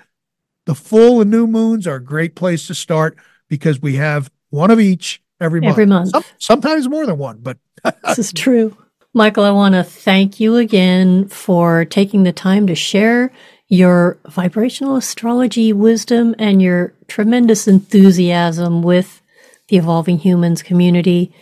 the 0.67 0.75
full 0.75 1.21
and 1.21 1.31
new 1.31 1.47
moons 1.47 1.87
are 1.87 1.97
a 1.97 2.05
great 2.05 2.35
place 2.35 2.67
to 2.67 2.75
start 2.75 3.17
because 3.49 3.81
we 3.81 3.97
have 3.97 4.31
one 4.51 4.71
of 4.71 4.81
each 4.81 5.23
every 5.41 5.61
month. 5.61 5.71
Every 5.71 5.87
month. 5.87 6.11
Some, 6.11 6.25
sometimes 6.39 6.89
more 6.89 7.07
than 7.07 7.19
one, 7.19 7.39
but 7.41 7.59
this 8.05 8.19
is 8.19 8.33
true. 8.33 8.77
Michael, 9.13 9.45
I 9.45 9.51
want 9.51 9.75
to 9.75 9.85
thank 9.85 10.41
you 10.41 10.57
again 10.57 11.29
for 11.29 11.85
taking 11.85 12.25
the 12.25 12.33
time 12.33 12.67
to 12.67 12.75
share 12.75 13.31
your 13.75 14.19
vibrational 14.27 14.97
astrology 14.97 15.73
wisdom 15.73 16.35
and 16.39 16.63
your 16.63 16.93
tremendous 17.09 17.67
enthusiasm 17.67 18.83
with 18.83 19.21
the 19.69 19.77
Evolving 19.77 20.19
Humans 20.19 20.63
community. 20.63 21.33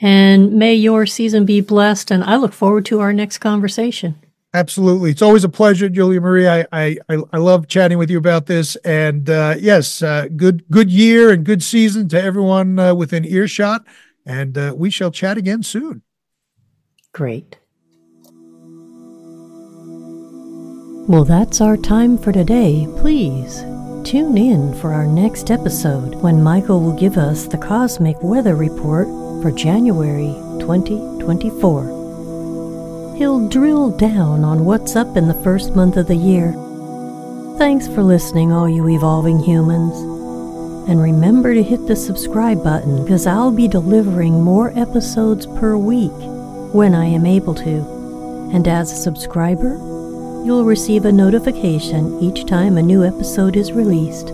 And 0.00 0.52
may 0.52 0.74
your 0.74 1.04
season 1.06 1.44
be 1.44 1.60
blessed. 1.60 2.10
And 2.10 2.24
I 2.24 2.36
look 2.36 2.52
forward 2.52 2.86
to 2.86 3.00
our 3.00 3.12
next 3.12 3.38
conversation. 3.38 4.16
Absolutely. 4.52 5.10
It's 5.10 5.22
always 5.22 5.44
a 5.44 5.48
pleasure, 5.48 5.88
Julia 5.88 6.20
Marie. 6.20 6.48
I, 6.48 6.66
I, 6.72 6.98
I 7.08 7.36
love 7.36 7.68
chatting 7.68 7.98
with 7.98 8.10
you 8.10 8.18
about 8.18 8.46
this. 8.46 8.74
And 8.76 9.30
uh, 9.30 9.54
yes, 9.58 10.02
uh, 10.02 10.26
good, 10.34 10.64
good 10.70 10.90
year 10.90 11.30
and 11.30 11.44
good 11.44 11.62
season 11.62 12.08
to 12.08 12.20
everyone 12.20 12.78
uh, 12.78 12.94
within 12.94 13.24
earshot. 13.24 13.84
And 14.26 14.58
uh, 14.58 14.74
we 14.76 14.90
shall 14.90 15.12
chat 15.12 15.38
again 15.38 15.62
soon. 15.62 16.02
Great. 17.12 17.59
Well, 21.08 21.24
that's 21.24 21.60
our 21.60 21.76
time 21.76 22.18
for 22.18 22.32
today. 22.32 22.86
Please 22.98 23.60
tune 24.04 24.36
in 24.36 24.74
for 24.74 24.92
our 24.92 25.06
next 25.06 25.50
episode 25.50 26.14
when 26.16 26.42
Michael 26.42 26.80
will 26.80 26.98
give 26.98 27.16
us 27.16 27.46
the 27.46 27.58
cosmic 27.58 28.22
weather 28.22 28.56
report 28.56 29.06
for 29.42 29.50
January 29.50 30.34
2024 30.60 32.00
he'll 33.20 33.50
drill 33.50 33.90
down 33.90 34.44
on 34.44 34.64
what's 34.64 34.96
up 34.96 35.14
in 35.14 35.28
the 35.28 35.42
first 35.42 35.76
month 35.76 35.98
of 35.98 36.06
the 36.06 36.16
year. 36.16 36.52
Thanks 37.58 37.86
for 37.86 38.02
listening, 38.02 38.50
all 38.50 38.66
you 38.66 38.88
evolving 38.88 39.38
humans. 39.38 39.94
And 40.88 41.02
remember 41.02 41.52
to 41.52 41.62
hit 41.62 41.86
the 41.86 41.96
subscribe 41.96 42.64
button 42.64 43.04
because 43.04 43.26
I'll 43.26 43.50
be 43.50 43.68
delivering 43.68 44.42
more 44.42 44.72
episodes 44.74 45.44
per 45.44 45.76
week 45.76 46.16
when 46.72 46.94
I 46.94 47.04
am 47.04 47.26
able 47.26 47.54
to. 47.56 48.50
And 48.54 48.66
as 48.66 48.90
a 48.90 48.96
subscriber, 48.96 49.76
you'll 50.44 50.64
receive 50.64 51.04
a 51.04 51.12
notification 51.12 52.18
each 52.20 52.46
time 52.46 52.78
a 52.78 52.82
new 52.82 53.04
episode 53.04 53.56
is 53.56 53.72
released. 53.72 54.32